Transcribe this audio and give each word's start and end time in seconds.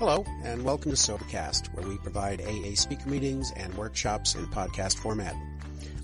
Hello, 0.00 0.24
and 0.44 0.64
welcome 0.64 0.90
to 0.90 0.96
Sobercast, 0.96 1.74
where 1.74 1.86
we 1.86 1.98
provide 1.98 2.40
AA 2.40 2.74
speaker 2.74 3.06
meetings 3.06 3.52
and 3.54 3.74
workshops 3.74 4.34
in 4.34 4.46
podcast 4.46 4.96
format. 4.96 5.36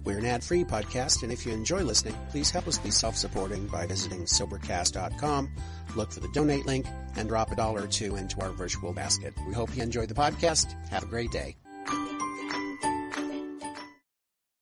We're 0.04 0.18
an 0.18 0.26
ad-free 0.26 0.64
podcast, 0.64 1.22
and 1.22 1.32
if 1.32 1.46
you 1.46 1.54
enjoy 1.54 1.80
listening, 1.80 2.14
please 2.28 2.50
help 2.50 2.68
us 2.68 2.76
be 2.76 2.90
self-supporting 2.90 3.68
by 3.68 3.86
visiting 3.86 4.26
Sobercast.com, 4.26 5.50
look 5.96 6.12
for 6.12 6.20
the 6.20 6.28
donate 6.34 6.66
link, 6.66 6.84
and 7.16 7.26
drop 7.26 7.52
a 7.52 7.56
dollar 7.56 7.84
or 7.84 7.86
two 7.86 8.16
into 8.16 8.38
our 8.42 8.50
virtual 8.50 8.92
basket. 8.92 9.32
We 9.48 9.54
hope 9.54 9.74
you 9.74 9.82
enjoy 9.82 10.04
the 10.04 10.12
podcast. 10.12 10.74
Have 10.90 11.04
a 11.04 11.06
great 11.06 11.30
day. 11.30 11.56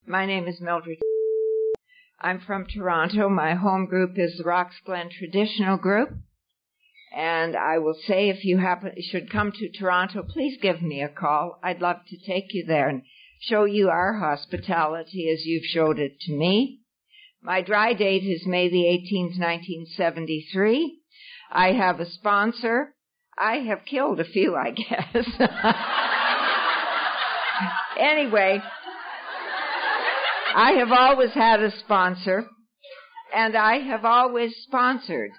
My 0.07 0.27
name 0.27 0.47
is 0.47 0.61
Mildred. 0.61 0.99
I'm 2.21 2.39
from 2.39 2.67
Toronto. 2.67 3.29
My 3.29 3.55
home 3.55 3.87
group 3.87 4.13
is 4.17 4.39
the 4.39 4.45
Rocks 4.45 4.77
Glen 4.87 5.11
Traditional 5.11 5.77
Group. 5.77 6.11
And 7.15 7.55
I 7.55 7.79
will 7.79 7.95
say 8.07 8.29
if 8.29 8.45
you 8.45 8.59
happen, 8.59 8.93
should 9.01 9.31
come 9.31 9.53
to 9.53 9.71
Toronto, 9.71 10.25
please 10.25 10.59
give 10.61 10.83
me 10.83 11.01
a 11.01 11.09
call. 11.09 11.61
I'd 11.63 11.81
love 11.81 11.99
to 12.09 12.17
take 12.27 12.53
you 12.53 12.65
there 12.67 12.89
and 12.89 13.03
show 13.41 13.65
you 13.65 13.89
our 13.89 14.15
hospitality 14.15 15.31
as 15.33 15.47
you've 15.47 15.65
showed 15.65 16.01
it 16.01 16.19
to 16.23 16.33
me. 16.33 16.81
My 17.41 17.63
dry 17.63 17.93
date 17.93 18.25
is 18.25 18.45
May 18.47 18.69
the 18.69 18.85
18th, 18.85 19.39
1973. 19.39 20.99
I 21.53 21.73
have 21.73 22.01
a 22.01 22.11
sponsor. 22.11 22.95
I 23.39 23.59
have 23.59 23.85
killed 23.85 24.19
a 24.19 24.25
few, 24.25 24.57
I 24.57 24.71
guess. 24.71 25.27
anyway, 28.01 28.61
I 30.57 30.73
have 30.79 30.91
always 30.91 31.31
had 31.31 31.63
a 31.63 31.71
sponsor 31.79 32.49
and 33.35 33.57
I 33.57 33.79
have 33.79 34.05
always 34.05 34.55
sponsored. 34.67 35.31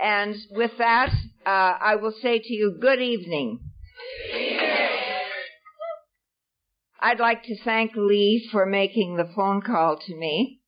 And 0.00 0.34
with 0.50 0.72
that, 0.78 1.12
uh, 1.46 1.48
I 1.48 1.96
will 1.96 2.14
say 2.22 2.38
to 2.38 2.52
you, 2.52 2.76
good 2.80 3.00
evening. 3.00 3.60
I'd 7.00 7.20
like 7.20 7.42
to 7.44 7.56
thank 7.64 7.96
Lee 7.96 8.48
for 8.52 8.64
making 8.64 9.16
the 9.16 9.30
phone 9.34 9.60
call 9.60 9.98
to 9.98 10.16
me 10.16 10.60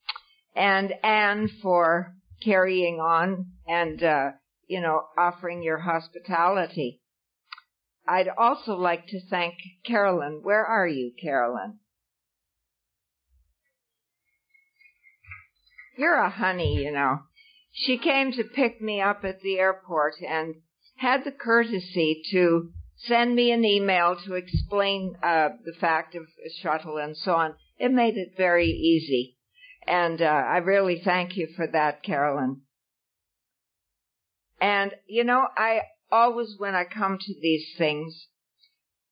and 0.56 0.92
Anne 1.02 1.48
for 1.62 2.14
carrying 2.42 2.96
on 2.96 3.52
and, 3.66 4.02
uh, 4.02 4.30
you 4.66 4.80
know, 4.80 5.02
offering 5.16 5.62
your 5.62 5.78
hospitality. 5.78 7.00
I'd 8.06 8.28
also 8.36 8.74
like 8.74 9.06
to 9.08 9.20
thank 9.28 9.54
Carolyn. 9.86 10.40
Where 10.42 10.64
are 10.64 10.86
you, 10.86 11.12
Carolyn? 11.20 11.78
You're 15.96 16.16
a 16.16 16.28
honey, 16.28 16.82
you 16.82 16.90
know. 16.90 17.20
She 17.76 17.98
came 17.98 18.30
to 18.32 18.44
pick 18.44 18.80
me 18.80 19.00
up 19.00 19.24
at 19.24 19.40
the 19.40 19.58
airport 19.58 20.14
and 20.22 20.54
had 20.98 21.24
the 21.24 21.32
courtesy 21.32 22.22
to 22.30 22.70
send 22.96 23.34
me 23.34 23.50
an 23.50 23.64
email 23.64 24.16
to 24.24 24.34
explain 24.34 25.16
uh, 25.20 25.48
the 25.64 25.72
fact 25.80 26.14
of 26.14 26.22
a 26.22 26.50
shuttle 26.62 26.98
and 26.98 27.16
so 27.16 27.34
on. 27.34 27.56
It 27.76 27.90
made 27.90 28.16
it 28.16 28.34
very 28.36 28.68
easy. 28.68 29.36
And 29.88 30.22
uh, 30.22 30.24
I 30.24 30.58
really 30.58 31.02
thank 31.04 31.36
you 31.36 31.48
for 31.56 31.66
that, 31.66 32.04
Carolyn. 32.04 32.60
And, 34.60 34.92
you 35.08 35.24
know, 35.24 35.48
I 35.56 35.80
always, 36.12 36.54
when 36.56 36.76
I 36.76 36.84
come 36.84 37.18
to 37.20 37.34
these 37.42 37.66
things, 37.76 38.28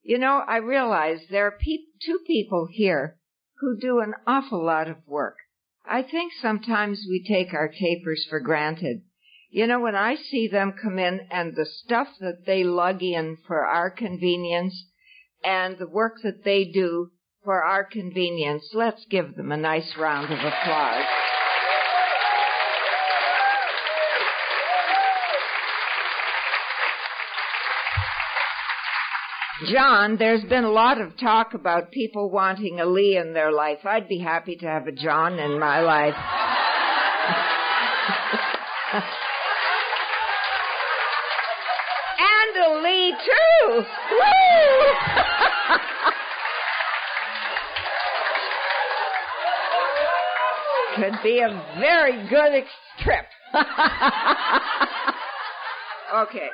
you 0.02 0.18
know, 0.18 0.40
I 0.46 0.58
realize 0.58 1.18
there 1.28 1.48
are 1.48 1.58
pe- 1.58 1.88
two 2.00 2.20
people 2.28 2.68
here 2.70 3.18
who 3.58 3.76
do 3.76 3.98
an 3.98 4.14
awful 4.24 4.64
lot 4.64 4.88
of 4.88 4.98
work. 5.04 5.36
I 5.84 6.02
think 6.02 6.32
sometimes 6.40 7.04
we 7.08 7.24
take 7.24 7.52
our 7.52 7.68
tapers 7.68 8.26
for 8.28 8.40
granted. 8.40 9.02
You 9.50 9.66
know, 9.66 9.80
when 9.80 9.94
I 9.94 10.14
see 10.14 10.48
them 10.48 10.74
come 10.80 10.98
in 10.98 11.20
and 11.30 11.54
the 11.54 11.66
stuff 11.66 12.08
that 12.20 12.46
they 12.46 12.64
lug 12.64 13.02
in 13.02 13.36
for 13.46 13.66
our 13.66 13.90
convenience 13.90 14.86
and 15.44 15.76
the 15.78 15.88
work 15.88 16.22
that 16.22 16.44
they 16.44 16.64
do 16.64 17.10
for 17.44 17.62
our 17.62 17.84
convenience, 17.84 18.70
let's 18.72 19.04
give 19.06 19.34
them 19.34 19.52
a 19.52 19.56
nice 19.56 19.96
round 19.96 20.32
of 20.32 20.38
applause. 20.38 21.21
John, 29.70 30.16
there's 30.18 30.42
been 30.44 30.64
a 30.64 30.70
lot 30.70 31.00
of 31.00 31.16
talk 31.18 31.54
about 31.54 31.92
people 31.92 32.30
wanting 32.30 32.80
a 32.80 32.86
Lee 32.86 33.16
in 33.16 33.32
their 33.32 33.50
life. 33.52 33.78
I'd 33.84 34.08
be 34.08 34.18
happy 34.18 34.56
to 34.56 34.66
have 34.66 34.86
a 34.86 34.92
John 34.92 35.38
in 35.38 35.58
my 35.58 35.80
life. 35.80 36.14
and 42.18 42.56
a 42.64 42.82
Lee 42.82 43.14
too. 43.24 43.84
Woo! 44.10 44.18
Could 50.96 51.18
be 51.22 51.38
a 51.40 51.48
very 51.78 52.28
good 52.28 52.64
trip. 53.02 53.26
okay. 56.14 56.50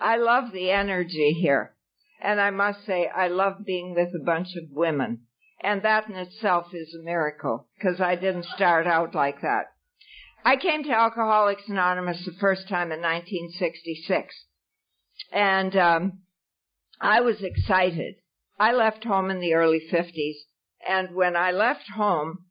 I 0.00 0.16
love 0.16 0.52
the 0.52 0.70
energy 0.70 1.32
here. 1.32 1.74
And 2.22 2.40
I 2.40 2.50
must 2.50 2.86
say, 2.86 3.06
I 3.06 3.28
love 3.28 3.64
being 3.66 3.94
with 3.94 4.14
a 4.14 4.24
bunch 4.24 4.56
of 4.56 4.70
women. 4.70 5.26
And 5.62 5.82
that 5.82 6.08
in 6.08 6.16
itself 6.16 6.68
is 6.72 6.94
a 6.94 7.04
miracle, 7.04 7.68
because 7.76 8.00
I 8.00 8.14
didn't 8.14 8.46
start 8.46 8.86
out 8.86 9.14
like 9.14 9.42
that. 9.42 9.66
I 10.42 10.56
came 10.56 10.84
to 10.84 10.90
Alcoholics 10.90 11.68
Anonymous 11.68 12.24
the 12.24 12.32
first 12.40 12.66
time 12.66 12.92
in 12.92 13.00
1966. 13.00 14.34
And 15.32 15.76
um, 15.76 16.20
I 16.98 17.20
was 17.20 17.42
excited. 17.42 18.14
I 18.58 18.72
left 18.72 19.04
home 19.04 19.30
in 19.30 19.40
the 19.40 19.52
early 19.52 19.82
50s. 19.92 20.36
And 20.86 21.14
when 21.14 21.36
I 21.36 21.50
left 21.50 21.90
home, 21.94 22.46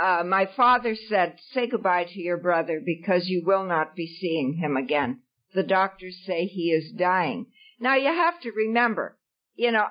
uh, 0.00 0.22
my 0.24 0.48
father 0.56 0.94
said, 0.94 1.36
say 1.52 1.66
goodbye 1.66 2.04
to 2.04 2.20
your 2.20 2.38
brother 2.38 2.80
because 2.84 3.26
you 3.26 3.42
will 3.44 3.64
not 3.64 3.94
be 3.94 4.06
seeing 4.06 4.54
him 4.54 4.78
again 4.78 5.20
the 5.56 5.62
doctors 5.62 6.22
say 6.26 6.44
he 6.44 6.70
is 6.70 6.92
dying. 6.92 7.46
Now 7.80 7.96
you 7.96 8.08
have 8.08 8.38
to 8.42 8.52
remember, 8.52 9.18
you 9.54 9.72
know, 9.72 9.86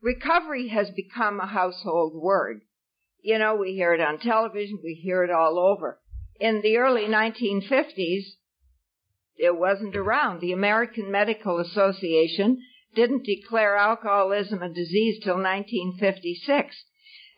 recovery 0.00 0.68
has 0.68 0.90
become 0.90 1.38
a 1.38 1.46
household 1.46 2.14
word. 2.14 2.62
You 3.22 3.38
know, 3.38 3.54
we 3.54 3.74
hear 3.74 3.92
it 3.92 4.00
on 4.00 4.18
television, 4.18 4.78
we 4.82 4.94
hear 4.94 5.22
it 5.22 5.30
all 5.30 5.58
over. 5.58 6.00
In 6.40 6.62
the 6.62 6.78
early 6.78 7.02
1950s, 7.02 8.24
it 9.36 9.58
wasn't 9.58 9.94
around. 9.94 10.40
The 10.40 10.52
American 10.52 11.10
Medical 11.10 11.58
Association 11.60 12.62
didn't 12.94 13.26
declare 13.26 13.76
alcoholism 13.76 14.62
a 14.62 14.72
disease 14.72 15.22
till 15.22 15.34
1956. 15.34 16.76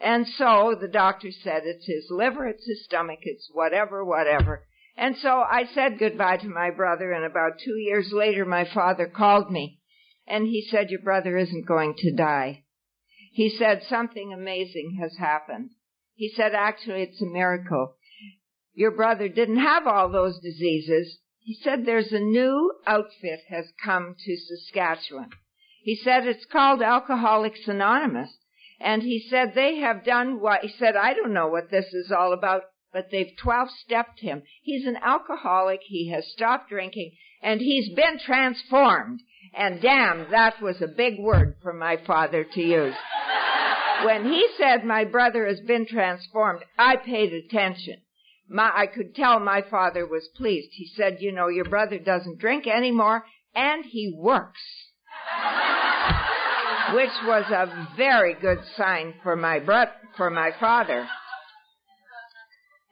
And 0.00 0.26
so 0.28 0.76
the 0.80 0.88
doctor 0.88 1.32
said 1.32 1.62
it's 1.64 1.86
his 1.86 2.06
liver, 2.10 2.46
it's 2.46 2.66
his 2.66 2.84
stomach, 2.84 3.20
it's 3.22 3.50
whatever, 3.52 4.04
whatever. 4.04 4.64
And 5.02 5.16
so 5.16 5.40
I 5.40 5.64
said 5.74 5.98
goodbye 5.98 6.36
to 6.36 6.48
my 6.48 6.70
brother, 6.70 7.10
and 7.10 7.24
about 7.24 7.58
two 7.58 7.74
years 7.74 8.12
later, 8.12 8.44
my 8.44 8.64
father 8.72 9.08
called 9.08 9.50
me, 9.50 9.80
and 10.28 10.46
he 10.46 10.64
said, 10.70 10.90
Your 10.90 11.00
brother 11.00 11.36
isn't 11.36 11.66
going 11.66 11.94
to 11.98 12.14
die. 12.14 12.62
He 13.32 13.48
said, 13.48 13.82
Something 13.82 14.32
amazing 14.32 14.98
has 15.00 15.16
happened. 15.18 15.70
He 16.14 16.28
said, 16.28 16.54
Actually, 16.54 17.02
it's 17.02 17.20
a 17.20 17.26
miracle. 17.26 17.96
Your 18.74 18.92
brother 18.92 19.28
didn't 19.28 19.58
have 19.58 19.88
all 19.88 20.08
those 20.08 20.38
diseases. 20.38 21.18
He 21.40 21.58
said, 21.64 21.84
There's 21.84 22.12
a 22.12 22.20
new 22.20 22.72
outfit 22.86 23.40
has 23.48 23.72
come 23.84 24.14
to 24.16 24.36
Saskatchewan. 24.36 25.30
He 25.82 25.96
said, 25.96 26.28
It's 26.28 26.44
called 26.44 26.80
Alcoholics 26.80 27.66
Anonymous. 27.66 28.30
And 28.78 29.02
he 29.02 29.26
said, 29.28 29.56
They 29.56 29.78
have 29.78 30.04
done 30.04 30.40
what, 30.40 30.60
he 30.60 30.72
said, 30.78 30.94
I 30.94 31.12
don't 31.14 31.34
know 31.34 31.48
what 31.48 31.72
this 31.72 31.86
is 31.86 32.12
all 32.16 32.32
about 32.32 32.62
but 32.92 33.10
they've 33.10 33.32
12 33.42 33.68
stepped 33.84 34.20
him. 34.20 34.42
He's 34.62 34.86
an 34.86 34.96
alcoholic. 35.02 35.80
He 35.82 36.10
has 36.10 36.26
stopped 36.32 36.68
drinking 36.68 37.12
and 37.42 37.60
he's 37.60 37.94
been 37.94 38.18
transformed. 38.24 39.20
And 39.54 39.80
damn, 39.82 40.30
that 40.30 40.62
was 40.62 40.80
a 40.80 40.86
big 40.86 41.18
word 41.18 41.56
for 41.62 41.72
my 41.72 41.98
father 42.06 42.44
to 42.44 42.60
use. 42.60 42.94
when 44.04 44.24
he 44.24 44.46
said 44.56 44.84
my 44.84 45.04
brother 45.04 45.46
has 45.46 45.60
been 45.60 45.86
transformed, 45.86 46.62
I 46.78 46.96
paid 46.96 47.32
attention. 47.32 47.96
My, 48.48 48.70
I 48.74 48.86
could 48.86 49.14
tell 49.14 49.40
my 49.40 49.62
father 49.70 50.06
was 50.06 50.28
pleased. 50.36 50.70
He 50.72 50.90
said, 50.96 51.18
you 51.20 51.32
know, 51.32 51.48
your 51.48 51.64
brother 51.64 51.98
doesn't 51.98 52.38
drink 52.38 52.66
anymore 52.66 53.24
and 53.54 53.84
he 53.84 54.14
works. 54.16 54.60
Which 56.94 57.10
was 57.24 57.44
a 57.50 57.88
very 57.96 58.34
good 58.34 58.58
sign 58.76 59.14
for 59.22 59.34
my 59.36 59.60
bro- 59.60 59.84
for 60.16 60.30
my 60.30 60.50
father. 60.60 61.08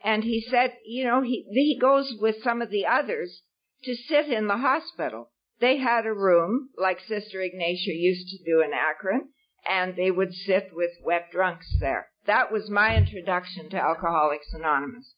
And 0.02 0.24
he 0.24 0.40
said, 0.50 0.74
you 0.84 1.04
know, 1.04 1.22
he, 1.22 1.46
he 1.50 1.78
goes 1.78 2.14
with 2.18 2.42
some 2.42 2.62
of 2.62 2.70
the 2.70 2.86
others 2.86 3.42
to 3.84 3.94
sit 3.94 4.28
in 4.28 4.46
the 4.46 4.56
hospital. 4.56 5.30
They 5.60 5.76
had 5.76 6.06
a 6.06 6.14
room 6.14 6.70
like 6.78 7.00
Sister 7.00 7.42
Ignatia 7.42 7.92
used 7.92 8.28
to 8.28 8.44
do 8.44 8.62
in 8.62 8.72
Akron, 8.72 9.28
and 9.68 9.94
they 9.94 10.10
would 10.10 10.32
sit 10.32 10.70
with 10.72 10.90
wet 11.04 11.30
drunks 11.30 11.66
there. 11.80 12.08
That 12.26 12.50
was 12.50 12.70
my 12.70 12.96
introduction 12.96 13.68
to 13.70 13.76
Alcoholics 13.76 14.52
Anonymous. 14.54 15.14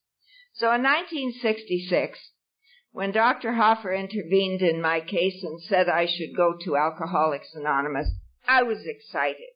So 0.54 0.66
in 0.66 0.82
1966, 0.82 2.18
when 2.90 3.12
Dr. 3.12 3.52
Hoffer 3.52 3.92
intervened 3.92 4.62
in 4.62 4.82
my 4.82 5.00
case 5.00 5.42
and 5.42 5.60
said 5.62 5.88
I 5.88 6.06
should 6.06 6.36
go 6.36 6.54
to 6.64 6.76
Alcoholics 6.76 7.54
Anonymous, 7.54 8.10
I 8.46 8.64
was 8.64 8.84
excited. 8.84 9.48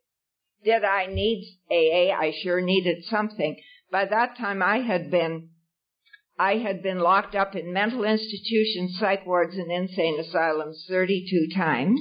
Did 0.65 0.85
I 0.85 1.07
need 1.07 1.59
AA? 1.71 2.15
I 2.17 2.33
sure 2.43 2.61
needed 2.61 3.05
something. 3.05 3.57
By 3.91 4.05
that 4.07 4.37
time 4.37 4.63
I 4.63 4.79
had 4.79 5.11
been 5.11 5.51
I 6.39 6.57
had 6.57 6.83
been 6.83 6.99
locked 6.99 7.35
up 7.35 7.55
in 7.55 7.73
mental 7.73 8.05
institutions, 8.05 8.99
psych 8.99 9.25
wards, 9.25 9.57
and 9.57 9.73
insane 9.73 10.21
asylums 10.21 10.85
32 10.87 11.49
times. 11.57 11.99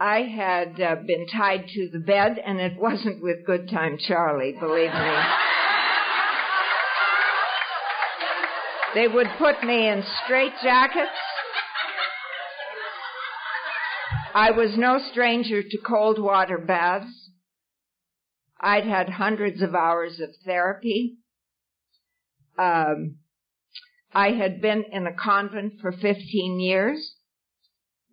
I 0.00 0.22
had 0.22 0.80
uh, 0.80 0.96
been 1.06 1.28
tied 1.28 1.68
to 1.68 1.88
the 1.92 2.00
bed, 2.00 2.36
and 2.44 2.58
it 2.58 2.76
wasn't 2.76 3.22
with 3.22 3.46
Good 3.46 3.70
Time 3.70 3.96
Charlie, 3.96 4.56
believe 4.58 4.92
me. 4.92 5.16
They 8.96 9.06
would 9.06 9.28
put 9.38 9.62
me 9.62 9.88
in 9.88 10.02
straitjackets. 10.02 11.08
I 14.34 14.50
was 14.50 14.76
no 14.76 14.98
stranger 15.12 15.62
to 15.62 15.78
cold 15.78 16.20
water 16.20 16.58
baths. 16.58 17.23
I'd 18.64 18.86
had 18.86 19.10
hundreds 19.10 19.60
of 19.60 19.74
hours 19.74 20.20
of 20.20 20.30
therapy. 20.46 21.18
Um, 22.58 23.16
I 24.10 24.30
had 24.30 24.62
been 24.62 24.84
in 24.90 25.06
a 25.06 25.12
convent 25.12 25.74
for 25.82 25.92
15 25.92 26.60
years. 26.60 27.14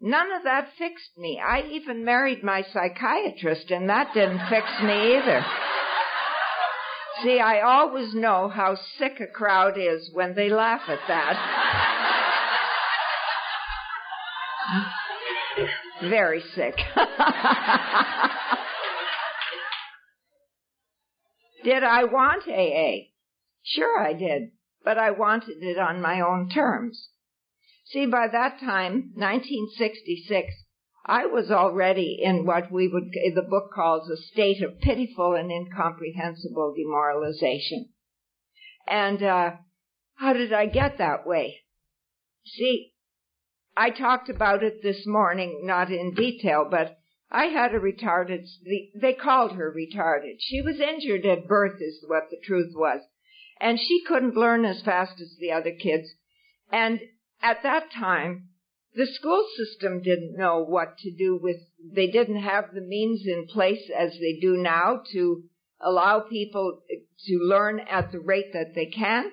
None 0.01 0.33
of 0.33 0.43
that 0.43 0.73
fixed 0.77 1.17
me. 1.17 1.39
I 1.39 1.61
even 1.71 2.03
married 2.03 2.43
my 2.43 2.63
psychiatrist 2.73 3.71
and 3.71 3.89
that 3.89 4.13
didn't 4.13 4.41
fix 4.49 4.67
me 4.83 5.15
either. 5.15 5.45
See, 7.23 7.39
I 7.39 7.61
always 7.61 8.13
know 8.13 8.49
how 8.49 8.75
sick 8.97 9.21
a 9.21 9.27
crowd 9.27 9.77
is 9.77 10.09
when 10.11 10.35
they 10.35 10.49
laugh 10.49 10.81
at 10.89 10.99
that. 11.07 11.37
Very 16.01 16.43
sick. 16.55 16.75
did 21.63 21.83
I 21.83 22.03
want 22.05 22.47
AA? 22.47 23.07
Sure 23.63 23.99
I 23.99 24.13
did, 24.13 24.51
but 24.83 24.97
I 24.97 25.11
wanted 25.11 25.61
it 25.61 25.77
on 25.77 26.01
my 26.01 26.21
own 26.21 26.49
terms. 26.49 27.09
See, 27.85 28.05
by 28.05 28.27
that 28.31 28.59
time, 28.59 29.11
1966, 29.15 30.53
I 31.05 31.25
was 31.25 31.51
already 31.51 32.19
in 32.21 32.45
what 32.45 32.71
we 32.71 32.87
would, 32.87 33.11
the 33.11 33.41
book 33.41 33.71
calls 33.73 34.09
a 34.09 34.17
state 34.17 34.61
of 34.63 34.79
pitiful 34.79 35.33
and 35.33 35.51
incomprehensible 35.51 36.73
demoralization. 36.75 37.89
And, 38.87 39.21
uh, 39.21 39.51
how 40.15 40.33
did 40.33 40.53
I 40.53 40.67
get 40.67 40.99
that 40.99 41.25
way? 41.25 41.61
See, 42.45 42.93
I 43.75 43.89
talked 43.89 44.29
about 44.29 44.63
it 44.63 44.83
this 44.83 45.05
morning, 45.07 45.61
not 45.63 45.91
in 45.91 46.13
detail, 46.13 46.67
but 46.69 47.00
I 47.31 47.45
had 47.45 47.73
a 47.73 47.79
retarded, 47.79 48.45
they 48.93 49.13
called 49.13 49.53
her 49.53 49.73
retarded. 49.73 50.35
She 50.39 50.61
was 50.61 50.79
injured 50.81 51.25
at 51.25 51.47
birth 51.47 51.81
is 51.81 52.03
what 52.05 52.29
the 52.29 52.37
truth 52.43 52.73
was. 52.75 53.01
And 53.59 53.79
she 53.79 54.03
couldn't 54.05 54.35
learn 54.35 54.65
as 54.65 54.81
fast 54.81 55.21
as 55.21 55.37
the 55.39 55.51
other 55.51 55.71
kids. 55.71 56.09
And 56.71 56.99
at 57.41 57.63
that 57.63 57.91
time, 57.91 58.49
the 58.93 59.07
school 59.07 59.47
system 59.55 60.01
didn't 60.01 60.37
know 60.37 60.63
what 60.63 60.97
to 60.99 61.11
do 61.15 61.39
with, 61.41 61.57
they 61.93 62.07
didn't 62.07 62.41
have 62.41 62.73
the 62.73 62.81
means 62.81 63.25
in 63.25 63.47
place 63.47 63.89
as 63.97 64.11
they 64.19 64.37
do 64.41 64.57
now 64.57 65.01
to 65.13 65.43
allow 65.79 66.19
people 66.19 66.81
to 67.27 67.37
learn 67.37 67.79
at 67.79 68.11
the 68.11 68.19
rate 68.19 68.51
that 68.53 68.75
they 68.75 68.87
can. 68.87 69.31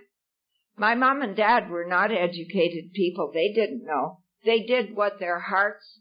My 0.77 0.95
mom 0.95 1.23
and 1.23 1.35
dad 1.35 1.69
were 1.69 1.87
not 1.87 2.13
educated 2.13 2.93
people. 2.93 3.33
They 3.35 3.53
didn't 3.53 3.85
know. 3.85 4.21
They 4.45 4.61
did 4.63 4.95
what 4.95 5.19
their 5.19 5.41
hearts 5.41 6.01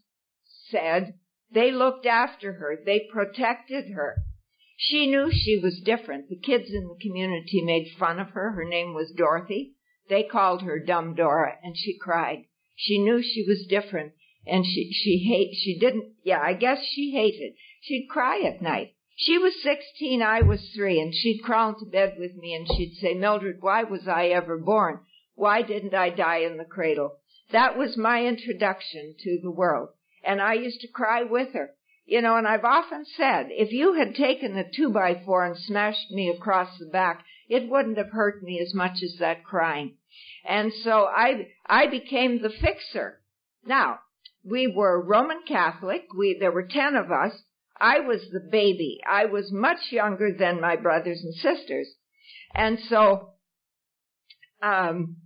said. 0.70 1.14
They 1.50 1.72
looked 1.72 2.06
after 2.06 2.52
her. 2.54 2.76
They 2.84 3.08
protected 3.10 3.92
her. 3.92 4.16
She 4.76 5.06
knew 5.06 5.30
she 5.32 5.58
was 5.58 5.80
different. 5.80 6.28
The 6.28 6.36
kids 6.36 6.70
in 6.70 6.86
the 6.86 6.98
community 7.00 7.62
made 7.62 7.96
fun 7.98 8.20
of 8.20 8.30
her. 8.30 8.52
Her 8.52 8.64
name 8.64 8.94
was 8.94 9.10
Dorothy. 9.10 9.74
They 10.08 10.22
called 10.22 10.62
her 10.62 10.78
Dumb 10.78 11.14
Dora 11.14 11.58
and 11.62 11.76
she 11.76 11.98
cried. 11.98 12.44
She 12.76 12.98
knew 12.98 13.22
she 13.22 13.44
was 13.46 13.66
different 13.66 14.12
and 14.46 14.64
she, 14.64 14.92
she 14.92 15.18
hate, 15.18 15.54
she 15.56 15.78
didn't, 15.78 16.12
yeah, 16.22 16.40
I 16.40 16.54
guess 16.54 16.82
she 16.84 17.10
hated. 17.10 17.54
She'd 17.82 18.08
cry 18.08 18.40
at 18.42 18.62
night. 18.62 18.94
She 19.16 19.36
was 19.36 19.60
16, 19.62 20.22
I 20.22 20.42
was 20.42 20.70
three, 20.76 21.00
and 21.00 21.12
she'd 21.12 21.42
crawl 21.42 21.70
into 21.70 21.90
bed 21.90 22.14
with 22.18 22.36
me 22.36 22.54
and 22.54 22.68
she'd 22.68 22.94
say, 23.00 23.14
Mildred, 23.14 23.60
why 23.60 23.82
was 23.82 24.06
I 24.06 24.28
ever 24.28 24.56
born? 24.56 25.00
Why 25.34 25.62
didn't 25.62 25.94
I 25.94 26.10
die 26.10 26.38
in 26.38 26.56
the 26.56 26.64
cradle? 26.64 27.18
That 27.50 27.76
was 27.76 27.96
my 27.96 28.24
introduction 28.24 29.16
to 29.18 29.40
the 29.42 29.50
world. 29.50 29.88
And 30.24 30.40
I 30.40 30.54
used 30.54 30.80
to 30.80 30.88
cry 30.88 31.22
with 31.22 31.52
her. 31.52 31.70
You 32.06 32.22
know, 32.22 32.36
and 32.36 32.46
I've 32.46 32.64
often 32.64 33.04
said, 33.04 33.48
if 33.50 33.70
you 33.70 33.92
had 33.92 34.14
taken 34.14 34.54
the 34.54 34.64
two 34.74 34.90
by 34.90 35.20
four 35.26 35.44
and 35.44 35.58
smashed 35.58 36.10
me 36.10 36.30
across 36.30 36.78
the 36.78 36.86
back, 36.86 37.22
it 37.50 37.68
wouldn't 37.68 37.98
have 37.98 38.10
hurt 38.10 38.42
me 38.42 38.60
as 38.60 38.72
much 38.74 39.02
as 39.02 39.16
that 39.20 39.44
crying. 39.44 39.96
And 40.46 40.72
so 40.84 41.04
I, 41.04 41.48
I 41.66 41.86
became 41.86 42.40
the 42.40 42.48
fixer. 42.48 43.20
Now, 43.66 43.98
we 44.42 44.66
were 44.66 45.02
Roman 45.02 45.42
Catholic. 45.46 46.04
We, 46.16 46.38
there 46.40 46.50
were 46.50 46.66
ten 46.66 46.96
of 46.96 47.12
us. 47.12 47.32
I 47.78 48.00
was 48.00 48.22
the 48.32 48.40
baby. 48.40 49.00
I 49.06 49.26
was 49.26 49.52
much 49.52 49.90
younger 49.90 50.32
than 50.32 50.62
my 50.62 50.76
brothers 50.76 51.22
and 51.22 51.34
sisters. 51.34 51.88
And 52.54 52.78
so, 52.88 53.34
um, 54.62 55.16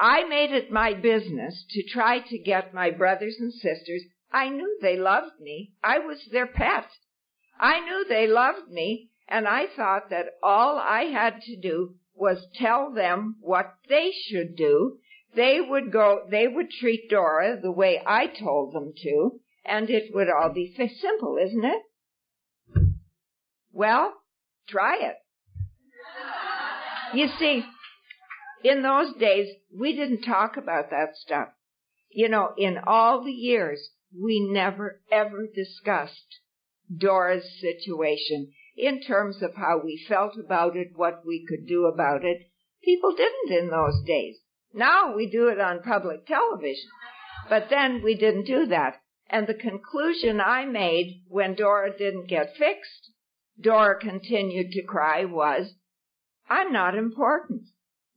I 0.00 0.24
made 0.24 0.52
it 0.52 0.70
my 0.70 0.94
business 0.94 1.64
to 1.70 1.82
try 1.82 2.20
to 2.20 2.38
get 2.38 2.74
my 2.74 2.90
brothers 2.90 3.36
and 3.40 3.52
sisters. 3.52 4.04
I 4.32 4.48
knew 4.48 4.78
they 4.80 4.96
loved 4.96 5.40
me. 5.40 5.72
I 5.82 5.98
was 5.98 6.18
their 6.30 6.46
pet. 6.46 6.86
I 7.58 7.80
knew 7.80 8.04
they 8.08 8.28
loved 8.28 8.70
me, 8.70 9.10
and 9.28 9.48
I 9.48 9.66
thought 9.66 10.10
that 10.10 10.26
all 10.42 10.78
I 10.78 11.04
had 11.04 11.40
to 11.42 11.56
do 11.56 11.96
was 12.14 12.46
tell 12.54 12.92
them 12.92 13.36
what 13.40 13.74
they 13.88 14.12
should 14.26 14.56
do. 14.56 14.98
They 15.34 15.60
would 15.60 15.92
go, 15.92 16.26
they 16.30 16.46
would 16.46 16.70
treat 16.70 17.10
Dora 17.10 17.58
the 17.60 17.72
way 17.72 18.00
I 18.06 18.26
told 18.26 18.74
them 18.74 18.92
to, 19.02 19.40
and 19.64 19.90
it 19.90 20.14
would 20.14 20.28
all 20.28 20.52
be 20.52 20.74
simple, 20.76 21.36
isn't 21.36 21.64
it? 21.64 21.82
Well, 23.72 24.14
try 24.68 24.96
it. 24.96 25.16
You 27.14 27.28
see, 27.38 27.64
in 28.64 28.82
those 28.82 29.14
days, 29.14 29.48
we 29.76 29.94
didn't 29.94 30.22
talk 30.22 30.56
about 30.56 30.90
that 30.90 31.16
stuff. 31.16 31.48
You 32.10 32.28
know, 32.28 32.52
in 32.56 32.78
all 32.86 33.24
the 33.24 33.32
years, 33.32 33.90
we 34.18 34.40
never 34.50 35.00
ever 35.12 35.46
discussed 35.54 36.40
Dora's 36.94 37.44
situation 37.60 38.52
in 38.76 39.02
terms 39.02 39.42
of 39.42 39.54
how 39.54 39.80
we 39.84 40.02
felt 40.08 40.36
about 40.38 40.76
it, 40.76 40.88
what 40.94 41.22
we 41.26 41.44
could 41.46 41.66
do 41.66 41.86
about 41.86 42.24
it. 42.24 42.50
People 42.82 43.14
didn't 43.14 43.58
in 43.58 43.70
those 43.70 44.02
days. 44.06 44.36
Now 44.72 45.14
we 45.14 45.28
do 45.28 45.48
it 45.48 45.60
on 45.60 45.82
public 45.82 46.26
television. 46.26 46.88
But 47.48 47.68
then 47.70 48.02
we 48.02 48.14
didn't 48.14 48.44
do 48.44 48.66
that. 48.66 49.00
And 49.30 49.46
the 49.46 49.54
conclusion 49.54 50.40
I 50.40 50.64
made 50.64 51.22
when 51.28 51.54
Dora 51.54 51.96
didn't 51.96 52.28
get 52.28 52.56
fixed, 52.56 53.10
Dora 53.60 53.98
continued 53.98 54.72
to 54.72 54.82
cry 54.82 55.24
was, 55.24 55.74
I'm 56.48 56.72
not 56.72 56.96
important. 56.96 57.62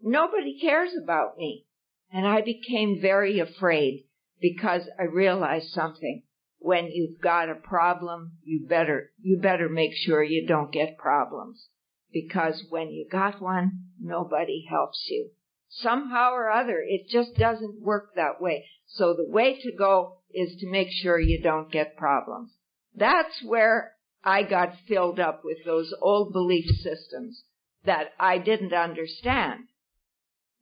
Nobody 0.03 0.59
cares 0.59 0.91
about 1.01 1.37
me. 1.37 1.65
And 2.11 2.27
I 2.27 2.41
became 2.41 2.99
very 3.01 3.39
afraid 3.39 4.05
because 4.41 4.83
I 4.99 5.03
realized 5.03 5.69
something 5.69 6.23
when 6.59 6.91
you've 6.91 7.19
got 7.19 7.49
a 7.49 7.55
problem, 7.55 8.33
you 8.43 8.67
better, 8.67 9.11
you 9.19 9.37
better 9.37 9.67
make 9.67 9.93
sure 9.95 10.21
you 10.21 10.45
don't 10.45 10.71
get 10.71 10.97
problems. 10.97 11.67
Because 12.13 12.63
when 12.69 12.89
you 12.89 13.07
got 13.09 13.41
one, 13.41 13.85
nobody 13.99 14.65
helps 14.69 15.07
you. 15.09 15.29
Somehow 15.69 16.33
or 16.33 16.51
other, 16.51 16.83
it 16.85 17.07
just 17.09 17.35
doesn't 17.35 17.81
work 17.81 18.09
that 18.15 18.41
way. 18.41 18.65
So 18.87 19.13
the 19.13 19.27
way 19.27 19.59
to 19.61 19.71
go 19.71 20.17
is 20.33 20.57
to 20.59 20.69
make 20.69 20.89
sure 20.91 21.19
you 21.19 21.41
don't 21.41 21.71
get 21.71 21.95
problems. 21.95 22.51
That's 22.93 23.41
where 23.43 23.93
I 24.23 24.43
got 24.43 24.75
filled 24.87 25.19
up 25.19 25.41
with 25.43 25.59
those 25.65 25.93
old 26.01 26.33
belief 26.33 26.65
systems 26.81 27.43
that 27.85 28.09
I 28.19 28.37
didn't 28.37 28.73
understand. 28.73 29.63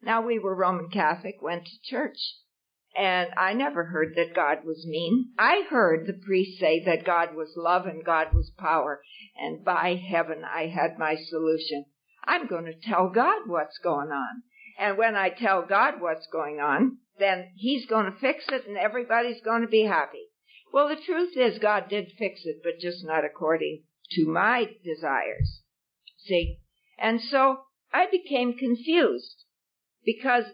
Now 0.02 0.22
we 0.22 0.40
were 0.40 0.56
Roman 0.56 0.90
Catholic, 0.90 1.42
went 1.42 1.66
to 1.66 1.82
church. 1.84 2.18
And 2.96 3.30
I 3.38 3.54
never 3.54 3.86
heard 3.86 4.16
that 4.16 4.34
God 4.34 4.66
was 4.66 4.86
mean. 4.86 5.32
I 5.38 5.64
heard 5.70 6.08
the 6.08 6.14
priest 6.26 6.60
say 6.60 6.84
that 6.86 7.06
God 7.06 7.36
was 7.36 7.54
love 7.56 7.86
and 7.86 8.04
God 8.04 8.34
was 8.34 8.52
power. 8.58 9.02
And 9.38 9.64
by 9.64 9.96
heaven, 9.96 10.44
I 10.44 10.68
had 10.68 10.98
my 10.98 11.16
solution. 11.16 11.86
I'm 12.26 12.48
going 12.48 12.66
to 12.66 12.74
tell 12.74 13.10
God 13.10 13.44
what's 13.48 13.78
going 13.78 14.12
on. 14.12 14.44
And 14.78 14.98
when 14.98 15.16
I 15.16 15.30
tell 15.30 15.62
God 15.62 15.96
what's 16.00 16.28
going 16.28 16.60
on, 16.60 16.98
then 17.20 17.52
He's 17.56 17.86
going 17.86 18.06
to 18.06 18.20
fix 18.20 18.46
it 18.50 18.68
and 18.68 18.78
everybody's 18.78 19.42
going 19.42 19.62
to 19.62 19.68
be 19.68 19.84
happy. 19.84 20.28
Well, 20.74 20.88
the 20.88 20.96
truth 20.96 21.36
is 21.36 21.60
God 21.60 21.90
did 21.90 22.14
fix 22.18 22.42
it, 22.46 22.62
but 22.64 22.80
just 22.80 23.06
not 23.06 23.26
according 23.26 23.84
to 24.12 24.26
my 24.26 24.70
desires. 24.84 25.62
See? 26.18 26.60
And 26.98 27.22
so 27.22 27.64
I 27.92 28.08
became 28.10 28.58
confused 28.58 29.46
because 30.18 30.46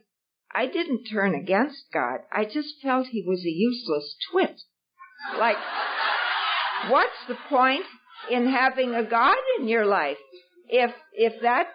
I 0.54 0.68
didn't 0.68 1.06
turn 1.06 1.36
against 1.36 1.86
God. 1.94 2.20
I 2.32 2.46
just 2.46 2.76
felt 2.82 3.08
he 3.08 3.24
was 3.26 3.40
a 3.46 3.50
useless 3.50 4.16
twit. 4.32 4.62
Like, 5.38 5.58
what's 6.90 7.26
the 7.28 7.38
point 7.50 7.86
in 8.30 8.48
having 8.48 8.94
a 8.94 9.04
God 9.04 9.38
in 9.60 9.68
your 9.68 9.86
life 9.86 10.18
if, 10.68 10.92
if 11.14 11.42
that 11.42 11.68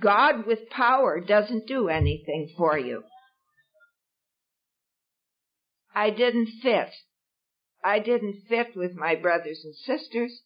God 0.00 0.46
with 0.46 0.70
power 0.70 1.20
doesn't 1.20 1.66
do 1.66 1.88
anything 1.88 2.50
for 2.56 2.78
you? 2.78 3.04
I 5.94 6.10
didn't 6.10 6.48
fit. 6.62 6.90
I 7.84 7.98
didn't 7.98 8.42
fit 8.48 8.68
with 8.76 8.94
my 8.94 9.14
brothers 9.14 9.60
and 9.64 9.74
sisters. 9.74 10.42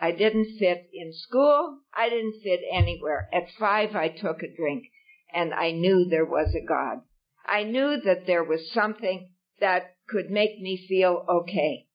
I 0.00 0.12
didn't 0.12 0.58
fit 0.58 0.88
in 0.92 1.12
school. 1.12 1.78
I 1.96 2.08
didn't 2.08 2.40
fit 2.42 2.60
anywhere. 2.72 3.28
At 3.32 3.44
five, 3.58 3.94
I 3.94 4.08
took 4.08 4.42
a 4.42 4.56
drink 4.56 4.84
and 5.34 5.52
I 5.52 5.72
knew 5.72 6.06
there 6.08 6.24
was 6.24 6.54
a 6.54 6.66
God. 6.66 7.00
I 7.46 7.64
knew 7.64 8.00
that 8.04 8.26
there 8.26 8.44
was 8.44 8.72
something 8.72 9.30
that 9.60 9.96
could 10.08 10.30
make 10.30 10.60
me 10.60 10.86
feel 10.88 11.24
okay. 11.28 11.86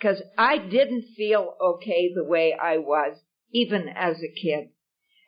Cause 0.00 0.22
I 0.36 0.58
didn't 0.58 1.14
feel 1.16 1.54
okay 1.60 2.12
the 2.14 2.24
way 2.24 2.52
I 2.52 2.78
was, 2.78 3.16
even 3.52 3.88
as 3.88 4.16
a 4.18 4.40
kid. 4.40 4.70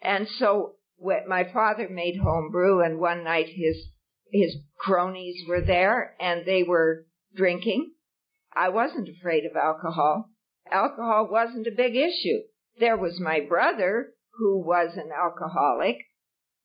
And 0.03 0.29
so 0.39 0.77
when 0.97 1.29
my 1.29 1.45
father 1.53 1.89
made 1.89 2.19
home 2.19 2.51
brew 2.51 2.83
and 2.83 2.99
one 2.99 3.25
night 3.25 3.49
his, 3.49 3.89
his 4.31 4.57
cronies 4.79 5.45
were 5.49 5.61
there 5.61 6.15
and 6.21 6.45
they 6.45 6.63
were 6.63 7.07
drinking. 7.35 7.93
I 8.55 8.71
wasn't 8.71 9.09
afraid 9.09 9.45
of 9.45 9.57
alcohol 9.57 10.31
alcohol 10.71 11.29
wasn't 11.31 11.67
a 11.67 11.77
big 11.77 11.97
issue. 11.97 12.41
There 12.79 12.97
was 12.97 13.21
my 13.21 13.41
brother 13.41 14.13
who 14.39 14.59
was 14.59 14.97
an 14.97 15.11
alcoholic, 15.13 15.99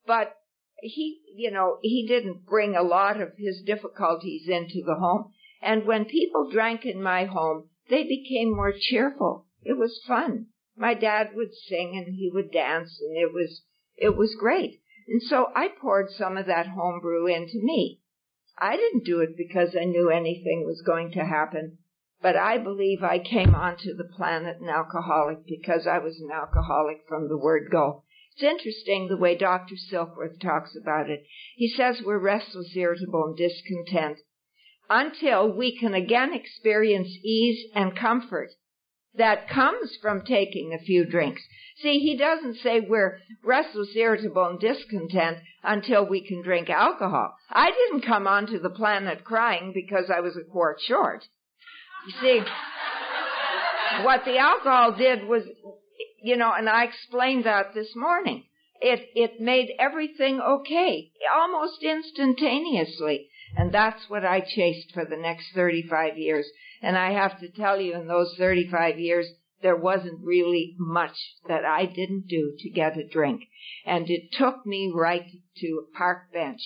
but 0.05 0.35
he, 0.81 1.21
you 1.35 1.51
know, 1.51 1.77
he 1.81 2.07
didn't 2.07 2.45
bring 2.45 2.75
a 2.75 2.83
lot 2.83 3.19
of 3.21 3.33
his 3.37 3.61
difficulties 3.65 4.47
into 4.47 4.83
the 4.85 4.95
home. 4.95 5.31
And 5.61 5.85
when 5.85 6.05
people 6.05 6.49
drank 6.49 6.85
in 6.85 7.01
my 7.01 7.25
home, 7.25 7.69
they 7.89 8.03
became 8.03 8.55
more 8.55 8.73
cheerful. 8.77 9.47
It 9.63 9.77
was 9.77 10.01
fun. 10.07 10.47
My 10.75 10.93
dad 10.93 11.29
would 11.35 11.53
sing 11.53 11.93
and 11.95 12.15
he 12.15 12.31
would 12.33 12.51
dance 12.51 12.99
and 13.01 13.17
it 13.17 13.33
was, 13.33 13.63
it 13.97 14.15
was 14.17 14.35
great. 14.39 14.81
And 15.07 15.21
so 15.21 15.47
I 15.55 15.67
poured 15.67 16.09
some 16.11 16.37
of 16.37 16.45
that 16.47 16.67
homebrew 16.67 17.27
into 17.27 17.59
me. 17.61 17.99
I 18.57 18.77
didn't 18.77 19.05
do 19.05 19.19
it 19.21 19.35
because 19.37 19.75
I 19.75 19.85
knew 19.85 20.09
anything 20.09 20.63
was 20.65 20.81
going 20.85 21.11
to 21.13 21.25
happen. 21.25 21.77
But 22.21 22.35
I 22.35 22.59
believe 22.59 23.03
I 23.03 23.17
came 23.17 23.55
onto 23.55 23.95
the 23.95 24.09
planet 24.15 24.61
an 24.61 24.69
alcoholic 24.69 25.45
because 25.47 25.87
I 25.87 25.97
was 25.97 26.19
an 26.21 26.29
alcoholic 26.31 26.99
from 27.07 27.27
the 27.27 27.37
word 27.37 27.69
go. 27.71 28.03
It's 28.41 28.49
interesting 28.49 29.07
the 29.07 29.17
way 29.17 29.37
Dr. 29.37 29.75
Silkworth 29.75 30.39
talks 30.41 30.75
about 30.75 31.11
it. 31.11 31.27
He 31.55 31.69
says 31.69 32.01
we're 32.03 32.17
restless, 32.17 32.75
irritable, 32.75 33.25
and 33.25 33.37
discontent 33.37 34.17
until 34.89 35.55
we 35.55 35.77
can 35.77 35.93
again 35.93 36.33
experience 36.33 37.09
ease 37.23 37.69
and 37.75 37.95
comfort 37.95 38.49
that 39.13 39.47
comes 39.47 39.95
from 40.01 40.25
taking 40.25 40.73
a 40.73 40.83
few 40.83 41.05
drinks. 41.05 41.43
See, 41.83 41.99
he 41.99 42.17
doesn't 42.17 42.55
say 42.55 42.79
we're 42.79 43.19
restless, 43.43 43.95
irritable, 43.95 44.45
and 44.45 44.59
discontent 44.59 45.37
until 45.61 46.09
we 46.09 46.25
can 46.25 46.41
drink 46.41 46.67
alcohol. 46.67 47.35
I 47.51 47.69
didn't 47.69 48.07
come 48.07 48.25
onto 48.25 48.57
the 48.57 48.71
planet 48.71 49.23
crying 49.23 49.71
because 49.71 50.09
I 50.09 50.21
was 50.21 50.35
a 50.35 50.49
quart 50.51 50.79
short. 50.81 51.23
You 52.07 52.13
see, 52.19 52.41
what 54.03 54.25
the 54.25 54.37
alcohol 54.39 54.93
did 54.97 55.27
was, 55.27 55.43
you 56.21 56.37
know, 56.37 56.53
and 56.53 56.69
I 56.69 56.85
explained 56.85 57.45
that 57.45 57.73
this 57.73 57.95
morning. 57.95 58.45
It, 58.79 59.09
it 59.15 59.39
made 59.39 59.73
everything 59.79 60.41
okay, 60.41 61.11
almost 61.35 61.83
instantaneously. 61.83 63.29
And 63.55 63.71
that's 63.71 64.09
what 64.09 64.25
I 64.25 64.41
chased 64.41 64.91
for 64.93 65.05
the 65.05 65.17
next 65.17 65.53
35 65.53 66.17
years. 66.17 66.47
And 66.81 66.97
I 66.97 67.11
have 67.11 67.39
to 67.41 67.49
tell 67.49 67.79
you, 67.79 67.93
in 67.93 68.07
those 68.07 68.33
35 68.37 68.97
years, 68.97 69.27
there 69.61 69.75
wasn't 69.75 70.23
really 70.23 70.75
much 70.79 71.15
that 71.47 71.63
I 71.63 71.85
didn't 71.85 72.27
do 72.27 72.55
to 72.57 72.69
get 72.69 72.97
a 72.97 73.07
drink. 73.07 73.41
And 73.85 74.09
it 74.09 74.31
took 74.31 74.65
me 74.65 74.91
right 74.93 75.27
to 75.57 75.83
a 75.83 75.97
park 75.97 76.33
bench 76.33 76.61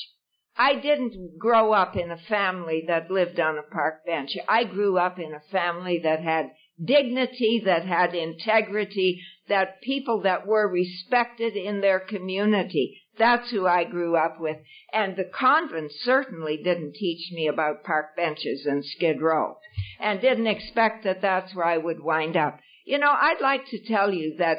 I 0.58 0.76
didn't 0.76 1.38
grow 1.38 1.74
up 1.74 1.98
in 1.98 2.12
a 2.12 2.18
family 2.18 2.86
that 2.88 3.12
lived 3.12 3.40
on 3.42 3.58
a 3.58 3.64
park 3.64 4.06
bench. 4.06 4.38
I 4.48 4.64
grew 4.64 4.98
up 4.98 5.20
in 5.20 5.34
a 5.34 5.52
family 5.52 6.00
that 6.04 6.22
had 6.22 6.52
dignity, 6.82 7.64
that 7.66 7.86
had 7.86 8.16
integrity, 8.16 9.22
that 9.48 9.82
people 9.82 10.22
that 10.22 10.48
were 10.48 10.68
respected 10.68 11.56
in 11.56 11.82
their 11.82 12.00
community. 12.00 13.02
That's 13.18 13.50
who 13.52 13.66
I 13.66 13.84
grew 13.84 14.16
up 14.16 14.40
with. 14.40 14.58
And 14.92 15.16
the 15.16 15.30
convent 15.34 15.92
certainly 16.02 16.58
didn't 16.58 16.96
teach 16.96 17.32
me 17.32 17.48
about 17.48 17.84
park 17.84 18.16
benches 18.16 18.66
and 18.66 18.84
Skid 18.84 19.22
Row. 19.22 19.58
And 20.00 20.20
didn't 20.20 20.48
expect 20.48 21.04
that 21.04 21.22
that's 21.22 21.56
where 21.56 21.66
I 21.66 21.78
would 21.78 22.04
wind 22.04 22.36
up. 22.36 22.60
You 22.86 23.00
know, 23.00 23.12
I'd 23.12 23.42
like 23.42 23.68
to 23.68 23.84
tell 23.84 24.14
you 24.14 24.36
that 24.40 24.58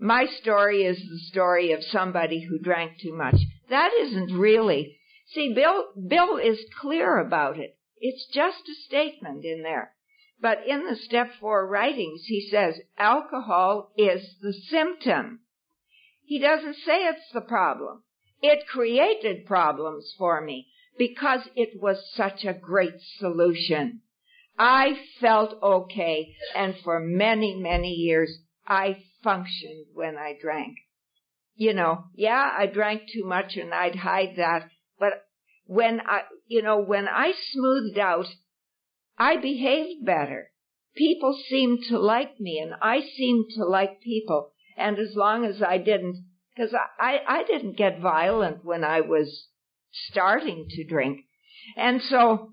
my 0.00 0.26
story 0.40 0.84
is 0.84 0.98
the 0.98 1.18
story 1.30 1.72
of 1.72 1.84
somebody 1.84 2.46
who 2.48 2.58
drank 2.58 2.98
too 3.00 3.14
much. 3.14 3.36
That 3.68 3.90
isn't 4.00 4.32
really 4.32 4.98
See, 5.32 5.52
Bill, 5.52 5.84
Bill 6.08 6.38
is 6.38 6.64
clear 6.80 7.18
about 7.18 7.58
it. 7.58 7.76
It's 7.98 8.26
just 8.32 8.66
a 8.68 8.74
statement 8.86 9.44
in 9.44 9.62
there. 9.62 9.92
But 10.40 10.66
in 10.66 10.86
the 10.86 10.96
step 10.96 11.32
four 11.40 11.66
writings, 11.66 12.24
he 12.26 12.48
says 12.50 12.80
alcohol 12.96 13.92
is 13.96 14.36
the 14.40 14.52
symptom. 14.52 15.40
He 16.24 16.38
doesn't 16.38 16.76
say 16.76 17.04
it's 17.04 17.30
the 17.32 17.40
problem. 17.40 18.02
It 18.40 18.68
created 18.68 19.46
problems 19.46 20.14
for 20.16 20.40
me 20.40 20.68
because 20.96 21.48
it 21.56 21.80
was 21.80 22.12
such 22.14 22.44
a 22.44 22.52
great 22.52 23.00
solution. 23.18 24.02
I 24.58 24.98
felt 25.20 25.60
okay 25.62 26.34
and 26.54 26.76
for 26.84 27.00
many, 27.00 27.56
many 27.56 27.92
years 27.92 28.38
I 28.66 29.04
functioned 29.22 29.86
when 29.94 30.16
I 30.16 30.36
drank. 30.40 30.76
You 31.54 31.74
know, 31.74 32.04
yeah, 32.14 32.54
I 32.56 32.66
drank 32.66 33.02
too 33.12 33.24
much 33.24 33.56
and 33.56 33.74
I'd 33.74 33.96
hide 33.96 34.34
that 34.36 34.68
but 34.98 35.24
when 35.66 36.00
I, 36.00 36.22
you 36.46 36.62
know, 36.62 36.78
when 36.78 37.08
I 37.08 37.32
smoothed 37.52 37.98
out, 37.98 38.26
I 39.18 39.36
behaved 39.36 40.04
better. 40.04 40.50
People 40.96 41.38
seemed 41.48 41.80
to 41.88 41.98
like 41.98 42.38
me 42.40 42.60
and 42.62 42.74
I 42.80 43.00
seemed 43.00 43.46
to 43.56 43.64
like 43.64 44.00
people. 44.00 44.52
And 44.76 44.98
as 44.98 45.14
long 45.14 45.44
as 45.44 45.62
I 45.62 45.78
didn't, 45.78 46.24
because 46.54 46.74
I, 47.00 47.20
I 47.26 47.44
didn't 47.44 47.76
get 47.76 48.00
violent 48.00 48.64
when 48.64 48.84
I 48.84 49.00
was 49.00 49.48
starting 49.92 50.66
to 50.70 50.84
drink. 50.84 51.20
And 51.76 52.00
so, 52.02 52.52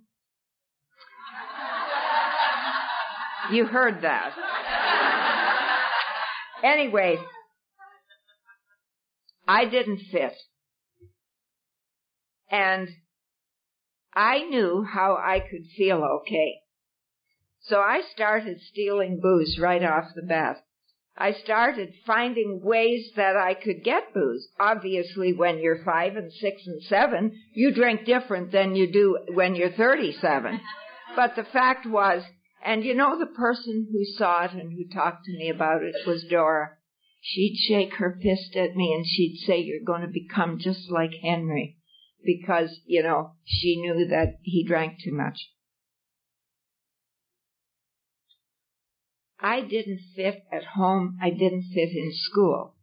you 3.51 3.65
heard 3.65 4.01
that. 4.01 4.33
Anyway, 6.63 7.17
I 9.47 9.65
didn't 9.65 10.01
fit. 10.11 10.33
And 12.49 12.89
I 14.15 14.43
knew 14.43 14.83
how 14.83 15.17
I 15.17 15.39
could 15.41 15.65
feel 15.75 16.01
okay. 16.21 16.59
So 17.61 17.79
I 17.79 18.01
started 18.13 18.61
stealing 18.61 19.19
booze 19.21 19.57
right 19.59 19.83
off 19.83 20.05
the 20.15 20.21
bat. 20.21 20.57
I 21.17 21.33
started 21.33 21.93
finding 22.05 22.61
ways 22.61 23.11
that 23.15 23.35
I 23.35 23.53
could 23.53 23.83
get 23.83 24.13
booze. 24.13 24.47
Obviously, 24.59 25.33
when 25.33 25.59
you're 25.59 25.83
five 25.83 26.15
and 26.15 26.31
six 26.31 26.61
and 26.67 26.81
seven, 26.83 27.31
you 27.53 27.73
drink 27.73 28.05
different 28.05 28.51
than 28.51 28.75
you 28.75 28.91
do 28.91 29.17
when 29.33 29.55
you're 29.55 29.71
37. 29.71 30.59
But 31.15 31.35
the 31.35 31.45
fact 31.45 31.85
was, 31.85 32.23
and 32.63 32.83
you 32.83 32.93
know 32.93 33.17
the 33.17 33.25
person 33.25 33.87
who 33.91 34.05
saw 34.17 34.45
it 34.45 34.51
and 34.51 34.73
who 34.73 34.93
talked 34.93 35.25
to 35.25 35.37
me 35.37 35.49
about 35.49 35.83
it 35.83 35.95
was 36.05 36.25
Dora. 36.29 36.71
She'd 37.21 37.57
shake 37.67 37.95
her 37.95 38.19
fist 38.21 38.55
at 38.55 38.75
me 38.75 38.93
and 38.93 39.05
she'd 39.05 39.43
say, 39.47 39.59
you're 39.59 39.85
going 39.85 40.01
to 40.01 40.07
become 40.07 40.59
just 40.59 40.91
like 40.91 41.13
Henry 41.23 41.77
because, 42.25 42.79
you 42.85 43.03
know, 43.03 43.33
she 43.45 43.79
knew 43.79 44.07
that 44.07 44.37
he 44.41 44.65
drank 44.65 44.99
too 45.03 45.13
much. 45.13 45.37
I 49.39 49.61
didn't 49.61 49.99
fit 50.15 50.43
at 50.51 50.63
home. 50.63 51.17
I 51.21 51.29
didn't 51.29 51.65
fit 51.73 51.89
in 51.89 52.11
school. 52.13 52.75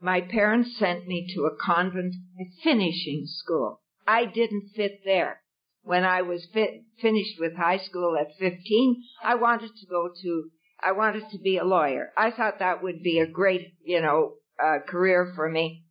My 0.00 0.20
parents 0.20 0.78
sent 0.78 1.06
me 1.06 1.26
to 1.34 1.44
a 1.44 1.56
convent 1.56 2.14
finishing 2.62 3.24
school. 3.26 3.80
I 4.06 4.24
didn't 4.26 4.70
fit 4.74 5.00
there. 5.04 5.40
When 5.82 6.04
I 6.04 6.22
was 6.22 6.46
fit, 6.52 6.84
finished 7.00 7.38
with 7.38 7.56
high 7.56 7.78
school 7.78 8.16
at 8.18 8.36
15, 8.38 9.02
I 9.22 9.34
wanted 9.34 9.70
to 9.76 9.86
go 9.86 10.08
to, 10.22 10.50
I 10.82 10.92
wanted 10.92 11.30
to 11.30 11.38
be 11.38 11.58
a 11.58 11.64
lawyer. 11.64 12.12
I 12.16 12.30
thought 12.30 12.58
that 12.58 12.82
would 12.82 13.02
be 13.02 13.18
a 13.18 13.26
great, 13.26 13.74
you 13.84 14.00
know, 14.00 14.34
uh, 14.62 14.78
career 14.86 15.32
for 15.34 15.48
me. 15.48 15.84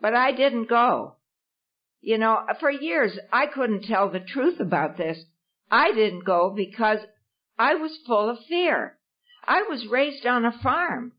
But 0.00 0.14
I 0.14 0.32
didn't 0.32 0.68
go. 0.68 1.17
You 2.00 2.18
know, 2.18 2.38
for 2.60 2.70
years 2.70 3.18
I 3.32 3.46
couldn't 3.46 3.84
tell 3.84 4.10
the 4.10 4.20
truth 4.20 4.60
about 4.60 4.96
this. 4.96 5.18
I 5.70 5.92
didn't 5.92 6.24
go 6.24 6.52
because 6.54 6.98
I 7.58 7.74
was 7.74 7.98
full 8.06 8.30
of 8.30 8.38
fear. 8.48 8.96
I 9.46 9.62
was 9.62 9.86
raised 9.86 10.26
on 10.26 10.44
a 10.44 10.52
farm. 10.62 11.12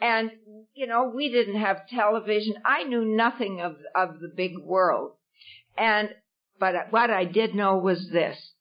And, 0.00 0.30
you 0.74 0.86
know, 0.86 1.10
we 1.14 1.30
didn't 1.30 1.60
have 1.60 1.88
television. 1.88 2.54
I 2.64 2.84
knew 2.84 3.04
nothing 3.04 3.60
of, 3.60 3.76
of 3.94 4.20
the 4.20 4.30
big 4.34 4.52
world. 4.58 5.12
And, 5.76 6.10
but 6.60 6.74
what 6.90 7.10
I 7.10 7.24
did 7.24 7.54
know 7.54 7.78
was 7.78 8.08
this. 8.12 8.52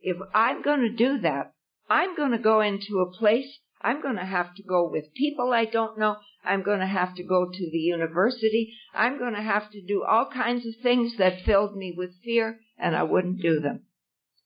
If 0.00 0.16
I'm 0.34 0.62
going 0.62 0.80
to 0.80 0.90
do 0.90 1.20
that, 1.20 1.52
I'm 1.88 2.16
going 2.16 2.32
to 2.32 2.38
go 2.38 2.60
into 2.60 2.98
a 3.00 3.12
place, 3.16 3.58
I'm 3.80 4.02
going 4.02 4.16
to 4.16 4.24
have 4.24 4.54
to 4.54 4.62
go 4.62 4.88
with 4.90 5.14
people 5.14 5.52
I 5.52 5.64
don't 5.64 5.98
know. 5.98 6.16
I'm 6.44 6.62
going 6.62 6.80
to 6.80 6.86
have 6.86 7.14
to 7.16 7.22
go 7.22 7.46
to 7.50 7.70
the 7.70 7.78
university. 7.78 8.74
I'm 8.94 9.18
going 9.18 9.34
to 9.34 9.42
have 9.42 9.70
to 9.70 9.80
do 9.80 10.04
all 10.04 10.26
kinds 10.26 10.66
of 10.66 10.74
things 10.82 11.16
that 11.18 11.44
filled 11.44 11.76
me 11.76 11.94
with 11.96 12.10
fear, 12.24 12.58
and 12.78 12.96
I 12.96 13.04
wouldn't 13.04 13.40
do 13.40 13.60
them. 13.60 13.82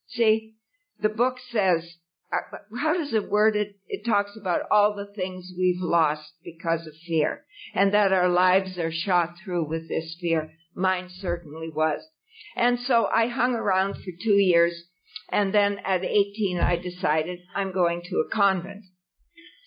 See, 0.08 0.54
the 1.00 1.08
book 1.08 1.36
says, 1.50 1.96
uh, 2.32 2.58
how 2.80 2.94
does 2.94 3.14
it 3.14 3.30
word 3.30 3.56
it? 3.56 3.76
It 3.86 4.04
talks 4.04 4.36
about 4.36 4.62
all 4.70 4.94
the 4.94 5.12
things 5.14 5.52
we've 5.56 5.80
lost 5.80 6.32
because 6.44 6.86
of 6.86 6.94
fear, 7.06 7.44
and 7.74 7.94
that 7.94 8.12
our 8.12 8.28
lives 8.28 8.78
are 8.78 8.92
shot 8.92 9.34
through 9.42 9.68
with 9.68 9.88
this 9.88 10.16
fear. 10.20 10.52
Mine 10.74 11.08
certainly 11.08 11.70
was. 11.70 12.00
And 12.54 12.78
so 12.80 13.06
I 13.06 13.28
hung 13.28 13.54
around 13.54 13.94
for 13.94 14.10
two 14.22 14.36
years, 14.36 14.84
and 15.30 15.54
then 15.54 15.78
at 15.84 16.04
18 16.04 16.58
I 16.60 16.76
decided 16.76 17.40
I'm 17.54 17.72
going 17.72 18.02
to 18.10 18.16
a 18.16 18.28
convent. 18.28 18.84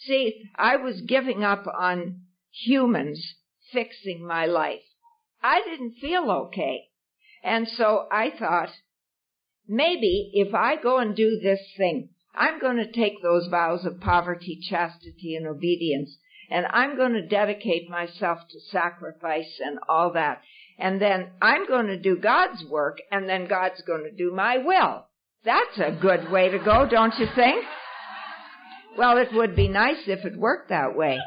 See, 0.05 0.43
I 0.55 0.77
was 0.77 1.01
giving 1.01 1.43
up 1.43 1.65
on 1.67 2.21
humans 2.51 3.35
fixing 3.71 4.25
my 4.25 4.45
life. 4.45 4.81
I 5.41 5.61
didn't 5.61 5.95
feel 6.01 6.29
okay. 6.31 6.85
And 7.43 7.67
so 7.67 8.07
I 8.11 8.31
thought, 8.37 8.69
maybe 9.67 10.31
if 10.33 10.53
I 10.53 10.75
go 10.75 10.97
and 10.97 11.15
do 11.15 11.39
this 11.41 11.61
thing, 11.77 12.09
I'm 12.35 12.59
going 12.59 12.77
to 12.77 12.91
take 12.91 13.21
those 13.21 13.47
vows 13.47 13.85
of 13.85 13.99
poverty, 13.99 14.59
chastity, 14.69 15.35
and 15.35 15.47
obedience, 15.47 16.17
and 16.49 16.65
I'm 16.67 16.95
going 16.95 17.13
to 17.13 17.27
dedicate 17.27 17.89
myself 17.89 18.39
to 18.49 18.59
sacrifice 18.71 19.59
and 19.63 19.79
all 19.87 20.13
that. 20.13 20.41
And 20.77 21.01
then 21.01 21.31
I'm 21.41 21.67
going 21.67 21.87
to 21.87 21.99
do 21.99 22.17
God's 22.17 22.63
work, 22.63 22.99
and 23.11 23.27
then 23.27 23.47
God's 23.47 23.81
going 23.81 24.03
to 24.03 24.15
do 24.15 24.31
my 24.33 24.57
will. 24.57 25.05
That's 25.43 25.77
a 25.77 25.91
good 25.91 26.31
way 26.31 26.49
to 26.49 26.59
go, 26.59 26.87
don't 26.89 27.17
you 27.17 27.27
think? 27.35 27.65
Well, 28.99 29.15
it 29.15 29.31
would 29.31 29.55
be 29.55 29.69
nice 29.69 30.07
if 30.07 30.25
it 30.25 30.35
worked 30.35 30.71
that 30.71 30.93
way, 30.93 31.17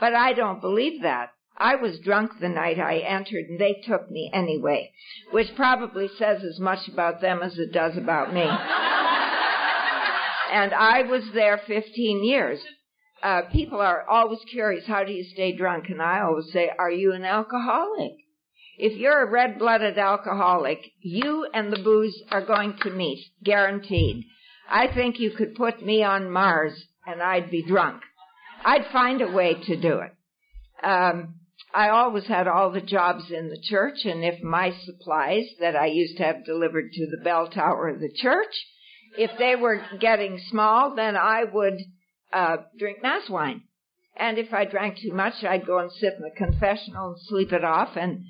but 0.00 0.14
I 0.14 0.32
don't 0.32 0.62
believe 0.62 1.02
that. 1.02 1.28
I 1.58 1.74
was 1.74 1.98
drunk 1.98 2.30
the 2.40 2.48
night 2.48 2.80
I 2.80 3.00
entered 3.00 3.44
and 3.50 3.60
they 3.60 3.82
took 3.86 4.10
me 4.10 4.30
anyway, 4.32 4.90
which 5.30 5.54
probably 5.54 6.08
says 6.18 6.42
as 6.42 6.58
much 6.58 6.88
about 6.88 7.20
them 7.20 7.42
as 7.42 7.58
it 7.58 7.70
does 7.70 7.98
about 7.98 8.32
me. 8.32 8.40
and 8.40 8.50
I 10.72 11.02
was 11.02 11.22
there 11.34 11.60
15 11.66 12.24
years. 12.24 12.60
Uh, 13.22 13.42
people 13.52 13.78
are 13.78 14.08
always 14.08 14.40
curious, 14.50 14.86
how 14.86 15.04
do 15.04 15.12
you 15.12 15.24
stay 15.24 15.54
drunk? 15.54 15.90
And 15.90 16.00
I 16.00 16.22
always 16.22 16.50
say, 16.50 16.70
are 16.78 16.90
you 16.90 17.12
an 17.12 17.26
alcoholic? 17.26 18.12
If 18.78 18.96
you're 18.96 19.22
a 19.22 19.30
red-blooded 19.30 19.98
alcoholic, 19.98 20.78
you 21.02 21.46
and 21.52 21.70
the 21.70 21.82
booze 21.82 22.22
are 22.30 22.46
going 22.46 22.78
to 22.84 22.90
meet, 22.90 23.22
guaranteed. 23.44 24.24
I 24.70 24.86
think 24.86 25.18
you 25.18 25.32
could 25.32 25.54
put 25.54 25.84
me 25.84 26.02
on 26.02 26.30
Mars 26.30 26.87
and 27.08 27.22
I'd 27.22 27.50
be 27.50 27.62
drunk. 27.62 28.02
I'd 28.64 28.86
find 28.92 29.22
a 29.22 29.30
way 29.30 29.54
to 29.54 29.76
do 29.80 30.00
it. 30.00 30.12
Um, 30.84 31.36
I 31.74 31.88
always 31.88 32.26
had 32.26 32.46
all 32.46 32.70
the 32.70 32.80
jobs 32.80 33.30
in 33.30 33.48
the 33.48 33.60
church, 33.60 34.04
and 34.04 34.24
if 34.24 34.42
my 34.42 34.72
supplies 34.84 35.44
that 35.60 35.74
I 35.74 35.86
used 35.86 36.18
to 36.18 36.24
have 36.24 36.44
delivered 36.44 36.92
to 36.92 37.06
the 37.06 37.22
bell 37.22 37.48
tower 37.48 37.88
of 37.88 38.00
the 38.00 38.12
church, 38.14 38.54
if 39.16 39.30
they 39.38 39.56
were 39.56 39.82
getting 40.00 40.38
small, 40.50 40.94
then 40.94 41.16
I 41.16 41.44
would 41.44 41.78
uh, 42.32 42.56
drink 42.78 43.02
mass 43.02 43.28
wine. 43.28 43.62
And 44.16 44.38
if 44.38 44.52
I 44.52 44.64
drank 44.64 44.98
too 44.98 45.12
much, 45.12 45.34
I'd 45.44 45.66
go 45.66 45.78
and 45.78 45.90
sit 45.92 46.14
in 46.14 46.22
the 46.22 46.32
confessional 46.36 47.10
and 47.10 47.20
sleep 47.20 47.52
it 47.52 47.64
off, 47.64 47.96
and 47.96 48.24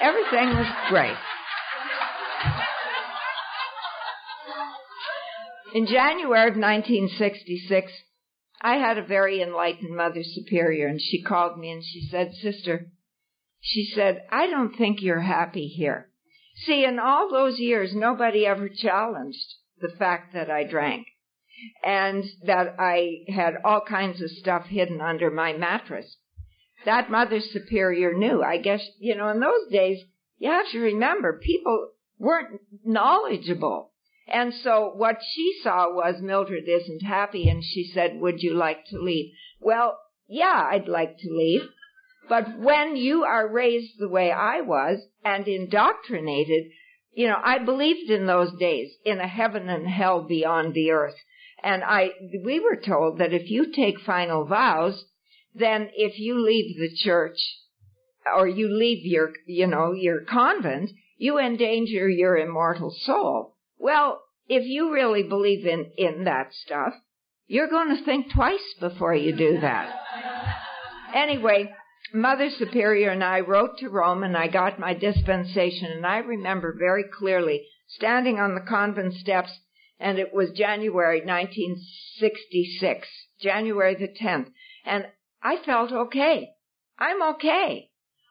everything 0.00 0.48
was 0.50 0.66
great. 0.88 1.16
In 5.74 5.86
January 5.86 6.48
of 6.48 6.56
1966, 6.56 7.92
I 8.62 8.76
had 8.76 8.96
a 8.96 9.02
very 9.02 9.42
enlightened 9.42 9.96
Mother 9.96 10.22
Superior, 10.22 10.86
and 10.86 11.00
she 11.00 11.22
called 11.22 11.58
me 11.58 11.72
and 11.72 11.82
she 11.82 12.06
said, 12.08 12.32
Sister, 12.34 12.92
she 13.60 13.84
said, 13.94 14.22
I 14.30 14.46
don't 14.46 14.76
think 14.76 15.02
you're 15.02 15.20
happy 15.20 15.66
here. 15.66 16.08
See, 16.64 16.84
in 16.84 16.98
all 16.98 17.28
those 17.30 17.58
years, 17.58 17.94
nobody 17.94 18.46
ever 18.46 18.68
challenged 18.68 19.54
the 19.80 19.88
fact 19.98 20.32
that 20.34 20.50
I 20.50 20.64
drank 20.64 21.06
and 21.84 22.24
that 22.44 22.76
I 22.78 23.24
had 23.28 23.54
all 23.64 23.80
kinds 23.80 24.22
of 24.22 24.30
stuff 24.30 24.66
hidden 24.66 25.00
under 25.00 25.30
my 25.30 25.52
mattress. 25.52 26.16
That 26.84 27.10
Mother 27.10 27.40
Superior 27.40 28.14
knew. 28.14 28.42
I 28.42 28.58
guess, 28.58 28.84
you 28.98 29.16
know, 29.16 29.28
in 29.28 29.40
those 29.40 29.70
days, 29.70 30.02
you 30.38 30.50
have 30.50 30.70
to 30.72 30.80
remember, 30.80 31.40
people 31.40 31.90
weren't 32.18 32.60
knowledgeable. 32.84 33.91
And 34.28 34.54
so 34.54 34.92
what 34.94 35.18
she 35.34 35.60
saw 35.62 35.92
was 35.92 36.22
Mildred 36.22 36.68
isn't 36.68 37.02
happy 37.02 37.48
and 37.48 37.62
she 37.62 37.90
said, 37.92 38.20
would 38.20 38.42
you 38.42 38.54
like 38.54 38.86
to 38.86 38.98
leave? 38.98 39.32
Well, 39.60 39.98
yeah, 40.28 40.68
I'd 40.70 40.88
like 40.88 41.18
to 41.18 41.30
leave. 41.30 41.62
But 42.28 42.58
when 42.58 42.96
you 42.96 43.24
are 43.24 43.52
raised 43.52 43.98
the 43.98 44.08
way 44.08 44.30
I 44.30 44.60
was 44.60 45.00
and 45.24 45.46
indoctrinated, 45.46 46.70
you 47.12 47.26
know, 47.26 47.38
I 47.42 47.58
believed 47.58 48.10
in 48.10 48.26
those 48.26 48.52
days 48.58 48.90
in 49.04 49.18
a 49.18 49.26
heaven 49.26 49.68
and 49.68 49.86
hell 49.86 50.22
beyond 50.22 50.72
the 50.72 50.92
earth. 50.92 51.16
And 51.62 51.84
I, 51.84 52.10
we 52.44 52.58
were 52.58 52.76
told 52.76 53.18
that 53.18 53.32
if 53.32 53.50
you 53.50 53.72
take 53.72 54.00
final 54.00 54.44
vows, 54.44 55.04
then 55.54 55.90
if 55.94 56.18
you 56.18 56.40
leave 56.40 56.76
the 56.78 56.94
church 56.96 57.36
or 58.34 58.48
you 58.48 58.68
leave 58.68 59.04
your, 59.04 59.32
you 59.46 59.66
know, 59.66 59.92
your 59.92 60.24
convent, 60.24 60.90
you 61.18 61.38
endanger 61.38 62.08
your 62.08 62.36
immortal 62.36 62.90
soul. 62.90 63.56
Well, 63.82 64.22
if 64.46 64.64
you 64.64 64.92
really 64.92 65.24
believe 65.24 65.66
in, 65.66 65.90
in 65.98 66.22
that 66.24 66.54
stuff, 66.54 66.94
you're 67.48 67.68
going 67.68 67.96
to 67.96 68.04
think 68.04 68.30
twice 68.32 68.74
before 68.78 69.12
you 69.12 69.34
do 69.34 69.58
that. 69.60 69.92
Anyway, 71.12 71.74
Mother 72.14 72.48
Superior 72.48 73.10
and 73.10 73.24
I 73.24 73.40
wrote 73.40 73.78
to 73.78 73.88
Rome 73.88 74.22
and 74.22 74.36
I 74.36 74.46
got 74.46 74.78
my 74.78 74.94
dispensation 74.94 75.90
and 75.90 76.06
I 76.06 76.18
remember 76.18 76.76
very 76.78 77.02
clearly 77.12 77.66
standing 77.88 78.38
on 78.38 78.54
the 78.54 78.60
convent 78.60 79.14
steps 79.14 79.50
and 79.98 80.16
it 80.16 80.32
was 80.32 80.52
January 80.52 81.20
1966, 81.20 83.08
January 83.40 83.96
the 83.96 84.06
10th, 84.06 84.52
and 84.84 85.08
I 85.42 85.56
felt 85.56 85.90
okay. 85.90 86.50
I'm 87.00 87.20
okay. 87.34 87.90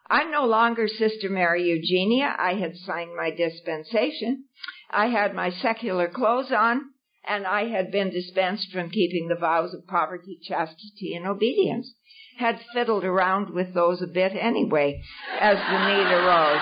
I'm 0.09 0.31
no 0.31 0.45
longer 0.45 0.87
Sister 0.87 1.29
Mary 1.29 1.69
Eugenia. 1.69 2.35
I 2.37 2.55
had 2.55 2.75
signed 2.75 3.15
my 3.15 3.31
dispensation. 3.31 4.45
I 4.93 5.07
had 5.07 5.33
my 5.33 5.51
secular 5.51 6.09
clothes 6.09 6.51
on, 6.51 6.81
and 7.25 7.47
I 7.47 7.69
had 7.69 7.91
been 7.91 8.09
dispensed 8.09 8.71
from 8.73 8.89
keeping 8.89 9.29
the 9.29 9.39
vows 9.39 9.73
of 9.73 9.87
poverty, 9.87 10.37
chastity, 10.43 11.13
and 11.15 11.25
obedience. 11.25 11.93
Had 12.37 12.59
fiddled 12.73 13.05
around 13.05 13.51
with 13.51 13.73
those 13.73 14.01
a 14.01 14.07
bit 14.07 14.33
anyway, 14.33 15.01
as 15.39 15.57
the 15.57 15.87
need 15.87 16.11
arose. 16.11 16.61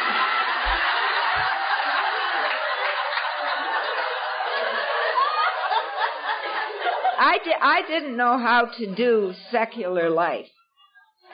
I, 7.22 7.38
di- 7.44 7.62
I 7.62 7.82
didn't 7.88 8.18
know 8.18 8.38
how 8.38 8.66
to 8.78 8.96
do 8.96 9.34
secular 9.52 10.10
life. 10.10 10.48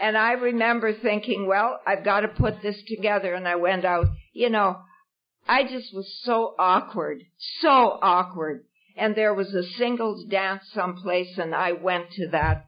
And 0.01 0.17
I 0.17 0.33
remember 0.33 0.93
thinking, 0.93 1.47
well, 1.47 1.79
I've 1.85 2.03
got 2.03 2.21
to 2.21 2.27
put 2.27 2.61
this 2.61 2.81
together. 2.87 3.33
And 3.33 3.47
I 3.47 3.55
went 3.55 3.85
out, 3.85 4.07
you 4.33 4.49
know, 4.49 4.77
I 5.47 5.63
just 5.63 5.93
was 5.93 6.11
so 6.23 6.55
awkward, 6.57 7.23
so 7.61 7.99
awkward. 8.01 8.65
And 8.97 9.15
there 9.15 9.33
was 9.33 9.53
a 9.53 9.63
singles 9.63 10.25
dance 10.29 10.63
someplace 10.73 11.37
and 11.37 11.53
I 11.53 11.73
went 11.73 12.11
to 12.11 12.29
that. 12.29 12.67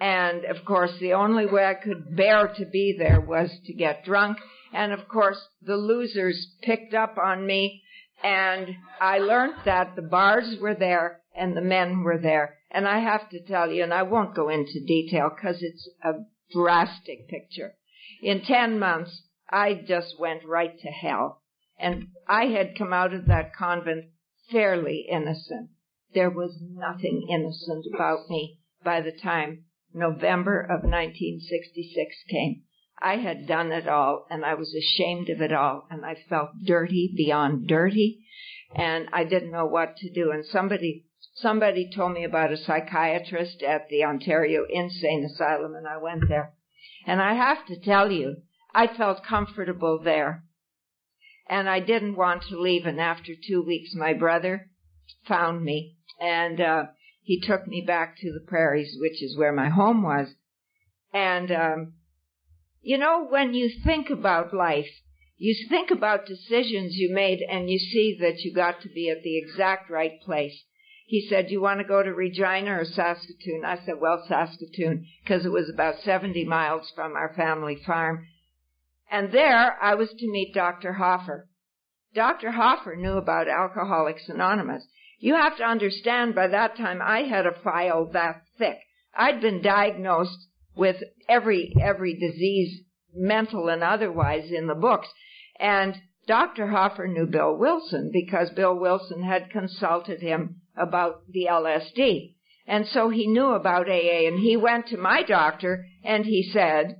And 0.00 0.44
of 0.44 0.64
course, 0.64 0.92
the 0.98 1.12
only 1.14 1.46
way 1.46 1.64
I 1.64 1.74
could 1.74 2.16
bear 2.16 2.48
to 2.48 2.64
be 2.66 2.94
there 2.98 3.20
was 3.20 3.50
to 3.66 3.74
get 3.74 4.04
drunk. 4.04 4.38
And 4.72 4.92
of 4.92 5.08
course, 5.08 5.38
the 5.62 5.76
losers 5.76 6.56
picked 6.62 6.94
up 6.94 7.16
on 7.18 7.46
me 7.46 7.82
and 8.22 8.68
I 9.00 9.18
learned 9.18 9.54
that 9.64 9.96
the 9.96 10.02
bars 10.02 10.56
were 10.60 10.74
there 10.74 11.20
and 11.36 11.56
the 11.56 11.60
men 11.60 12.02
were 12.02 12.18
there. 12.18 12.56
And 12.70 12.88
I 12.88 13.00
have 13.00 13.28
to 13.30 13.40
tell 13.44 13.70
you, 13.70 13.82
and 13.82 13.92
I 13.92 14.02
won't 14.02 14.34
go 14.34 14.48
into 14.48 14.84
detail 14.86 15.30
because 15.34 15.58
it's 15.60 15.88
a 16.02 16.12
drastic 16.52 17.28
picture. 17.28 17.74
In 18.22 18.42
10 18.42 18.78
months, 18.78 19.22
I 19.50 19.74
just 19.86 20.18
went 20.18 20.44
right 20.44 20.76
to 20.80 20.88
hell. 20.88 21.42
And 21.78 22.08
I 22.28 22.46
had 22.46 22.76
come 22.78 22.92
out 22.92 23.12
of 23.12 23.26
that 23.26 23.54
convent 23.54 24.06
fairly 24.50 25.06
innocent. 25.10 25.70
There 26.14 26.30
was 26.30 26.60
nothing 26.60 27.26
innocent 27.28 27.86
about 27.92 28.28
me 28.30 28.60
by 28.84 29.00
the 29.00 29.12
time 29.12 29.64
November 29.92 30.60
of 30.60 30.82
1966 30.84 32.16
came. 32.30 32.62
I 33.00 33.16
had 33.16 33.46
done 33.46 33.72
it 33.72 33.88
all 33.88 34.26
and 34.30 34.44
I 34.44 34.54
was 34.54 34.74
ashamed 34.74 35.28
of 35.28 35.40
it 35.40 35.52
all 35.52 35.86
and 35.90 36.04
I 36.04 36.14
felt 36.28 36.50
dirty 36.64 37.12
beyond 37.16 37.66
dirty 37.66 38.24
and 38.74 39.08
I 39.12 39.24
didn't 39.24 39.50
know 39.50 39.66
what 39.66 39.96
to 39.98 40.12
do. 40.12 40.30
And 40.30 40.44
somebody 40.46 41.06
somebody 41.34 41.90
told 41.94 42.12
me 42.12 42.24
about 42.24 42.52
a 42.52 42.56
psychiatrist 42.56 43.62
at 43.62 43.88
the 43.88 44.04
Ontario 44.04 44.64
Insane 44.70 45.24
Asylum 45.24 45.74
and 45.74 45.86
I 45.88 45.96
went 45.96 46.28
there. 46.28 46.54
And 47.06 47.20
I 47.20 47.34
have 47.34 47.66
to 47.66 47.80
tell 47.80 48.10
you, 48.10 48.36
I 48.72 48.86
felt 48.86 49.24
comfortable 49.24 50.00
there. 50.02 50.43
And 51.48 51.68
I 51.68 51.80
didn't 51.80 52.16
want 52.16 52.44
to 52.44 52.60
leave 52.60 52.86
and 52.86 53.00
after 53.00 53.32
two 53.34 53.62
weeks 53.62 53.94
my 53.94 54.14
brother 54.14 54.70
found 55.26 55.62
me 55.62 55.96
and, 56.20 56.60
uh, 56.60 56.84
he 57.24 57.40
took 57.40 57.66
me 57.66 57.82
back 57.86 58.18
to 58.18 58.32
the 58.32 58.44
prairies, 58.46 58.96
which 59.00 59.22
is 59.22 59.36
where 59.36 59.52
my 59.52 59.70
home 59.70 60.02
was. 60.02 60.28
And, 61.12 61.50
um, 61.50 61.92
you 62.82 62.98
know, 62.98 63.26
when 63.28 63.54
you 63.54 63.70
think 63.82 64.10
about 64.10 64.52
life, 64.52 64.90
you 65.38 65.54
think 65.68 65.90
about 65.90 66.26
decisions 66.26 66.96
you 66.96 67.12
made 67.12 67.40
and 67.40 67.70
you 67.70 67.78
see 67.78 68.18
that 68.20 68.40
you 68.40 68.52
got 68.54 68.82
to 68.82 68.88
be 68.88 69.08
at 69.08 69.22
the 69.22 69.38
exact 69.38 69.90
right 69.90 70.20
place. 70.20 70.64
He 71.06 71.26
said, 71.28 71.50
you 71.50 71.60
want 71.60 71.80
to 71.80 71.86
go 71.86 72.02
to 72.02 72.14
Regina 72.14 72.78
or 72.78 72.84
Saskatoon? 72.84 73.62
I 73.64 73.78
said, 73.84 74.00
well, 74.00 74.24
Saskatoon, 74.28 75.06
because 75.22 75.44
it 75.44 75.52
was 75.52 75.70
about 75.72 76.00
70 76.04 76.44
miles 76.44 76.90
from 76.94 77.14
our 77.14 77.32
family 77.34 77.76
farm. 77.86 78.26
And 79.14 79.30
there 79.30 79.80
I 79.80 79.94
was 79.94 80.08
to 80.08 80.28
meet 80.28 80.54
Dr. 80.54 80.94
Hoffer. 80.94 81.48
Dr. 82.16 82.50
Hoffer 82.50 82.96
knew 82.96 83.12
about 83.12 83.46
Alcoholics 83.46 84.28
Anonymous. 84.28 84.84
You 85.20 85.36
have 85.36 85.56
to 85.58 85.62
understand 85.62 86.34
by 86.34 86.48
that 86.48 86.76
time 86.76 87.00
I 87.00 87.20
had 87.20 87.46
a 87.46 87.62
file 87.62 88.06
that 88.06 88.42
thick. 88.58 88.78
I'd 89.16 89.40
been 89.40 89.62
diagnosed 89.62 90.48
with 90.74 90.96
every, 91.28 91.72
every 91.80 92.14
disease, 92.14 92.80
mental 93.14 93.68
and 93.68 93.84
otherwise 93.84 94.50
in 94.50 94.66
the 94.66 94.74
books. 94.74 95.06
And 95.60 95.94
Dr. 96.26 96.66
Hoffer 96.66 97.06
knew 97.06 97.26
Bill 97.26 97.56
Wilson 97.56 98.10
because 98.12 98.50
Bill 98.50 98.76
Wilson 98.76 99.22
had 99.22 99.48
consulted 99.48 100.22
him 100.22 100.56
about 100.76 101.20
the 101.30 101.46
LSD. 101.48 102.34
And 102.66 102.88
so 102.88 103.10
he 103.10 103.28
knew 103.28 103.50
about 103.50 103.88
AA 103.88 104.26
and 104.26 104.40
he 104.40 104.56
went 104.56 104.88
to 104.88 104.96
my 104.96 105.22
doctor 105.22 105.86
and 106.02 106.24
he 106.24 106.50
said, 106.52 106.96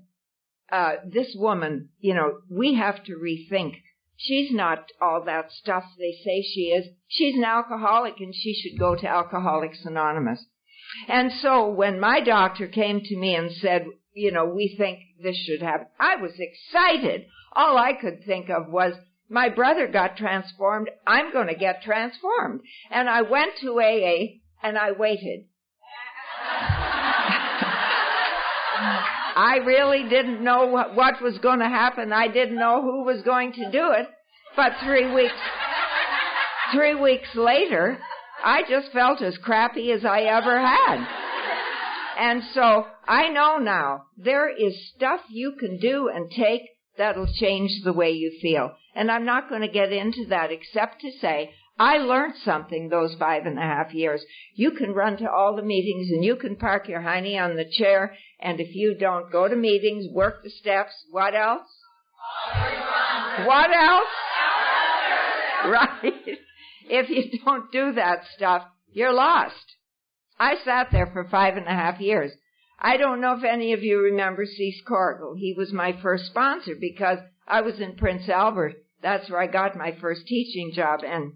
uh, 0.74 0.96
this 1.06 1.36
woman, 1.36 1.88
you 2.00 2.14
know, 2.14 2.40
we 2.50 2.74
have 2.74 3.04
to 3.04 3.12
rethink. 3.12 3.74
She's 4.16 4.50
not 4.52 4.86
all 5.00 5.22
that 5.24 5.52
stuff 5.52 5.84
they 5.96 6.12
say 6.24 6.42
she 6.42 6.72
is. 6.76 6.86
She's 7.06 7.36
an 7.36 7.44
alcoholic 7.44 8.14
and 8.18 8.34
she 8.34 8.54
should 8.54 8.76
go 8.76 8.96
to 8.96 9.06
Alcoholics 9.06 9.84
Anonymous. 9.84 10.44
And 11.08 11.30
so 11.40 11.70
when 11.70 12.00
my 12.00 12.20
doctor 12.20 12.66
came 12.66 13.00
to 13.02 13.16
me 13.16 13.36
and 13.36 13.52
said, 13.52 13.86
you 14.14 14.32
know, 14.32 14.46
we 14.46 14.74
think 14.76 14.98
this 15.22 15.36
should 15.36 15.62
happen, 15.62 15.86
I 16.00 16.16
was 16.16 16.32
excited. 16.38 17.26
All 17.52 17.78
I 17.78 17.92
could 17.92 18.24
think 18.24 18.50
of 18.50 18.68
was, 18.68 18.94
my 19.28 19.50
brother 19.50 19.86
got 19.86 20.16
transformed, 20.16 20.90
I'm 21.06 21.32
going 21.32 21.48
to 21.48 21.54
get 21.54 21.82
transformed. 21.82 22.62
And 22.90 23.08
I 23.08 23.22
went 23.22 23.52
to 23.60 23.80
AA 23.80 24.40
and 24.62 24.76
I 24.76 24.90
waited. 24.90 25.44
I 29.34 29.56
really 29.56 30.08
didn't 30.08 30.42
know 30.42 30.66
what, 30.66 30.94
was 31.20 31.38
going 31.38 31.58
to 31.58 31.68
happen. 31.68 32.12
I 32.12 32.28
didn't 32.28 32.56
know 32.56 32.82
who 32.82 33.04
was 33.04 33.22
going 33.22 33.52
to 33.54 33.70
do 33.70 33.92
it. 33.92 34.06
But 34.56 34.72
three 34.84 35.12
weeks, 35.12 35.34
three 36.72 36.94
weeks 36.94 37.28
later, 37.34 37.98
I 38.44 38.62
just 38.68 38.92
felt 38.92 39.20
as 39.22 39.36
crappy 39.38 39.90
as 39.90 40.04
I 40.04 40.22
ever 40.22 40.60
had. 40.60 41.06
And 42.18 42.42
so 42.54 42.86
I 43.08 43.28
know 43.30 43.58
now 43.58 44.04
there 44.16 44.48
is 44.48 44.92
stuff 44.94 45.20
you 45.28 45.54
can 45.58 45.78
do 45.78 46.08
and 46.08 46.30
take 46.30 46.62
that'll 46.96 47.32
change 47.40 47.82
the 47.82 47.92
way 47.92 48.12
you 48.12 48.38
feel. 48.40 48.70
And 48.94 49.10
I'm 49.10 49.24
not 49.24 49.48
going 49.48 49.62
to 49.62 49.68
get 49.68 49.92
into 49.92 50.26
that 50.28 50.52
except 50.52 51.00
to 51.00 51.10
say 51.20 51.50
I 51.78 51.98
learned 51.98 52.34
something 52.44 52.88
those 52.88 53.16
five 53.18 53.46
and 53.46 53.58
a 53.58 53.62
half 53.62 53.92
years. 53.92 54.24
You 54.54 54.72
can 54.72 54.92
run 54.92 55.16
to 55.16 55.28
all 55.28 55.56
the 55.56 55.62
meetings 55.62 56.08
and 56.10 56.24
you 56.24 56.36
can 56.36 56.54
park 56.54 56.88
your 56.88 57.00
hiney 57.00 57.36
on 57.36 57.56
the 57.56 57.68
chair 57.68 58.16
and 58.44 58.60
if 58.60 58.74
you 58.74 58.94
don't 59.00 59.32
go 59.32 59.48
to 59.48 59.56
meetings, 59.56 60.04
work 60.12 60.42
the 60.44 60.50
steps, 60.50 60.92
what 61.10 61.34
else? 61.34 61.66
What 63.46 63.70
else? 63.70 64.08
Right? 65.66 66.12
If 66.86 67.08
you 67.08 67.38
don't 67.42 67.72
do 67.72 67.92
that 67.94 68.26
stuff, 68.36 68.64
you're 68.92 69.14
lost. 69.14 69.76
I 70.38 70.56
sat 70.62 70.88
there 70.92 71.06
for 71.06 71.26
five 71.30 71.56
and 71.56 71.66
a 71.66 71.70
half 71.70 71.98
years. 71.98 72.30
I 72.78 72.98
don't 72.98 73.22
know 73.22 73.38
if 73.38 73.42
any 73.42 73.72
of 73.72 73.82
you 73.82 74.00
remember 74.00 74.44
Cease 74.44 74.82
Corrigal. 74.86 75.34
He 75.34 75.54
was 75.56 75.72
my 75.72 75.98
first 76.02 76.26
sponsor 76.26 76.74
because 76.78 77.20
I 77.48 77.62
was 77.62 77.80
in 77.80 77.96
Prince 77.96 78.28
Albert. 78.28 78.74
That's 79.02 79.30
where 79.30 79.40
I 79.40 79.46
got 79.46 79.78
my 79.78 79.96
first 79.98 80.26
teaching 80.26 80.72
job 80.74 81.00
and 81.02 81.32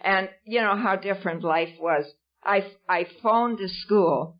and 0.00 0.28
you 0.44 0.60
know 0.60 0.76
how 0.76 0.96
different 0.96 1.44
life 1.44 1.76
was. 1.78 2.04
I 2.42 2.72
I 2.88 3.06
phoned 3.22 3.60
a 3.60 3.68
school. 3.68 4.39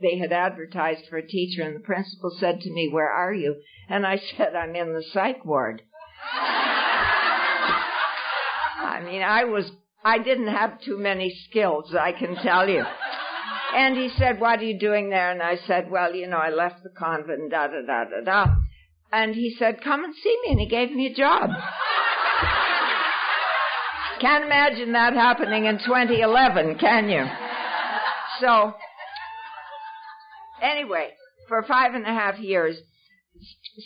They 0.00 0.18
had 0.18 0.32
advertised 0.32 1.06
for 1.08 1.16
a 1.18 1.26
teacher 1.26 1.62
and 1.62 1.76
the 1.76 1.80
principal 1.80 2.30
said 2.38 2.60
to 2.60 2.72
me, 2.72 2.88
"Where 2.90 3.10
are 3.10 3.34
you?" 3.34 3.56
And 3.88 4.06
I 4.06 4.16
said, 4.36 4.54
"I'm 4.54 4.74
in 4.74 4.94
the 4.94 5.02
psych 5.12 5.44
ward." 5.44 5.82
I 8.82 9.02
mean, 9.04 9.22
I 9.22 9.44
was, 9.44 9.70
I 10.04 10.18
didn't 10.18 10.48
have 10.48 10.80
too 10.80 10.98
many 10.98 11.30
skills, 11.48 11.94
I 11.98 12.12
can 12.12 12.36
tell 12.36 12.68
you. 12.68 12.84
And 13.74 13.96
he 13.96 14.10
said, 14.18 14.40
what 14.40 14.60
are 14.60 14.64
you 14.64 14.78
doing 14.78 15.10
there? 15.10 15.30
And 15.30 15.42
I 15.42 15.56
said, 15.66 15.90
well, 15.90 16.14
you 16.14 16.26
know, 16.26 16.38
I 16.38 16.50
left 16.50 16.82
the 16.82 16.90
convent 16.90 17.50
da 17.50 17.68
da 17.68 17.82
da 17.86 18.04
da 18.04 18.20
da. 18.24 18.54
And 19.12 19.34
he 19.34 19.54
said, 19.58 19.82
come 19.82 20.04
and 20.04 20.14
see 20.14 20.38
me. 20.44 20.52
And 20.52 20.60
he 20.60 20.66
gave 20.66 20.90
me 20.92 21.06
a 21.06 21.14
job. 21.14 21.50
Can't 24.20 24.44
imagine 24.44 24.92
that 24.92 25.14
happening 25.14 25.64
in 25.64 25.78
2011, 25.78 26.78
can 26.78 27.08
you? 27.08 27.24
So, 28.40 28.74
anyway, 30.62 31.10
for 31.48 31.62
five 31.62 31.94
and 31.94 32.04
a 32.04 32.12
half 32.12 32.38
years, 32.38 32.76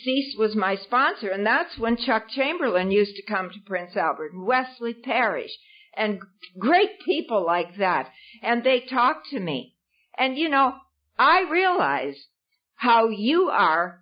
Cease 0.03 0.35
was 0.37 0.55
my 0.55 0.75
sponsor, 0.75 1.29
and 1.29 1.45
that's 1.45 1.77
when 1.77 1.97
Chuck 1.97 2.29
Chamberlain 2.29 2.91
used 2.91 3.15
to 3.15 3.25
come 3.25 3.49
to 3.49 3.59
Prince 3.65 3.95
Albert, 3.95 4.33
and 4.33 4.45
Wesley 4.45 4.93
Parrish, 4.93 5.51
and 5.95 6.19
great 6.59 6.99
people 7.05 7.45
like 7.45 7.77
that. 7.77 8.11
And 8.41 8.63
they 8.63 8.81
talked 8.81 9.27
to 9.27 9.39
me. 9.39 9.75
And 10.17 10.37
you 10.37 10.49
know, 10.49 10.75
I 11.17 11.41
realize 11.49 12.27
how 12.75 13.09
you 13.09 13.49
are 13.49 14.01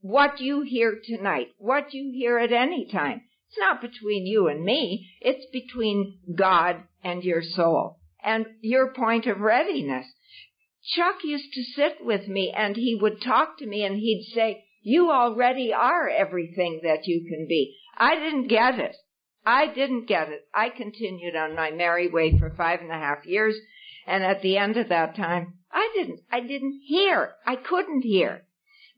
what 0.00 0.40
you 0.40 0.62
hear 0.62 1.00
tonight, 1.04 1.48
what 1.58 1.92
you 1.92 2.10
hear 2.12 2.38
at 2.38 2.52
any 2.52 2.86
time. 2.90 3.22
It's 3.48 3.58
not 3.58 3.80
between 3.80 4.26
you 4.26 4.48
and 4.48 4.64
me, 4.64 5.10
it's 5.20 5.46
between 5.52 6.18
God 6.34 6.82
and 7.02 7.22
your 7.24 7.42
soul 7.42 7.98
and 8.22 8.46
your 8.60 8.92
point 8.92 9.26
of 9.26 9.40
readiness. 9.40 10.06
Chuck 10.94 11.22
used 11.22 11.52
to 11.52 11.62
sit 11.62 11.98
with 12.00 12.28
me 12.28 12.50
and 12.56 12.74
he 12.74 12.98
would 12.98 13.20
talk 13.20 13.58
to 13.58 13.66
me 13.66 13.84
and 13.84 13.96
he'd 13.96 14.30
say, 14.34 14.64
you 14.82 15.10
already 15.10 15.70
are 15.72 16.08
everything 16.08 16.80
that 16.82 17.06
you 17.06 17.26
can 17.28 17.46
be. 17.46 17.76
I 17.98 18.14
didn't 18.14 18.48
get 18.48 18.78
it. 18.78 18.96
I 19.44 19.66
didn't 19.66 20.06
get 20.06 20.30
it. 20.30 20.46
I 20.54 20.70
continued 20.70 21.36
on 21.36 21.54
my 21.54 21.70
merry 21.70 22.08
way 22.08 22.38
for 22.38 22.54
five 22.56 22.80
and 22.80 22.90
a 22.90 22.94
half 22.94 23.26
years, 23.26 23.54
and 24.06 24.24
at 24.24 24.40
the 24.40 24.56
end 24.56 24.78
of 24.78 24.88
that 24.88 25.14
time, 25.14 25.58
I 25.70 25.90
didn't, 25.94 26.20
I 26.32 26.40
didn't 26.40 26.80
hear. 26.86 27.34
I 27.46 27.56
couldn't 27.56 28.02
hear. 28.02 28.46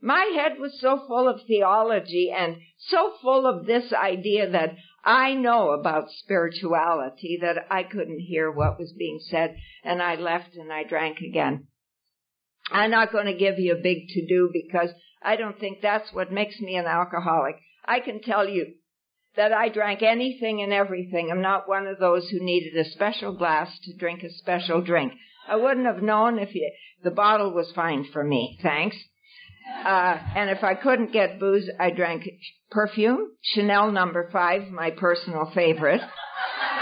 My 0.00 0.30
head 0.34 0.58
was 0.58 0.80
so 0.80 1.04
full 1.08 1.28
of 1.28 1.42
theology 1.46 2.30
and 2.30 2.58
so 2.78 3.14
full 3.20 3.46
of 3.46 3.66
this 3.66 3.92
idea 3.92 4.48
that 4.48 4.76
I 5.04 5.34
know 5.34 5.70
about 5.70 6.10
spirituality 6.10 7.38
that 7.42 7.66
I 7.70 7.82
couldn't 7.82 8.20
hear 8.20 8.50
what 8.50 8.78
was 8.78 8.92
being 8.92 9.18
said, 9.20 9.56
and 9.82 10.00
I 10.00 10.14
left 10.14 10.54
and 10.54 10.72
I 10.72 10.84
drank 10.84 11.18
again. 11.18 11.66
I'm 12.72 12.90
not 12.90 13.12
going 13.12 13.26
to 13.26 13.34
give 13.34 13.58
you 13.58 13.74
a 13.74 13.82
big 13.82 14.08
to 14.08 14.26
do 14.26 14.50
because 14.52 14.90
I 15.22 15.36
don't 15.36 15.58
think 15.58 15.78
that's 15.80 16.12
what 16.12 16.32
makes 16.32 16.60
me 16.60 16.76
an 16.76 16.86
alcoholic. 16.86 17.56
I 17.84 18.00
can 18.00 18.20
tell 18.20 18.48
you 18.48 18.74
that 19.36 19.52
I 19.52 19.68
drank 19.68 20.02
anything 20.02 20.62
and 20.62 20.72
everything. 20.72 21.30
I'm 21.30 21.42
not 21.42 21.68
one 21.68 21.86
of 21.86 21.98
those 21.98 22.28
who 22.28 22.44
needed 22.44 22.76
a 22.76 22.88
special 22.90 23.36
glass 23.36 23.68
to 23.84 23.96
drink 23.96 24.22
a 24.22 24.30
special 24.30 24.82
drink. 24.82 25.12
I 25.48 25.56
wouldn't 25.56 25.86
have 25.86 26.02
known 26.02 26.38
if 26.38 26.54
you, 26.54 26.70
the 27.02 27.10
bottle 27.10 27.52
was 27.52 27.72
fine 27.74 28.06
for 28.12 28.22
me. 28.22 28.58
Thanks. 28.62 28.96
Uh, 29.84 30.18
and 30.36 30.50
if 30.50 30.64
I 30.64 30.74
couldn't 30.74 31.12
get 31.12 31.38
booze, 31.38 31.68
I 31.78 31.90
drank 31.90 32.24
perfume, 32.70 33.30
Chanel 33.42 33.92
number 33.92 34.28
five, 34.32 34.68
my 34.68 34.90
personal 34.90 35.50
favorite. 35.54 36.00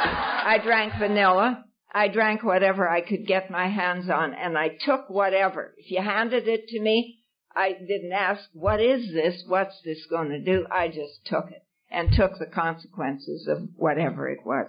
I 0.01 0.59
drank 0.63 0.95
vanilla. 0.99 1.65
I 1.93 2.09
drank 2.09 2.43
whatever 2.43 2.89
I 2.89 3.01
could 3.01 3.27
get 3.27 3.51
my 3.51 3.69
hands 3.69 4.11
on 4.11 4.35
and 4.35 4.59
I 4.59 4.69
took 4.69 5.09
whatever. 5.09 5.75
If 5.79 5.91
you 5.91 6.03
handed 6.03 6.47
it 6.47 6.69
to 6.69 6.81
me, 6.81 7.21
I 7.55 7.73
didn't 7.73 8.13
ask, 8.13 8.43
what 8.53 8.81
is 8.81 9.13
this? 9.13 9.43
What's 9.47 9.81
this 9.85 10.07
going 10.09 10.29
to 10.29 10.41
do? 10.41 10.67
I 10.71 10.89
just 10.89 11.25
took 11.25 11.51
it 11.51 11.65
and 11.91 12.13
took 12.13 12.39
the 12.39 12.47
consequences 12.47 13.49
of 13.49 13.69
whatever 13.77 14.29
it 14.29 14.45
was. 14.45 14.69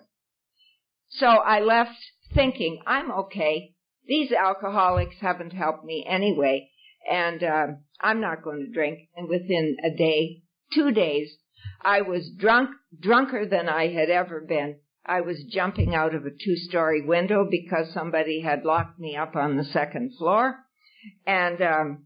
So 1.10 1.27
I 1.27 1.60
left 1.60 1.97
thinking, 2.34 2.82
I'm 2.88 3.12
okay. 3.12 3.73
These 4.08 4.32
alcoholics 4.32 5.15
haven't 5.19 5.51
helped 5.51 5.84
me 5.84 6.05
anyway, 6.08 6.69
and 7.10 7.43
uh, 7.43 7.67
I'm 7.99 8.21
not 8.21 8.43
going 8.43 8.65
to 8.65 8.71
drink. 8.71 9.10
And 9.15 9.27
within 9.27 9.77
a 9.84 9.95
day, 9.95 10.43
two 10.73 10.91
days, 10.91 11.36
I 11.82 12.01
was 12.01 12.32
drunk, 12.38 12.69
drunker 12.99 13.45
than 13.45 13.67
I 13.67 13.88
had 13.88 14.10
ever 14.10 14.41
been. 14.41 14.77
I 15.06 15.22
was 15.22 15.44
jumping 15.50 15.96
out 15.96 16.14
of 16.14 16.26
a 16.26 16.32
two 16.32 16.56
story 16.56 17.02
window 17.02 17.48
because 17.50 17.94
somebody 17.94 18.42
had 18.42 18.66
locked 18.66 19.00
me 19.00 19.16
up 19.16 19.36
on 19.36 19.58
the 19.58 19.64
second 19.64 20.16
floor. 20.18 20.58
And 21.26 21.62
um, 21.62 22.06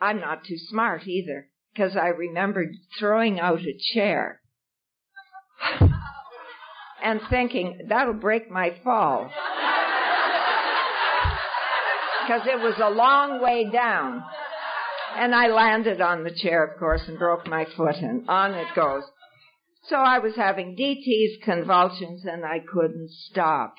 I'm 0.00 0.20
not 0.20 0.44
too 0.44 0.56
smart 0.58 1.06
either 1.06 1.48
because 1.72 1.96
I 1.96 2.08
remembered 2.08 2.72
throwing 2.98 3.38
out 3.38 3.60
a 3.60 3.78
chair 3.94 4.40
and 7.02 7.20
thinking, 7.30 7.86
that'll 7.88 8.14
break 8.14 8.50
my 8.50 8.74
fall. 8.84 9.30
Because 12.22 12.46
it 12.46 12.60
was 12.60 12.76
a 12.80 12.88
long 12.88 13.42
way 13.42 13.68
down. 13.68 14.22
And 15.16 15.34
I 15.34 15.48
landed 15.48 16.00
on 16.00 16.22
the 16.22 16.30
chair, 16.30 16.64
of 16.64 16.78
course, 16.78 17.02
and 17.08 17.18
broke 17.18 17.48
my 17.48 17.66
foot, 17.76 17.96
and 17.96 18.28
on 18.28 18.54
it 18.54 18.68
goes. 18.76 19.02
So 19.84 19.96
I 19.96 20.18
was 20.18 20.36
having 20.36 20.76
DTs, 20.76 21.42
convulsions, 21.42 22.24
and 22.24 22.44
I 22.44 22.60
couldn't 22.60 23.10
stop. 23.10 23.74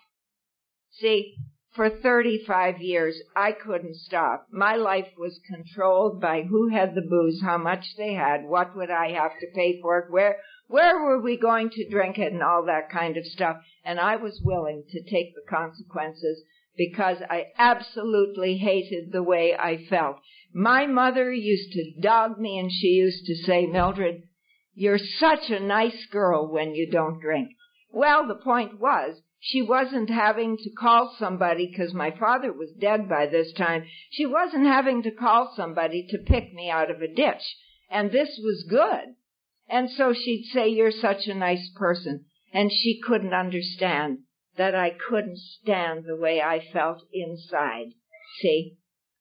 See, 0.92 1.36
for 1.76 1.90
35 1.90 2.82
years, 2.82 3.20
I 3.36 3.52
couldn't 3.54 3.96
stop. 3.96 4.48
My 4.52 4.76
life 4.76 5.08
was 5.18 5.40
controlled 5.48 6.22
by 6.22 6.44
who 6.44 6.70
had 6.70 6.94
the 6.94 7.02
booze, 7.02 7.42
how 7.42 7.58
much 7.58 7.96
they 7.98 8.14
had, 8.14 8.44
what 8.44 8.76
would 8.76 8.92
I 8.92 9.12
have 9.14 9.32
to 9.40 9.48
pay 9.56 9.80
for 9.82 10.00
it, 10.00 10.12
where, 10.12 10.38
where 10.68 11.02
were 11.02 11.22
we 11.22 11.38
going 11.38 11.70
to 11.72 11.90
drink 11.90 12.20
it, 12.20 12.34
and 12.34 12.44
all 12.44 12.66
that 12.66 12.92
kind 12.92 13.16
of 13.18 13.26
stuff. 13.26 13.58
And 13.84 14.00
I 14.00 14.18
was 14.18 14.42
willing 14.44 14.84
to 14.90 15.04
take 15.04 15.34
the 15.34 15.50
consequences 15.50 16.44
because 16.76 17.18
I 17.30 17.46
absolutely 17.58 18.58
hated 18.58 19.12
the 19.12 19.24
way 19.24 19.56
I 19.58 19.86
felt. 19.90 20.18
My 20.54 20.86
mother 20.86 21.32
used 21.32 21.72
to 21.72 22.02
dog 22.02 22.40
me 22.40 22.60
and 22.60 22.72
she 22.72 22.88
used 22.88 23.26
to 23.26 23.36
say, 23.36 23.66
Mildred, 23.66 24.24
you're 24.74 25.00
such 25.20 25.50
a 25.50 25.60
nice 25.60 26.06
girl 26.12 26.52
when 26.52 26.74
you 26.74 26.90
don't 26.90 27.20
drink. 27.20 27.50
Well, 27.92 28.28
the 28.28 28.36
point 28.36 28.80
was, 28.80 29.22
she 29.40 29.62
wasn't 29.62 30.10
having 30.10 30.58
to 30.58 30.70
call 30.80 31.16
somebody 31.20 31.68
because 31.68 31.94
my 31.94 32.12
father 32.12 32.54
was 32.54 32.72
dead 32.80 33.10
by 33.10 33.28
this 33.28 33.52
time. 33.54 33.86
She 34.10 34.26
wasn't 34.26 34.66
having 34.66 35.04
to 35.04 35.12
call 35.12 35.54
somebody 35.56 36.08
to 36.10 36.18
pick 36.18 36.54
me 36.54 36.70
out 36.70 36.90
of 36.90 37.02
a 37.02 37.14
ditch. 37.14 37.44
And 37.92 38.12
this 38.12 38.40
was 38.42 38.66
good. 38.70 39.16
And 39.70 39.90
so 39.92 40.14
she'd 40.14 40.50
say, 40.54 40.70
you're 40.70 40.92
such 40.92 41.28
a 41.28 41.34
nice 41.34 41.70
person. 41.76 42.26
And 42.54 42.72
she 42.72 43.02
couldn't 43.06 43.34
understand 43.34 44.20
that 44.58 44.76
I 44.76 44.92
couldn't 44.92 45.38
stand 45.38 46.06
the 46.06 46.16
way 46.16 46.42
I 46.42 46.62
felt 46.72 47.02
inside. 47.12 47.88
See? 48.42 48.78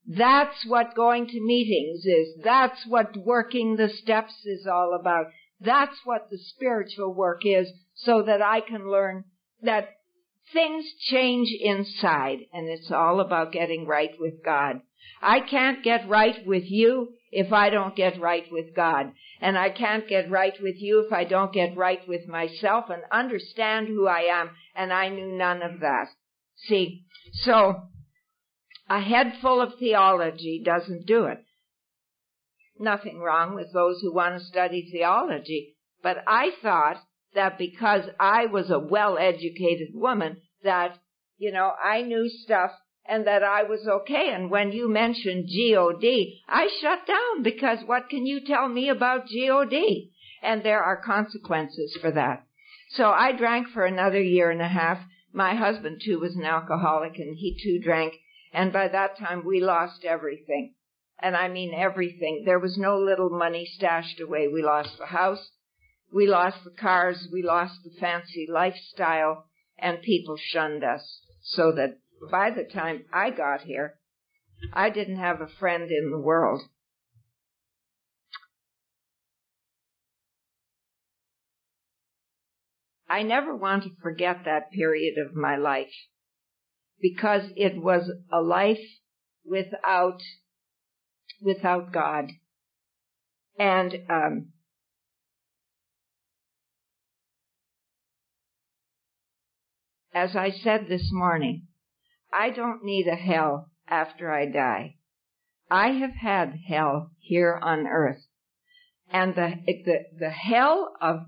That's 0.06 0.66
what 0.66 0.96
going 0.96 1.26
to 1.28 1.40
meetings 1.40 2.04
is. 2.04 2.42
That's 2.42 2.86
what 2.86 3.16
working 3.16 3.76
the 3.76 3.88
steps 3.88 4.34
is 4.44 4.66
all 4.66 4.96
about. 4.98 5.26
That's 5.64 5.96
what 6.04 6.28
the 6.30 6.38
spiritual 6.38 7.14
work 7.14 7.42
is 7.44 7.68
so 7.94 8.22
that 8.22 8.42
I 8.42 8.60
can 8.60 8.90
learn 8.90 9.24
that 9.62 9.88
things 10.52 10.84
change 11.08 11.48
inside 11.60 12.38
and 12.52 12.68
it's 12.68 12.90
all 12.90 13.20
about 13.20 13.52
getting 13.52 13.86
right 13.86 14.10
with 14.18 14.44
God. 14.44 14.80
I 15.20 15.40
can't 15.40 15.84
get 15.84 16.08
right 16.08 16.44
with 16.46 16.64
you 16.66 17.14
if 17.30 17.52
I 17.52 17.70
don't 17.70 17.96
get 17.96 18.20
right 18.20 18.44
with 18.50 18.74
God. 18.74 19.12
And 19.40 19.56
I 19.56 19.70
can't 19.70 20.08
get 20.08 20.30
right 20.30 20.54
with 20.60 20.76
you 20.78 21.00
if 21.06 21.12
I 21.12 21.24
don't 21.24 21.52
get 21.52 21.76
right 21.76 22.06
with 22.06 22.28
myself 22.28 22.86
and 22.90 23.02
understand 23.10 23.88
who 23.88 24.06
I 24.06 24.22
am. 24.22 24.50
And 24.74 24.92
I 24.92 25.08
knew 25.08 25.36
none 25.36 25.62
of 25.62 25.80
that. 25.80 26.06
See, 26.68 27.04
so 27.32 27.82
a 28.88 29.00
head 29.00 29.34
full 29.40 29.60
of 29.60 29.78
theology 29.78 30.62
doesn't 30.64 31.06
do 31.06 31.24
it. 31.24 31.44
Nothing 32.78 33.20
wrong 33.20 33.54
with 33.54 33.72
those 33.72 34.00
who 34.00 34.12
want 34.12 34.38
to 34.38 34.46
study 34.46 34.88
theology. 34.90 35.76
But 36.02 36.24
I 36.26 36.50
thought 36.62 36.96
that 37.34 37.58
because 37.58 38.04
I 38.18 38.46
was 38.46 38.70
a 38.70 38.78
well 38.78 39.18
educated 39.18 39.88
woman, 39.94 40.38
that, 40.62 40.98
you 41.38 41.52
know, 41.52 41.72
I 41.82 42.02
knew 42.02 42.28
stuff 42.28 42.72
and 43.06 43.26
that 43.26 43.42
I 43.42 43.64
was 43.64 43.86
okay. 43.86 44.32
And 44.32 44.50
when 44.50 44.72
you 44.72 44.88
mentioned 44.88 45.48
God, 45.48 46.04
I 46.48 46.68
shut 46.80 47.06
down 47.06 47.42
because 47.42 47.78
what 47.84 48.08
can 48.08 48.26
you 48.26 48.40
tell 48.46 48.68
me 48.68 48.88
about 48.88 49.26
G-O-D? 49.26 50.12
And 50.42 50.62
there 50.62 50.82
are 50.82 51.02
consequences 51.02 51.96
for 52.00 52.10
that. 52.12 52.44
So 52.90 53.10
I 53.10 53.32
drank 53.32 53.68
for 53.68 53.84
another 53.84 54.20
year 54.20 54.50
and 54.50 54.60
a 54.60 54.68
half. 54.68 54.98
My 55.32 55.54
husband 55.54 56.02
too 56.04 56.20
was 56.20 56.36
an 56.36 56.44
alcoholic 56.44 57.16
and 57.18 57.36
he 57.36 57.58
too 57.62 57.80
drank. 57.82 58.14
And 58.52 58.72
by 58.72 58.88
that 58.88 59.18
time 59.18 59.44
we 59.46 59.60
lost 59.60 60.04
everything. 60.04 60.74
And 61.22 61.36
I 61.36 61.48
mean 61.48 61.72
everything. 61.72 62.42
There 62.44 62.58
was 62.58 62.76
no 62.76 62.98
little 62.98 63.30
money 63.30 63.64
stashed 63.64 64.20
away. 64.20 64.48
We 64.48 64.62
lost 64.62 64.98
the 64.98 65.06
house. 65.06 65.50
We 66.12 66.26
lost 66.26 66.64
the 66.64 66.70
cars. 66.70 67.28
We 67.32 67.42
lost 67.42 67.74
the 67.84 67.92
fancy 68.00 68.48
lifestyle 68.52 69.46
and 69.78 70.02
people 70.02 70.36
shunned 70.36 70.84
us 70.84 71.20
so 71.42 71.72
that 71.72 71.98
by 72.30 72.50
the 72.50 72.64
time 72.64 73.04
I 73.12 73.30
got 73.30 73.62
here, 73.62 73.94
I 74.72 74.90
didn't 74.90 75.16
have 75.16 75.40
a 75.40 75.48
friend 75.48 75.90
in 75.90 76.10
the 76.10 76.18
world. 76.18 76.62
I 83.08 83.22
never 83.22 83.54
want 83.54 83.82
to 83.82 83.90
forget 84.00 84.44
that 84.44 84.70
period 84.70 85.18
of 85.18 85.34
my 85.34 85.56
life 85.56 85.92
because 87.00 87.42
it 87.56 87.76
was 87.76 88.10
a 88.32 88.40
life 88.40 88.78
without 89.44 90.22
without 91.42 91.92
God. 91.92 92.30
And 93.58 93.94
um, 94.08 94.48
as 100.14 100.34
I 100.36 100.50
said 100.50 100.86
this 100.88 101.08
morning, 101.12 101.66
I 102.32 102.50
don't 102.50 102.84
need 102.84 103.06
a 103.06 103.16
hell 103.16 103.70
after 103.88 104.30
I 104.32 104.46
die. 104.46 104.96
I 105.70 105.92
have 105.92 106.14
had 106.14 106.54
hell 106.68 107.10
here 107.18 107.58
on 107.60 107.86
earth. 107.86 108.22
And 109.10 109.34
the, 109.34 109.54
the, 109.66 109.98
the 110.18 110.30
hell 110.30 110.94
of 111.00 111.20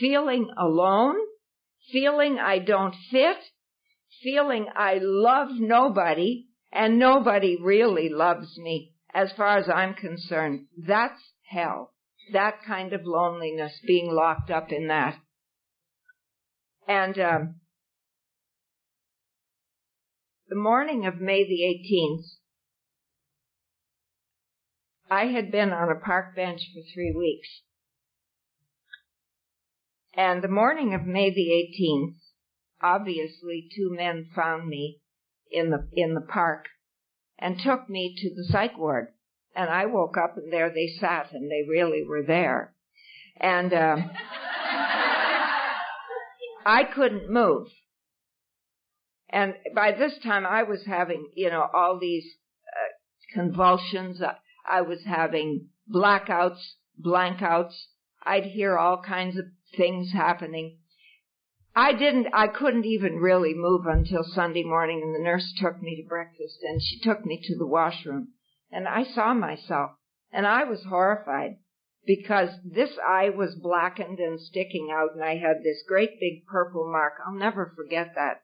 feeling 0.00 0.48
alone, 0.58 1.16
feeling 1.92 2.38
I 2.38 2.58
don't 2.58 2.94
fit, 3.10 3.36
feeling 4.22 4.66
I 4.74 4.98
love 5.00 5.48
nobody, 5.52 6.46
and 6.72 6.98
nobody 6.98 7.56
really 7.60 8.08
loves 8.08 8.58
me, 8.58 8.92
as 9.14 9.32
far 9.32 9.58
as 9.58 9.68
I'm 9.68 9.94
concerned. 9.94 10.66
That's 10.76 11.20
hell. 11.48 11.92
That 12.32 12.62
kind 12.66 12.92
of 12.92 13.02
loneliness, 13.04 13.80
being 13.86 14.10
locked 14.12 14.50
up 14.50 14.72
in 14.72 14.88
that. 14.88 15.16
And 16.88 17.18
um, 17.18 17.54
the 20.48 20.56
morning 20.56 21.06
of 21.06 21.20
May 21.20 21.44
the 21.44 21.62
18th, 21.62 22.24
I 25.10 25.26
had 25.26 25.52
been 25.52 25.70
on 25.70 25.90
a 25.90 26.00
park 26.00 26.34
bench 26.34 26.60
for 26.74 26.82
three 26.92 27.14
weeks. 27.16 27.48
And 30.14 30.42
the 30.42 30.48
morning 30.48 30.94
of 30.94 31.04
May 31.04 31.30
the 31.30 31.50
18th, 31.50 32.16
obviously 32.82 33.68
two 33.74 33.94
men 33.94 34.28
found 34.34 34.68
me 34.68 35.00
in 35.50 35.70
the, 35.70 35.88
in 35.92 36.14
the 36.14 36.20
park 36.20 36.66
and 37.38 37.58
took 37.58 37.88
me 37.88 38.16
to 38.18 38.34
the 38.34 38.44
psych 38.44 38.78
ward. 38.78 39.08
And 39.54 39.70
I 39.70 39.86
woke 39.86 40.16
up 40.16 40.36
and 40.36 40.52
there 40.52 40.70
they 40.70 40.88
sat 41.00 41.32
and 41.32 41.50
they 41.50 41.66
really 41.68 42.02
were 42.06 42.22
there. 42.22 42.74
And, 43.38 43.72
uh, 43.72 43.96
I 46.66 46.82
couldn't 46.84 47.30
move. 47.30 47.68
And 49.30 49.54
by 49.74 49.92
this 49.92 50.18
time 50.22 50.44
I 50.44 50.64
was 50.64 50.84
having, 50.86 51.30
you 51.34 51.50
know, 51.50 51.66
all 51.72 51.98
these 51.98 52.24
uh, 52.66 52.92
convulsions. 53.32 54.20
I 54.68 54.82
was 54.82 55.00
having 55.04 55.68
blackouts, 55.92 56.60
blankouts. 57.04 57.74
I'd 58.22 58.44
hear 58.44 58.76
all 58.76 59.02
kinds 59.02 59.38
of 59.38 59.44
things 59.76 60.12
happening. 60.12 60.78
I 61.78 61.92
didn't, 61.92 62.28
I 62.32 62.46
couldn't 62.48 62.86
even 62.86 63.16
really 63.16 63.52
move 63.52 63.84
until 63.84 64.24
Sunday 64.24 64.64
morning 64.64 65.02
and 65.02 65.14
the 65.14 65.22
nurse 65.22 65.52
took 65.60 65.82
me 65.82 66.02
to 66.02 66.08
breakfast 66.08 66.60
and 66.62 66.80
she 66.80 66.98
took 67.00 67.26
me 67.26 67.38
to 67.44 67.58
the 67.58 67.66
washroom 67.66 68.28
and 68.72 68.88
I 68.88 69.04
saw 69.04 69.34
myself 69.34 69.90
and 70.32 70.46
I 70.46 70.64
was 70.64 70.84
horrified 70.84 71.58
because 72.06 72.48
this 72.64 72.96
eye 73.06 73.28
was 73.28 73.56
blackened 73.56 74.18
and 74.20 74.40
sticking 74.40 74.88
out 74.90 75.10
and 75.14 75.22
I 75.22 75.36
had 75.36 75.58
this 75.62 75.84
great 75.86 76.18
big 76.18 76.46
purple 76.46 76.90
mark. 76.90 77.12
I'll 77.26 77.34
never 77.34 77.74
forget 77.76 78.14
that. 78.14 78.40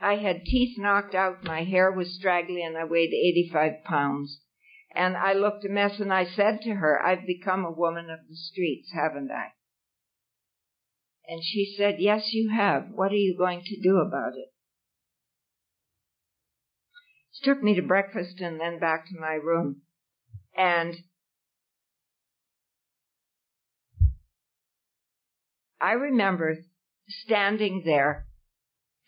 I 0.00 0.18
had 0.18 0.44
teeth 0.44 0.78
knocked 0.78 1.16
out, 1.16 1.42
my 1.42 1.64
hair 1.64 1.90
was 1.90 2.14
straggly, 2.14 2.62
and 2.62 2.76
I 2.76 2.84
weighed 2.84 3.12
85 3.12 3.82
pounds. 3.82 4.42
And 4.94 5.16
I 5.16 5.32
looked 5.32 5.64
a 5.64 5.68
mess 5.68 5.98
and 5.98 6.12
I 6.12 6.24
said 6.24 6.60
to 6.62 6.74
her, 6.74 7.02
I've 7.02 7.26
become 7.26 7.64
a 7.64 7.70
woman 7.72 8.10
of 8.10 8.20
the 8.28 8.36
streets, 8.36 8.92
haven't 8.92 9.32
I? 9.32 9.55
And 11.28 11.42
she 11.42 11.74
said, 11.76 11.96
Yes, 11.98 12.32
you 12.32 12.50
have. 12.50 12.88
What 12.94 13.12
are 13.12 13.16
you 13.16 13.36
going 13.36 13.62
to 13.64 13.80
do 13.80 13.98
about 13.98 14.34
it? 14.36 14.52
She 17.32 17.44
took 17.44 17.62
me 17.62 17.74
to 17.74 17.82
breakfast 17.82 18.40
and 18.40 18.60
then 18.60 18.78
back 18.78 19.06
to 19.08 19.20
my 19.20 19.34
room. 19.34 19.82
And 20.56 20.96
I 25.80 25.92
remember 25.92 26.56
standing 27.08 27.82
there 27.84 28.26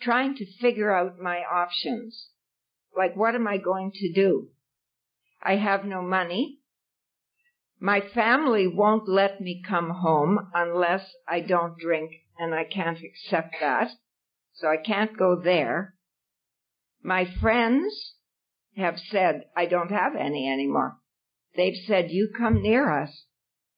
trying 0.01 0.37
to 0.37 0.47
figure 0.61 0.95
out 0.95 1.19
my 1.19 1.39
options. 1.39 2.29
Like, 2.97 3.17
what 3.17 3.35
am 3.35 3.47
I 3.47 3.59
going 3.59 3.93
to 3.95 4.13
do? 4.13 4.49
I 5.43 5.57
have 5.57 5.85
no 5.85 6.03
money. 6.03 6.58
My 7.81 8.01
family 8.01 8.67
won't 8.67 9.09
let 9.09 9.41
me 9.41 9.63
come 9.67 9.91
home 9.91 10.51
unless 10.53 11.15
I 11.29 11.41
don't 11.41 11.79
drink, 11.79 12.11
and 12.39 12.55
I 12.55 12.65
can't 12.65 12.99
accept 13.03 13.55
that. 13.61 13.91
So 14.55 14.69
I 14.69 14.77
can't 14.77 15.17
go 15.17 15.41
there. 15.41 15.95
My 17.03 17.25
friends 17.41 18.15
have 18.77 18.99
said 18.99 19.45
I 19.57 19.67
don't 19.67 19.91
have 19.91 20.17
any 20.17 20.51
anymore. 20.51 20.97
They've 21.57 21.77
said, 21.87 22.11
you 22.11 22.31
come 22.37 22.63
near 22.63 22.91
us 22.91 23.25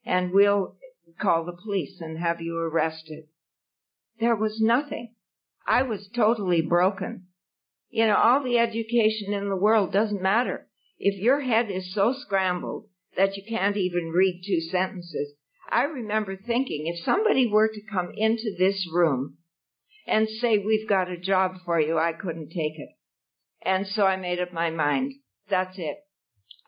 and 0.04 0.32
we'll 0.32 0.76
call 1.20 1.44
the 1.44 1.56
police 1.64 2.00
and 2.00 2.18
have 2.18 2.40
you 2.40 2.56
arrested. 2.56 3.24
There 4.18 4.36
was 4.36 4.60
nothing. 4.60 5.14
I 5.66 5.82
was 5.82 6.08
totally 6.14 6.62
broken. 6.62 7.26
You 7.90 8.06
know, 8.06 8.16
all 8.16 8.42
the 8.42 8.58
education 8.58 9.32
in 9.32 9.48
the 9.48 9.56
world 9.56 9.92
doesn't 9.92 10.22
matter. 10.22 10.66
If 10.98 11.20
your 11.20 11.40
head 11.40 11.70
is 11.70 11.94
so 11.94 12.14
scrambled 12.14 12.86
that 13.16 13.36
you 13.36 13.42
can't 13.48 13.76
even 13.76 14.12
read 14.14 14.42
two 14.46 14.60
sentences, 14.60 15.34
I 15.70 15.84
remember 15.84 16.36
thinking 16.36 16.86
if 16.86 17.04
somebody 17.04 17.46
were 17.46 17.68
to 17.68 17.92
come 17.92 18.10
into 18.14 18.54
this 18.58 18.86
room 18.92 19.38
and 20.06 20.28
say, 20.28 20.58
we've 20.58 20.88
got 20.88 21.10
a 21.10 21.16
job 21.16 21.56
for 21.64 21.80
you, 21.80 21.98
I 21.98 22.12
couldn't 22.12 22.48
take 22.48 22.78
it. 22.78 22.88
And 23.62 23.86
so 23.86 24.04
I 24.04 24.16
made 24.16 24.40
up 24.40 24.52
my 24.52 24.70
mind. 24.70 25.12
That's 25.48 25.78
it. 25.78 25.98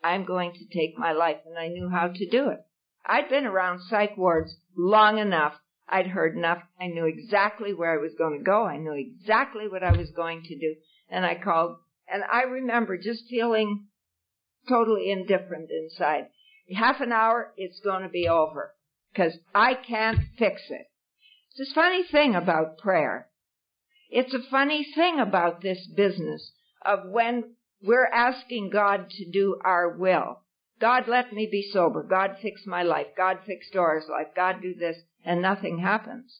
I'm 0.03 0.25
going 0.25 0.53
to 0.53 0.77
take 0.77 0.97
my 0.97 1.11
life 1.11 1.37
and 1.45 1.57
I 1.57 1.67
knew 1.67 1.89
how 1.89 2.07
to 2.07 2.29
do 2.29 2.49
it. 2.49 2.59
I'd 3.05 3.29
been 3.29 3.45
around 3.45 3.81
psych 3.89 4.17
wards 4.17 4.55
long 4.77 5.17
enough. 5.17 5.53
I'd 5.87 6.07
heard 6.07 6.37
enough. 6.37 6.59
I 6.79 6.87
knew 6.87 7.05
exactly 7.05 7.73
where 7.73 7.93
I 7.93 8.01
was 8.01 8.13
going 8.17 8.37
to 8.37 8.43
go. 8.43 8.65
I 8.65 8.77
knew 8.77 8.93
exactly 8.93 9.67
what 9.67 9.83
I 9.83 9.91
was 9.91 10.11
going 10.11 10.43
to 10.43 10.57
do. 10.57 10.75
And 11.09 11.25
I 11.25 11.35
called 11.35 11.77
and 12.07 12.23
I 12.31 12.43
remember 12.43 12.97
just 12.97 13.23
feeling 13.29 13.87
totally 14.67 15.09
indifferent 15.09 15.69
inside. 15.71 16.25
Half 16.75 17.01
an 17.01 17.11
hour, 17.11 17.53
it's 17.57 17.79
going 17.81 18.03
to 18.03 18.09
be 18.09 18.27
over 18.27 18.73
because 19.11 19.37
I 19.53 19.73
can't 19.75 20.19
fix 20.37 20.61
it. 20.69 20.87
It's 21.49 21.59
this 21.59 21.73
funny 21.73 22.03
thing 22.03 22.35
about 22.35 22.77
prayer. 22.77 23.27
It's 24.09 24.33
a 24.33 24.49
funny 24.49 24.85
thing 24.95 25.19
about 25.19 25.61
this 25.61 25.87
business 25.95 26.51
of 26.85 27.09
when 27.09 27.55
we're 27.81 28.07
asking 28.07 28.69
God 28.71 29.09
to 29.09 29.31
do 29.31 29.57
our 29.63 29.89
will. 29.89 30.41
God 30.79 31.07
let 31.07 31.33
me 31.33 31.47
be 31.51 31.69
sober. 31.71 32.03
God 32.03 32.37
fix 32.41 32.65
my 32.65 32.83
life. 32.83 33.07
God 33.15 33.39
fix 33.45 33.69
Dora's 33.71 34.09
life. 34.09 34.27
God 34.35 34.61
do 34.61 34.73
this 34.73 34.97
and 35.25 35.41
nothing 35.41 35.79
happens. 35.79 36.39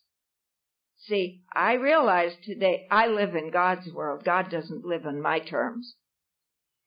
See, 1.07 1.43
I 1.53 1.73
realize 1.73 2.31
today 2.43 2.87
I 2.89 3.07
live 3.07 3.35
in 3.35 3.51
God's 3.51 3.91
world. 3.91 4.23
God 4.23 4.49
doesn't 4.49 4.85
live 4.85 5.05
on 5.05 5.21
my 5.21 5.39
terms. 5.39 5.95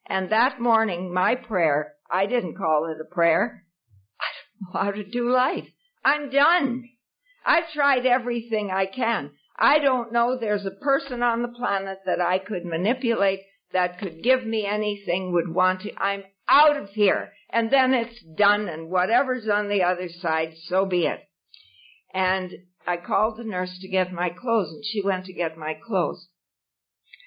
And 0.09 0.31
that 0.31 0.61
morning, 0.61 1.13
my 1.13 1.35
prayer, 1.35 1.96
I 2.11 2.27
didn't 2.27 2.57
call 2.57 2.87
it 2.87 3.01
a 3.01 3.15
prayer. 3.15 3.65
I 4.21 4.27
don't 4.35 4.75
know 4.75 4.81
how 4.81 4.91
to 4.93 5.11
do 5.11 5.31
life. 5.31 5.69
I'm 6.05 6.31
done. 6.31 6.85
I've 7.45 7.71
tried 7.73 8.07
everything 8.07 8.71
I 8.71 8.87
can. 8.87 9.31
I 9.59 9.79
don't 9.79 10.13
know 10.13 10.37
there's 10.37 10.67
a 10.67 10.71
person 10.71 11.23
on 11.23 11.43
the 11.43 11.49
planet 11.49 11.99
that 12.07 12.21
I 12.21 12.39
could 12.39 12.65
manipulate 12.65 13.41
that 13.73 13.99
could 13.99 14.23
give 14.23 14.45
me 14.45 14.67
anything 14.67 15.33
would 15.33 15.53
want 15.53 15.83
to. 15.83 15.95
I'm 15.97 16.25
out 16.49 16.77
of 16.77 16.91
here. 16.91 17.33
And 17.51 17.71
then 17.71 17.95
it's 17.95 18.23
done 18.37 18.69
and 18.69 18.91
whatever's 18.91 19.49
on 19.49 19.69
the 19.69 19.83
other 19.83 20.09
side, 20.09 20.55
so 20.65 20.85
be 20.85 21.07
it. 21.07 21.21
And 22.13 22.51
I 22.87 22.97
called 22.97 23.39
the 23.39 23.45
nurse 23.45 23.79
to 23.81 23.89
get 23.89 24.13
my 24.13 24.31
clothes 24.31 24.71
and 24.71 24.85
she 24.85 25.03
went 25.03 25.27
to 25.27 25.33
get 25.33 25.57
my 25.57 25.75
clothes. 25.75 26.29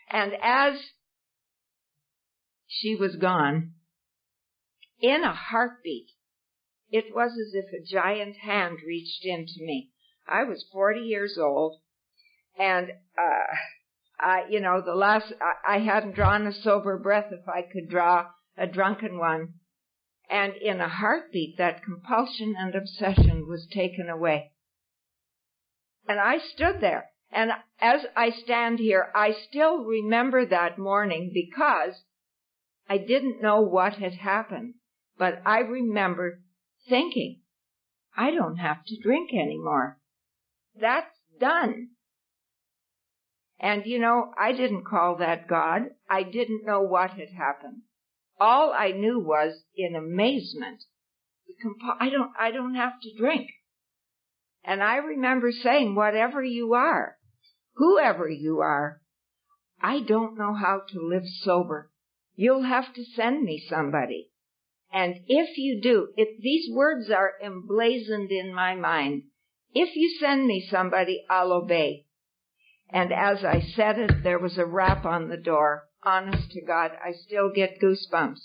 And 0.10 0.34
as 0.42 0.80
she 2.68 2.96
was 2.96 3.16
gone, 3.16 3.74
in 5.02 5.24
a 5.24 5.34
heartbeat, 5.34 6.12
it 6.92 7.14
was 7.14 7.32
as 7.32 7.54
if 7.54 7.66
a 7.74 7.86
giant 7.86 8.38
hand 8.38 8.80
reached 8.86 9.24
into 9.24 9.60
me. 9.60 9.92
I 10.28 10.44
was 10.44 10.66
40 10.72 11.02
years 11.02 11.38
old 11.38 11.82
and, 12.58 12.92
uh, 13.18 13.56
I, 14.20 14.46
you 14.50 14.60
know, 14.60 14.82
the 14.82 14.96
last, 14.96 15.32
I, 15.42 15.76
I 15.76 15.80
hadn't 15.80 16.16
drawn 16.16 16.46
a 16.46 16.52
sober 16.52 16.98
breath 16.98 17.32
if 17.32 17.48
I 17.48 17.62
could 17.62 17.90
draw 17.90 18.28
a 18.58 18.68
drunken 18.68 19.18
one. 19.18 19.54
And 20.30 20.54
in 20.56 20.82
a 20.82 20.90
heartbeat, 20.90 21.58
that 21.58 21.84
compulsion 21.84 22.56
and 22.58 22.76
obsession 22.76 23.48
was 23.48 23.68
taken 23.74 24.10
away. 24.10 24.52
And 26.08 26.20
I 26.20 26.38
stood 26.40 26.82
there. 26.82 27.10
And 27.32 27.52
as 27.80 28.02
I 28.16 28.32
stand 28.32 28.80
here, 28.80 29.12
I 29.16 29.32
still 29.32 29.86
remember 29.86 30.46
that 30.46 30.78
morning 30.78 31.32
because 31.34 32.04
I 32.88 32.98
didn't 32.98 33.42
know 33.42 33.62
what 33.62 33.94
had 33.94 34.16
happened. 34.16 34.74
But 35.20 35.42
I 35.46 35.60
remember 35.60 36.40
thinking, 36.88 37.42
I 38.18 38.32
don't 38.32 38.56
have 38.56 38.86
to 38.86 39.02
drink 39.04 39.32
anymore. 39.34 40.00
That's 40.80 41.14
done. 41.40 41.90
And 43.60 43.86
you 43.86 44.00
know, 44.00 44.32
I 44.40 44.54
didn't 44.54 44.86
call 44.86 45.18
that 45.18 45.50
God. 45.50 45.90
I 46.10 46.24
didn't 46.24 46.66
know 46.66 46.82
what 46.82 47.12
had 47.12 47.32
happened. 47.38 47.82
All 48.40 48.72
I 48.72 48.92
knew 48.92 49.20
was 49.20 49.62
in 49.76 49.94
amazement, 49.94 50.84
I 52.00 52.10
don't, 52.10 52.32
I 52.40 52.52
don't 52.52 52.76
have 52.76 52.94
to 53.02 53.18
drink. 53.18 53.50
And 54.64 54.82
I 54.82 54.98
remember 54.98 55.52
saying, 55.52 55.96
whatever 55.96 56.42
you 56.42 56.74
are, 56.74 57.18
whoever 57.74 58.30
you 58.30 58.60
are, 58.60 59.02
I 59.82 60.00
don't 60.00 60.38
know 60.38 60.54
how 60.54 60.84
to 60.90 61.02
live 61.02 61.28
sober. 61.42 61.92
You'll 62.36 62.64
have 62.64 62.94
to 62.94 63.04
send 63.04 63.44
me 63.44 63.62
somebody. 63.70 64.30
And 64.92 65.16
if 65.28 65.58
you 65.58 65.82
do, 65.82 66.10
if 66.18 66.42
these 66.42 66.70
words 66.74 67.10
are 67.12 67.34
emblazoned 67.44 68.32
in 68.32 68.54
my 68.54 68.76
mind, 68.76 69.24
if 69.74 69.96
you 69.96 70.18
send 70.20 70.48
me 70.48 70.68
somebody, 70.70 71.26
I'll 71.30 71.52
obey. 71.52 72.06
And 72.92 73.14
as 73.14 73.44
I 73.44 73.62
said 73.76 74.00
it, 74.00 74.24
there 74.24 74.40
was 74.40 74.58
a 74.58 74.66
rap 74.66 75.06
on 75.06 75.30
the 75.30 75.38
door. 75.38 75.88
Honest 76.02 76.52
to 76.52 76.62
God, 76.62 76.92
I 77.04 77.12
still 77.12 77.52
get 77.54 77.80
goosebumps. 77.80 78.40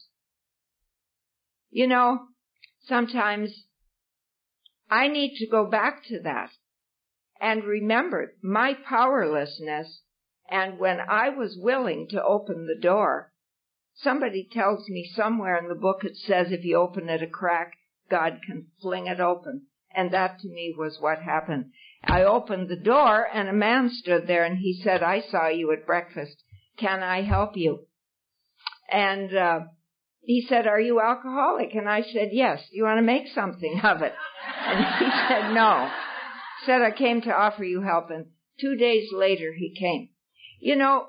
You 1.71 1.87
know, 1.87 2.27
sometimes 2.87 3.65
I 4.91 5.09
need 5.09 5.37
to 5.39 5.47
go 5.47 5.71
back 5.71 6.05
to 6.09 6.21
that 6.21 6.51
and 7.41 7.65
remember 7.65 8.35
my 8.43 8.75
powerlessness 8.75 10.03
and 10.49 10.79
when 10.79 11.01
I 11.01 11.31
was 11.31 11.59
willing 11.59 12.09
to 12.11 12.23
open 12.23 12.67
the 12.67 12.81
door, 12.81 13.33
somebody 13.95 14.49
tells 14.51 14.89
me 14.89 15.11
somewhere 15.15 15.57
in 15.57 15.69
the 15.69 15.75
book 15.75 16.05
it 16.05 16.17
says 16.17 16.49
if 16.51 16.65
you 16.65 16.77
open 16.77 17.09
it 17.09 17.23
a 17.23 17.27
crack, 17.27 17.73
God 18.11 18.41
can 18.47 18.67
fling 18.81 19.07
it 19.07 19.21
open. 19.21 19.67
And 19.95 20.13
that 20.13 20.41
to 20.41 20.49
me 20.49 20.75
was 20.77 20.99
what 21.01 21.23
happened. 21.23 21.67
I 22.03 22.25
opened 22.25 22.69
the 22.69 22.77
door 22.77 23.27
and 23.33 23.49
a 23.49 23.53
man 23.53 23.91
stood 23.91 24.27
there 24.27 24.45
and 24.45 24.59
he 24.59 24.81
said, 24.83 25.03
I 25.03 25.21
saw 25.21 25.49
you 25.49 25.73
at 25.73 25.87
breakfast. 25.87 26.43
Can 26.77 27.03
I 27.03 27.23
help 27.23 27.57
you? 27.57 27.87
And, 28.91 29.35
uh, 29.35 29.61
he 30.25 30.47
said, 30.49 30.67
are 30.67 30.81
you 30.81 31.01
alcoholic? 31.01 31.75
And 31.75 31.89
I 31.89 32.03
said, 32.03 32.31
yes. 32.33 32.63
You 32.73 32.85
want 32.85 32.99
to 32.99 33.03
make 33.03 33.29
something 33.35 33.81
of 33.83 34.03
it? 34.03 34.15
And 34.67 34.85
he 34.99 35.11
said, 35.29 35.53
no. 35.53 35.91
Said, 36.65 36.81
I 36.81 36.91
came 36.91 37.21
to 37.23 37.31
offer 37.31 37.63
you 37.63 37.83
help. 37.83 38.11
And 38.11 38.27
two 38.59 38.77
days 38.77 39.09
later 39.13 39.53
he 39.53 39.75
came. 39.79 40.09
You 40.61 40.77
know, 40.77 41.07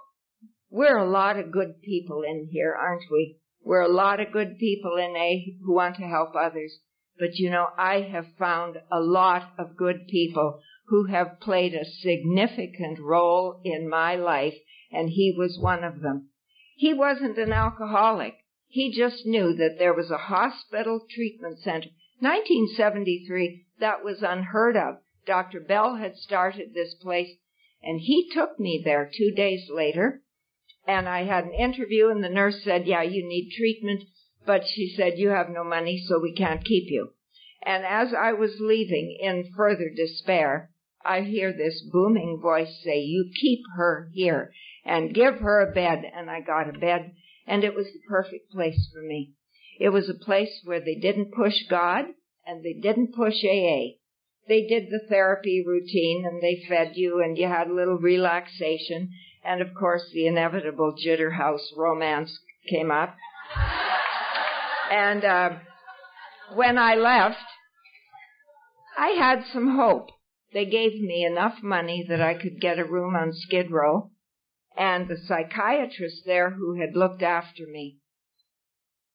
we're 0.76 0.98
a 0.98 1.10
lot 1.10 1.40
of 1.40 1.54
good 1.54 1.82
people 1.82 2.22
in 2.24 2.50
here, 2.52 2.76
aren't 2.78 3.10
we? 3.10 3.38
We're 3.64 3.80
a 3.80 3.88
lot 3.88 4.20
of 4.20 4.34
good 4.34 4.58
people 4.60 4.98
in 4.98 5.16
A 5.16 5.56
who 5.64 5.74
want 5.74 5.96
to 5.96 6.02
help 6.02 6.36
others. 6.36 6.80
But 7.18 7.36
you 7.36 7.50
know, 7.50 7.68
I 7.78 8.02
have 8.02 8.36
found 8.38 8.80
a 8.92 9.00
lot 9.00 9.54
of 9.58 9.78
good 9.78 10.06
people 10.10 10.60
who 10.88 11.06
have 11.06 11.40
played 11.40 11.74
a 11.74 11.86
significant 11.86 13.00
role 13.00 13.62
in 13.64 13.90
my 13.90 14.18
life, 14.18 14.56
and 14.92 15.10
he 15.10 15.34
was 15.38 15.58
one 15.58 15.86
of 15.86 16.02
them. 16.02 16.28
He 16.76 16.94
wasn't 16.94 17.38
an 17.38 17.54
alcoholic. 17.54 18.36
He 18.68 18.92
just 18.92 19.26
knew 19.26 19.54
that 19.56 19.78
there 19.80 19.94
was 19.94 20.12
a 20.12 20.18
hospital 20.18 21.06
treatment 21.10 21.60
center. 21.60 21.88
1973, 22.20 23.66
that 23.80 24.04
was 24.04 24.22
unheard 24.22 24.76
of. 24.76 24.98
Dr. 25.26 25.62
Bell 25.62 25.96
had 25.96 26.18
started 26.18 26.74
this 26.74 26.96
place, 26.96 27.30
and 27.82 28.02
he 28.02 28.30
took 28.34 28.60
me 28.60 28.82
there 28.84 29.10
two 29.10 29.32
days 29.32 29.70
later, 29.74 30.22
and 30.88 31.10
I 31.10 31.24
had 31.26 31.46
an 31.46 31.54
interview, 31.54 32.10
and 32.10 32.24
the 32.24 32.30
nurse 32.30 32.64
said, 32.64 32.88
yeah, 32.88 33.02
you 33.02 33.28
need 33.28 33.52
treatment, 33.58 34.04
but 34.46 34.62
she 34.68 34.94
said, 34.96 35.18
you 35.18 35.30
have 35.30 35.50
no 35.50 35.64
money, 35.64 36.04
so 36.08 36.20
we 36.20 36.34
can't 36.34 36.64
keep 36.64 36.90
you. 36.90 37.14
And 37.66 37.84
as 37.84 38.14
I 38.14 38.34
was 38.34 38.60
leaving 38.60 39.18
in 39.20 39.52
further 39.56 39.90
despair, 39.96 40.70
I 41.04 41.22
hear 41.22 41.52
this 41.52 41.82
booming 41.92 42.40
voice 42.42 42.82
say, 42.84 43.02
you 43.02 43.32
keep 43.40 43.62
her 43.76 44.10
here 44.14 44.52
and 44.84 45.14
give 45.14 45.40
her 45.40 45.62
a 45.62 45.74
bed. 45.74 46.04
And 46.16 46.30
I 46.30 46.42
got 46.42 46.70
a 46.70 46.78
bed 46.78 47.14
and 47.48 47.64
it 47.64 47.76
was 47.76 47.88
the 47.88 48.00
perfect 48.08 48.52
place 48.52 48.90
for 48.94 49.02
me. 49.02 49.34
It 49.80 49.90
was 49.90 50.10
a 50.10 50.26
place 50.26 50.62
where 50.64 50.80
they 50.80 50.96
didn't 50.96 51.34
push 51.34 51.56
God 51.70 52.06
and 52.46 52.64
they 52.64 52.74
didn't 52.74 53.16
push 53.16 53.44
AA. 53.44 53.98
They 54.48 54.68
did 54.68 54.90
the 54.90 55.02
therapy 55.10 55.64
routine 55.66 56.24
and 56.26 56.42
they 56.42 56.64
fed 56.68 56.94
you 56.96 57.22
and 57.22 57.38
you 57.38 57.48
had 57.48 57.68
a 57.68 57.74
little 57.74 57.98
relaxation 57.98 59.10
And 59.46 59.62
of 59.62 59.74
course, 59.76 60.10
the 60.12 60.28
inevitable 60.28 60.96
Jitterhouse 60.98 61.72
romance 61.78 62.40
came 62.68 62.90
up. 62.90 63.16
And 64.92 65.24
uh, 65.24 65.50
when 66.56 66.78
I 66.78 66.96
left, 66.96 67.44
I 68.98 69.10
had 69.10 69.46
some 69.52 69.76
hope. 69.76 70.10
They 70.54 70.66
gave 70.66 71.00
me 71.00 71.26
enough 71.26 71.62
money 71.62 72.06
that 72.08 72.22
I 72.22 72.34
could 72.34 72.62
get 72.62 72.80
a 72.80 72.86
room 72.86 73.16
on 73.16 73.34
Skid 73.34 73.70
Row, 73.70 74.12
and 74.78 75.08
the 75.08 75.18
psychiatrist 75.18 76.24
there 76.26 76.52
who 76.52 76.80
had 76.80 76.96
looked 76.96 77.22
after 77.22 77.64
me. 77.68 77.98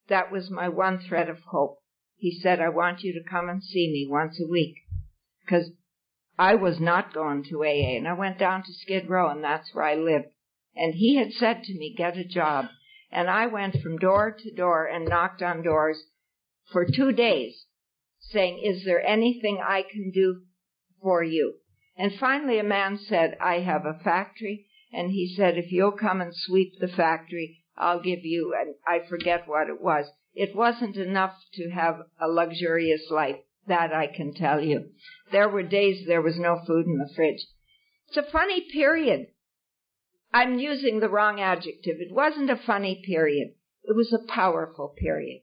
That 0.09 0.31
was 0.31 0.51
my 0.51 0.69
one 0.69 1.01
thread 1.01 1.29
of 1.29 1.39
hope. 1.51 1.79
He 2.17 2.39
said, 2.39 2.61
I 2.61 2.69
want 2.69 3.03
you 3.03 3.15
to 3.15 3.31
come 3.31 3.49
and 3.49 3.63
see 3.63 3.91
me 3.91 4.07
once 4.09 4.39
a 4.41 4.51
week. 4.51 4.75
Because 5.45 5.71
I 6.41 6.55
was 6.55 6.81
not 6.81 7.13
going 7.13 7.45
to 7.51 7.63
AA, 7.65 7.99
and 7.99 8.09
I 8.09 8.15
went 8.15 8.39
down 8.39 8.63
to 8.63 8.73
Skid 8.73 9.11
Row, 9.11 9.29
and 9.29 9.45
that's 9.45 9.75
where 9.75 9.85
I 9.85 9.95
lived. 9.95 10.29
And 10.75 10.95
he 10.95 11.17
had 11.17 11.33
said 11.33 11.65
to 11.65 11.75
me, 11.75 11.95
get 11.95 12.17
a 12.17 12.25
job. 12.25 12.65
And 13.13 13.29
I 13.29 13.47
went 13.47 13.83
from 13.83 13.99
door 13.99 14.35
to 14.39 14.55
door 14.55 14.87
and 14.87 15.07
knocked 15.07 15.43
on 15.43 15.63
doors 15.63 16.03
for 16.73 16.87
two 16.87 17.13
days 17.13 17.67
saying, 18.21 18.59
is 18.65 18.87
there 18.87 19.05
anything 19.05 19.59
I 19.63 19.83
can 19.83 20.13
do 20.15 20.41
for 21.03 21.23
you? 21.23 21.57
And 21.95 22.15
finally 22.19 22.59
a 22.59 22.65
man 22.65 22.97
said, 22.97 23.37
I 23.39 23.57
have 23.57 23.85
a 23.85 24.03
factory. 24.03 24.67
And 24.95 25.11
he 25.11 25.35
said, 25.37 25.59
if 25.59 25.71
you'll 25.71 25.93
come 25.93 26.23
and 26.23 26.33
sweep 26.35 26.73
the 26.81 26.89
factory, 26.89 27.59
I'll 27.77 28.01
give 28.01 28.25
you, 28.25 28.55
and 28.59 28.77
I 28.87 29.07
forget 29.07 29.47
what 29.47 29.69
it 29.69 29.83
was. 29.83 30.07
It 30.33 30.57
wasn't 30.57 30.97
enough 30.97 31.35
to 31.57 31.69
have 31.69 32.01
a 32.19 32.29
luxurious 32.29 33.11
life. 33.11 33.41
That 33.71 33.93
I 33.93 34.09
can 34.09 34.35
tell 34.35 34.61
you. 34.61 34.91
There 35.31 35.49
were 35.49 35.63
days 35.63 36.05
there 36.05 36.21
was 36.21 36.37
no 36.37 36.61
food 36.67 36.87
in 36.87 36.99
the 36.99 37.09
fridge. 37.15 37.47
It's 38.09 38.17
a 38.17 38.29
funny 38.33 38.63
period. 38.73 39.29
I'm 40.33 40.59
using 40.59 40.99
the 40.99 41.09
wrong 41.09 41.41
adjective. 41.41 41.99
It 42.01 42.13
wasn't 42.13 42.51
a 42.51 42.57
funny 42.57 43.01
period. 43.07 43.55
It 43.85 43.95
was 43.95 44.13
a 44.13 44.27
powerful 44.27 44.93
period 44.99 45.43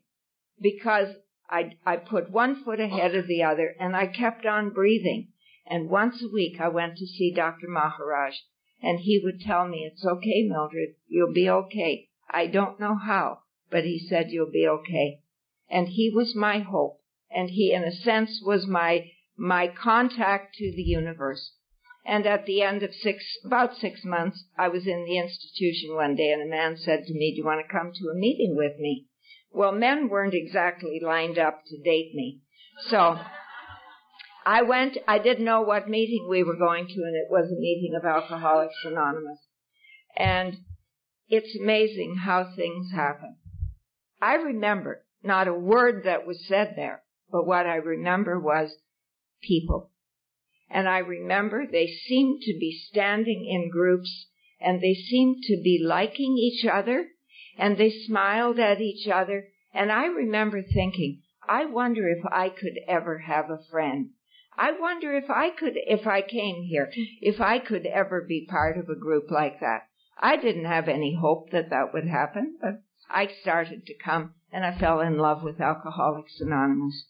because 0.61 1.15
I, 1.49 1.77
I 1.85 1.95
put 1.95 2.29
one 2.29 2.65
foot 2.65 2.81
ahead 2.81 3.15
of 3.15 3.27
the 3.27 3.43
other 3.43 3.73
and 3.79 3.95
I 3.95 4.07
kept 4.07 4.45
on 4.45 4.71
breathing. 4.71 5.29
And 5.65 5.89
once 5.89 6.21
a 6.21 6.27
week 6.27 6.59
I 6.59 6.67
went 6.67 6.97
to 6.97 7.07
see 7.07 7.31
Dr. 7.33 7.69
Maharaj 7.69 8.35
and 8.83 8.99
he 8.99 9.21
would 9.23 9.39
tell 9.39 9.65
me, 9.65 9.89
it's 9.89 10.05
okay, 10.05 10.45
Mildred, 10.49 10.95
you'll 11.07 11.31
be 11.31 11.49
okay. 11.49 12.09
I 12.29 12.47
don't 12.47 12.77
know 12.77 12.97
how, 12.97 13.43
but 13.71 13.85
he 13.85 13.97
said 13.97 14.31
you'll 14.31 14.51
be 14.51 14.67
okay. 14.67 15.21
And 15.69 15.87
he 15.87 16.11
was 16.13 16.35
my 16.35 16.59
hope. 16.59 16.99
And 17.29 17.49
he, 17.49 17.73
in 17.73 17.83
a 17.83 17.91
sense, 17.91 18.41
was 18.43 18.67
my, 18.67 19.11
my 19.37 19.67
contact 19.67 20.55
to 20.55 20.71
the 20.75 20.83
universe. 20.83 21.53
And 22.05 22.25
at 22.25 22.45
the 22.45 22.61
end 22.61 22.83
of 22.83 22.93
six, 22.93 23.23
about 23.45 23.75
six 23.75 24.05
months, 24.05 24.45
I 24.57 24.69
was 24.69 24.87
in 24.87 25.05
the 25.05 25.17
institution 25.17 25.93
one 25.93 26.15
day 26.15 26.31
and 26.31 26.41
a 26.41 26.49
man 26.49 26.77
said 26.77 27.03
to 27.05 27.13
me, 27.13 27.31
do 27.31 27.37
you 27.37 27.45
want 27.45 27.65
to 27.65 27.71
come 27.71 27.91
to 27.93 28.09
a 28.09 28.15
meeting 28.15 28.55
with 28.55 28.79
me? 28.79 29.07
Well, 29.51 29.73
men 29.73 30.07
weren't 30.07 30.33
exactly 30.33 31.01
lined 31.03 31.37
up 31.37 31.63
to 31.67 31.83
date 31.83 32.11
me. 32.13 32.41
So 32.89 33.19
I 34.45 34.61
went, 34.61 34.97
I 35.05 35.19
didn't 35.19 35.43
know 35.43 35.61
what 35.61 35.89
meeting 35.89 36.27
we 36.29 36.43
were 36.43 36.55
going 36.55 36.87
to, 36.87 36.93
and 36.93 37.15
it 37.15 37.29
was 37.29 37.51
a 37.51 37.59
meeting 37.59 37.93
of 37.97 38.05
Alcoholics 38.05 38.75
Anonymous. 38.85 39.39
And 40.15 40.57
it's 41.27 41.57
amazing 41.61 42.15
how 42.23 42.53
things 42.55 42.91
happen. 42.93 43.35
I 44.21 44.35
remember 44.35 45.05
not 45.21 45.49
a 45.49 45.53
word 45.53 46.03
that 46.05 46.25
was 46.25 46.45
said 46.47 46.73
there, 46.77 47.03
but 47.31 47.45
what 47.45 47.65
I 47.65 47.75
remember 47.75 48.39
was 48.39 48.77
people. 49.41 49.91
And 50.69 50.87
I 50.87 50.99
remember 50.99 51.65
they 51.65 51.87
seemed 51.87 52.41
to 52.41 52.57
be 52.59 52.77
standing 52.89 53.45
in 53.45 53.69
groups 53.69 54.27
and 54.59 54.81
they 54.81 54.93
seemed 54.93 55.43
to 55.43 55.61
be 55.63 55.81
liking 55.83 56.37
each 56.37 56.65
other 56.65 57.07
and 57.57 57.77
they 57.77 57.89
smiled 57.89 58.59
at 58.59 58.81
each 58.81 59.07
other. 59.07 59.47
And 59.73 59.91
I 59.91 60.05
remember 60.05 60.61
thinking, 60.61 61.21
I 61.47 61.65
wonder 61.65 62.09
if 62.09 62.23
I 62.31 62.49
could 62.49 62.79
ever 62.87 63.19
have 63.19 63.49
a 63.49 63.63
friend. 63.71 64.09
I 64.57 64.71
wonder 64.71 65.15
if 65.15 65.29
I 65.29 65.51
could, 65.51 65.73
if 65.75 66.07
I 66.07 66.21
came 66.21 66.63
here, 66.63 66.91
if 67.21 67.39
I 67.39 67.59
could 67.59 67.85
ever 67.85 68.21
be 68.21 68.47
part 68.49 68.77
of 68.77 68.89
a 68.89 68.95
group 68.95 69.29
like 69.29 69.59
that. 69.59 69.83
I 70.19 70.35
didn't 70.35 70.65
have 70.65 70.87
any 70.87 71.15
hope 71.15 71.51
that 71.51 71.69
that 71.69 71.93
would 71.93 72.07
happen, 72.07 72.57
but 72.59 72.81
I 73.09 73.27
started 73.41 73.85
to 73.85 73.93
come 74.03 74.33
and 74.51 74.65
I 74.65 74.77
fell 74.77 74.99
in 74.99 75.17
love 75.17 75.43
with 75.43 75.61
Alcoholics 75.61 76.41
Anonymous. 76.41 77.05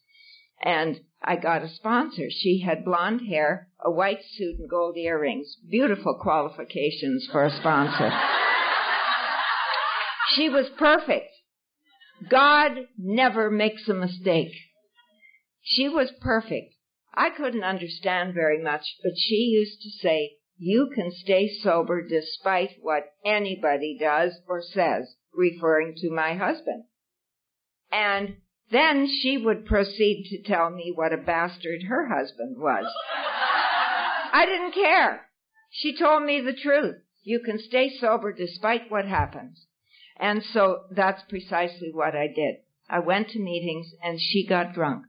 And 0.61 1.01
I 1.21 1.35
got 1.35 1.63
a 1.63 1.69
sponsor. 1.69 2.29
She 2.29 2.63
had 2.65 2.85
blonde 2.85 3.21
hair, 3.27 3.69
a 3.83 3.91
white 3.91 4.23
suit, 4.35 4.59
and 4.59 4.69
gold 4.69 4.97
earrings. 4.97 5.55
Beautiful 5.69 6.19
qualifications 6.21 7.27
for 7.31 7.43
a 7.43 7.51
sponsor. 7.51 8.11
She 10.35 10.49
was 10.49 10.69
perfect. 10.77 11.29
God 12.29 12.87
never 12.97 13.49
makes 13.49 13.87
a 13.87 13.93
mistake. 13.93 14.53
She 15.61 15.87
was 15.87 16.11
perfect. 16.21 16.73
I 17.13 17.29
couldn't 17.29 17.63
understand 17.63 18.33
very 18.33 18.61
much, 18.61 18.83
but 19.03 19.13
she 19.17 19.35
used 19.35 19.81
to 19.81 19.89
say, 19.89 20.37
you 20.57 20.89
can 20.93 21.11
stay 21.11 21.49
sober 21.61 22.07
despite 22.07 22.71
what 22.81 23.13
anybody 23.25 23.97
does 23.99 24.39
or 24.47 24.61
says, 24.61 25.15
referring 25.33 25.95
to 25.97 26.09
my 26.09 26.33
husband. 26.35 26.85
And 27.91 28.37
then 28.71 29.07
she 29.21 29.37
would 29.37 29.65
proceed 29.65 30.27
to 30.29 30.43
tell 30.43 30.69
me 30.69 30.91
what 30.93 31.13
a 31.13 31.17
bastard 31.17 31.83
her 31.87 32.07
husband 32.07 32.57
was. 32.57 32.85
I 34.33 34.45
didn't 34.45 34.73
care. 34.73 35.27
She 35.71 35.97
told 35.97 36.23
me 36.23 36.41
the 36.41 36.53
truth. 36.53 36.95
You 37.23 37.39
can 37.39 37.59
stay 37.59 37.89
sober 37.99 38.33
despite 38.33 38.89
what 38.91 39.05
happens. 39.05 39.65
And 40.19 40.43
so 40.43 40.83
that's 40.91 41.21
precisely 41.29 41.91
what 41.93 42.15
I 42.15 42.27
did. 42.27 42.55
I 42.89 42.99
went 42.99 43.29
to 43.29 43.39
meetings 43.39 43.87
and 44.03 44.19
she 44.19 44.47
got 44.47 44.73
drunk. 44.73 45.05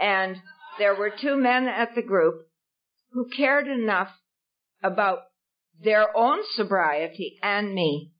And 0.00 0.36
there 0.78 0.94
were 0.94 1.10
two 1.10 1.36
men 1.36 1.68
at 1.68 1.94
the 1.94 2.02
group 2.02 2.46
who 3.12 3.28
cared 3.28 3.68
enough 3.68 4.10
about 4.82 5.18
their 5.82 6.16
own 6.16 6.38
sobriety 6.54 7.38
and 7.42 7.74
me 7.74 8.12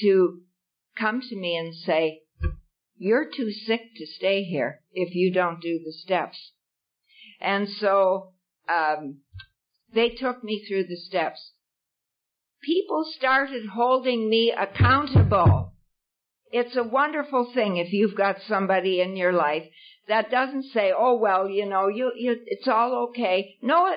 to 0.00 0.40
come 0.98 1.20
to 1.20 1.36
me 1.36 1.56
and 1.56 1.74
say, 1.74 2.22
you're 2.98 3.30
too 3.30 3.50
sick 3.50 3.94
to 3.96 4.06
stay 4.06 4.42
here 4.42 4.80
if 4.92 5.14
you 5.14 5.32
don't 5.32 5.60
do 5.60 5.80
the 5.84 5.92
steps. 5.92 6.52
And 7.40 7.68
so, 7.68 8.32
um, 8.68 9.20
they 9.92 10.10
took 10.10 10.44
me 10.44 10.64
through 10.66 10.84
the 10.84 10.96
steps 10.96 11.52
people 12.62 13.04
started 13.16 13.66
holding 13.66 14.28
me 14.28 14.52
accountable. 14.56 15.72
It's 16.50 16.76
a 16.76 16.82
wonderful 16.82 17.50
thing 17.54 17.76
if 17.76 17.92
you've 17.92 18.16
got 18.16 18.36
somebody 18.48 19.00
in 19.00 19.16
your 19.16 19.32
life 19.32 19.64
that 20.08 20.30
doesn't 20.30 20.64
say, 20.72 20.92
"Oh 20.96 21.16
well, 21.16 21.48
you 21.48 21.66
know, 21.66 21.88
you, 21.88 22.12
you 22.16 22.36
it's 22.46 22.66
all 22.66 23.08
okay." 23.08 23.56
No, 23.60 23.94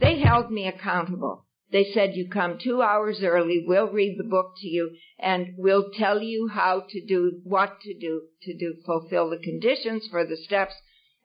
they 0.00 0.20
held 0.20 0.50
me 0.50 0.68
accountable. 0.68 1.46
They 1.72 1.92
said, 1.92 2.16
"You 2.16 2.28
come 2.28 2.58
2 2.58 2.82
hours 2.82 3.22
early, 3.22 3.64
we'll 3.64 3.88
read 3.88 4.18
the 4.18 4.28
book 4.28 4.54
to 4.58 4.66
you 4.66 4.96
and 5.18 5.54
we'll 5.56 5.90
tell 5.90 6.20
you 6.20 6.48
how 6.48 6.84
to 6.88 7.06
do 7.06 7.40
what 7.44 7.80
to 7.82 7.94
do 7.94 8.22
to 8.42 8.58
do 8.58 8.74
fulfill 8.84 9.30
the 9.30 9.38
conditions 9.38 10.08
for 10.08 10.24
the 10.24 10.36
steps." 10.36 10.74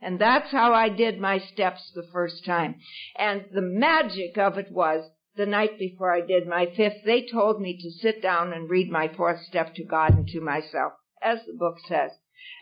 And 0.01 0.19
that's 0.19 0.51
how 0.51 0.73
I 0.73 0.89
did 0.89 1.19
my 1.19 1.39
steps 1.39 1.91
the 1.91 2.07
first 2.11 2.45
time. 2.45 2.75
And 3.15 3.45
the 3.51 3.61
magic 3.61 4.37
of 4.37 4.57
it 4.57 4.71
was 4.71 5.09
the 5.35 5.45
night 5.47 5.79
before 5.79 6.13
I 6.13 6.21
did 6.21 6.47
my 6.47 6.67
fifth, 6.67 7.03
they 7.03 7.25
told 7.25 7.59
me 7.59 7.77
to 7.81 7.89
sit 7.89 8.21
down 8.21 8.53
and 8.53 8.69
read 8.69 8.91
my 8.91 9.07
fourth 9.07 9.41
step 9.41 9.73
to 9.75 9.83
God 9.83 10.13
and 10.13 10.27
to 10.27 10.41
myself, 10.41 10.93
as 11.21 11.43
the 11.45 11.53
book 11.53 11.79
says. 11.87 12.11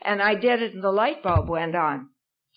And 0.02 0.22
I 0.22 0.36
did 0.36 0.62
it 0.62 0.74
and 0.74 0.84
the 0.84 0.92
light 0.92 1.22
bulb 1.22 1.50
went 1.50 1.76
on. 1.76 2.10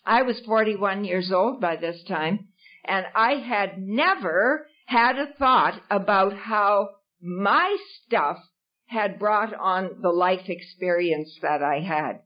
I 0.05 0.23
was 0.23 0.39
41 0.41 1.05
years 1.05 1.33
old 1.33 1.61
by 1.61 1.77
this 1.77 2.05
time, 2.05 2.49
and 2.85 3.07
I 3.15 3.35
had 3.35 3.79
never 3.79 4.69
had 4.87 5.19
a 5.19 5.33
thought 5.39 5.81
about 5.91 6.33
how 6.35 6.91
my 7.21 7.77
stuff 8.05 8.39
had 8.87 9.19
brought 9.19 9.53
on 9.55 10.01
the 10.01 10.11
life 10.11 10.49
experience 10.49 11.39
that 11.43 11.63
I 11.63 11.81
had. 11.81 12.21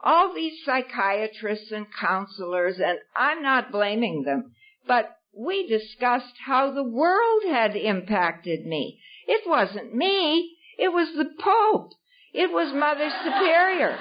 All 0.00 0.32
these 0.32 0.64
psychiatrists 0.64 1.72
and 1.72 1.86
counselors, 2.00 2.76
and 2.78 2.98
I'm 3.16 3.42
not 3.42 3.72
blaming 3.72 4.22
them, 4.22 4.52
but 4.86 5.16
we 5.36 5.66
discussed 5.68 6.34
how 6.46 6.72
the 6.72 6.84
world 6.84 7.42
had 7.50 7.74
impacted 7.74 8.64
me. 8.64 9.00
It 9.26 9.42
wasn't 9.46 9.94
me. 9.94 10.56
It 10.78 10.92
was 10.92 11.08
the 11.16 11.30
Pope. 11.42 11.92
It 12.32 12.52
was 12.52 12.72
Mother 12.72 13.10
Superior. 13.24 13.98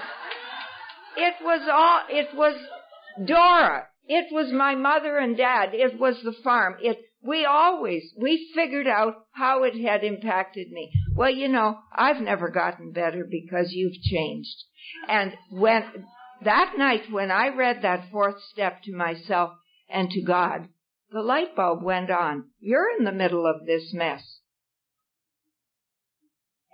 It 1.18 1.34
was 1.42 1.68
all, 1.72 2.02
it 2.10 2.36
was 2.36 2.56
Dora. 3.26 3.88
It 4.08 4.32
was 4.32 4.52
my 4.52 4.76
mother 4.76 5.18
and 5.18 5.36
dad. 5.36 5.70
It 5.74 6.00
was 6.00 6.16
the 6.24 6.36
farm. 6.44 6.76
It, 6.82 7.00
we 7.24 7.46
always, 7.46 8.04
we 8.18 8.52
figured 8.56 8.88
out 8.88 9.16
how 9.32 9.64
it 9.64 9.76
had 9.76 10.04
impacted 10.04 10.72
me. 10.72 10.92
Well, 11.16 11.32
you 11.32 11.48
know, 11.48 11.80
I've 11.94 12.22
never 12.22 12.50
gotten 12.50 12.92
better 12.92 13.26
because 13.30 13.72
you've 13.72 14.02
changed. 14.02 14.64
And 15.08 15.34
when, 15.50 15.84
that 16.44 16.76
night 16.78 17.12
when 17.12 17.32
I 17.32 17.50
read 17.50 17.82
that 17.82 18.10
fourth 18.12 18.42
step 18.52 18.84
to 18.84 18.96
myself 18.96 19.52
and 19.90 20.10
to 20.12 20.22
God, 20.22 20.70
the 21.12 21.22
light 21.22 21.56
bulb 21.56 21.84
went 21.84 22.12
on. 22.12 22.46
You're 22.60 22.96
in 22.98 23.06
the 23.06 23.12
middle 23.12 23.46
of 23.46 23.66
this 23.66 23.94
mess. 23.94 24.40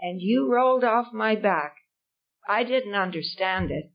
and 0.03 0.21
you 0.21 0.51
rolled 0.51 0.83
off 0.83 1.13
my 1.13 1.33
back. 1.33 1.75
I 2.47 2.65
didn't 2.65 2.93
understand 2.93 3.71
it, 3.71 3.89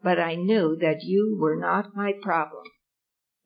but 0.00 0.20
I 0.20 0.36
knew 0.36 0.76
that 0.80 1.02
you 1.02 1.36
were 1.40 1.56
not 1.56 1.96
my 1.96 2.12
problem. 2.22 2.62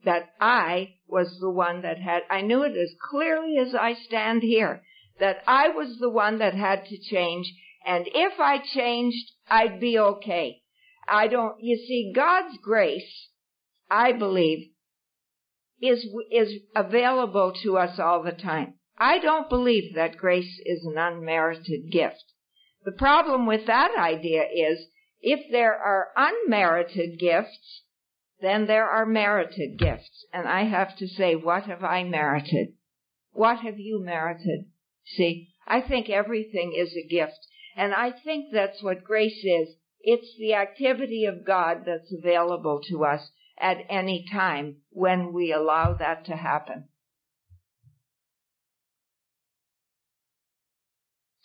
That 0.04 0.30
I 0.40 0.94
was 1.06 1.38
the 1.40 1.50
one 1.50 1.82
that 1.82 1.98
had, 1.98 2.22
I 2.30 2.40
knew 2.40 2.62
it 2.62 2.76
as 2.76 2.94
clearly 3.10 3.56
as 3.58 3.74
I 3.74 3.94
stand 3.94 4.42
here, 4.42 4.82
that 5.20 5.42
I 5.46 5.68
was 5.68 5.98
the 5.98 6.10
one 6.10 6.38
that 6.38 6.54
had 6.54 6.86
to 6.86 6.98
change, 6.98 7.52
and 7.86 8.08
if 8.12 8.40
I 8.40 8.58
changed, 8.58 9.30
I'd 9.48 9.80
be 9.80 9.98
okay. 9.98 10.62
I 11.08 11.28
don't, 11.28 11.56
you 11.60 11.76
see, 11.76 12.12
God's 12.14 12.56
grace, 12.62 13.28
I 13.90 14.12
believe, 14.12 14.70
is, 15.80 16.06
is 16.30 16.60
available 16.74 17.52
to 17.62 17.76
us 17.76 17.98
all 17.98 18.22
the 18.22 18.32
time. 18.32 18.74
I 18.98 19.18
don't 19.18 19.48
believe 19.48 19.94
that 19.94 20.16
grace 20.16 20.60
is 20.64 20.84
an 20.84 20.96
unmerited 20.96 21.90
gift. 21.90 22.22
The 22.84 22.92
problem 22.92 23.46
with 23.46 23.66
that 23.66 23.90
idea 23.98 24.42
is 24.42 24.86
if 25.20 25.50
there 25.50 25.74
are 25.74 26.08
unmerited 26.16 27.18
gifts, 27.18 27.81
then 28.42 28.66
there 28.66 28.88
are 28.88 29.06
merited 29.06 29.78
gifts. 29.78 30.26
And 30.32 30.48
I 30.48 30.64
have 30.64 30.96
to 30.98 31.06
say, 31.06 31.36
what 31.36 31.64
have 31.64 31.84
I 31.84 32.02
merited? 32.02 32.74
What 33.30 33.60
have 33.60 33.78
you 33.78 34.04
merited? 34.04 34.66
See, 35.04 35.48
I 35.66 35.80
think 35.80 36.10
everything 36.10 36.74
is 36.76 36.94
a 36.96 37.08
gift. 37.08 37.38
And 37.76 37.94
I 37.94 38.10
think 38.10 38.46
that's 38.52 38.82
what 38.82 39.04
grace 39.04 39.44
is. 39.44 39.76
It's 40.00 40.36
the 40.38 40.54
activity 40.54 41.24
of 41.24 41.46
God 41.46 41.84
that's 41.86 42.12
available 42.12 42.80
to 42.90 43.04
us 43.04 43.30
at 43.58 43.78
any 43.88 44.26
time 44.30 44.78
when 44.90 45.32
we 45.32 45.52
allow 45.52 45.94
that 45.94 46.24
to 46.26 46.36
happen. 46.36 46.88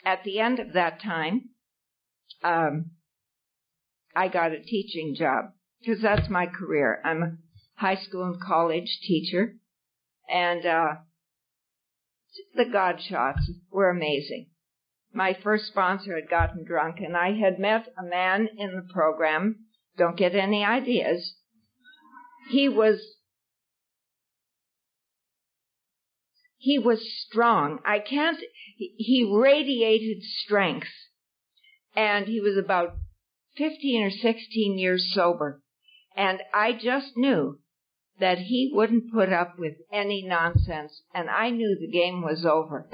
At 0.04 0.24
the 0.24 0.40
end 0.40 0.60
of 0.60 0.74
that 0.74 1.00
time, 1.02 1.50
um, 2.44 2.92
I 4.16 4.30
got 4.30 4.52
a 4.52 4.64
teaching 4.64 5.16
job 5.16 5.52
because 5.80 6.02
that's 6.02 6.30
my 6.30 6.46
career. 6.48 7.02
I'm 7.04 7.24
a 7.24 7.32
high 7.76 7.96
school 7.96 8.24
and 8.24 8.42
college 8.42 9.00
teacher, 9.04 9.56
and 10.30 10.66
uh, 10.66 10.96
the 12.56 12.66
God 12.66 13.02
shots 13.02 13.50
were 13.72 13.90
amazing. 13.90 14.48
My 15.14 15.38
first 15.42 15.68
sponsor 15.68 16.16
had 16.16 16.30
gotten 16.30 16.66
drunk, 16.66 16.98
and 17.00 17.16
I 17.16 17.34
had 17.34 17.60
met 17.60 17.88
a 17.98 18.04
man 18.04 18.50
in 18.58 18.76
the 18.76 18.94
program. 18.94 19.66
Don't 19.98 20.18
get 20.18 20.36
any 20.36 20.64
ideas. 20.64 21.36
He 22.50 22.70
was 22.70 23.00
he 26.58 26.78
was 26.78 27.00
strong. 27.26 27.80
I 27.86 28.00
can't. 28.00 28.38
He 28.78 29.28
radiated 29.34 30.22
strength, 30.24 30.90
and 31.96 32.28
he 32.28 32.40
was 32.40 32.58
about 32.58 32.98
fifteen 33.56 34.04
or 34.04 34.12
sixteen 34.12 34.78
years 34.78 35.12
sober. 35.14 35.62
And 36.18 36.42
I 36.52 36.74
just 36.74 37.16
knew 37.16 37.60
that 38.20 38.40
he 38.40 38.72
wouldn't 38.74 39.14
put 39.14 39.32
up 39.32 39.60
with 39.60 39.76
any 39.94 40.24
nonsense, 40.24 41.04
and 41.14 41.30
I 41.30 41.52
knew 41.52 41.78
the 41.80 41.92
game 41.92 42.24
was 42.24 42.44
over. 42.44 42.90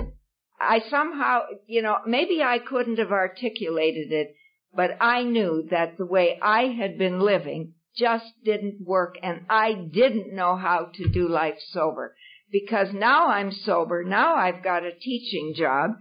I 0.59 0.81
somehow, 0.89 1.43
you 1.65 1.81
know, 1.81 1.99
maybe 2.05 2.43
I 2.43 2.59
couldn't 2.59 2.99
have 2.99 3.13
articulated 3.13 4.11
it, 4.11 4.35
but 4.75 4.97
I 4.99 5.23
knew 5.23 5.65
that 5.71 5.97
the 5.97 6.05
way 6.05 6.37
I 6.41 6.63
had 6.67 6.97
been 6.97 7.21
living 7.21 7.75
just 7.95 8.25
didn't 8.43 8.85
work, 8.85 9.15
and 9.23 9.45
I 9.49 9.73
didn't 9.73 10.35
know 10.35 10.57
how 10.57 10.89
to 10.95 11.07
do 11.07 11.29
life 11.29 11.59
sober. 11.69 12.15
Because 12.51 12.91
now 12.91 13.27
I'm 13.27 13.51
sober, 13.53 14.03
now 14.03 14.35
I've 14.35 14.61
got 14.61 14.83
a 14.83 14.91
teaching 14.91 15.53
job. 15.55 15.91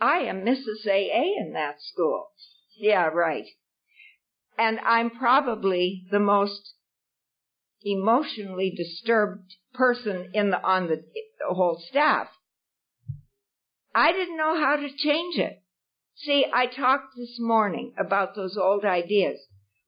I 0.00 0.18
am 0.18 0.42
Mrs. 0.42 0.86
AA 0.86 1.40
in 1.40 1.52
that 1.54 1.80
school. 1.80 2.28
Yeah, 2.78 3.06
right. 3.06 3.46
And 4.58 4.80
I'm 4.80 5.10
probably 5.10 6.04
the 6.10 6.18
most 6.18 6.74
emotionally 7.82 8.74
disturbed 8.76 9.54
person 9.72 10.30
in 10.34 10.50
the, 10.50 10.60
on 10.60 10.88
the, 10.88 10.96
the 10.96 11.54
whole 11.54 11.80
staff. 11.88 12.26
I 13.94 14.12
didn't 14.12 14.36
know 14.36 14.56
how 14.58 14.76
to 14.76 14.88
change 14.96 15.38
it. 15.38 15.62
See, 16.16 16.44
I 16.52 16.66
talked 16.66 17.14
this 17.16 17.36
morning 17.38 17.94
about 17.96 18.34
those 18.34 18.56
old 18.56 18.84
ideas. 18.84 19.38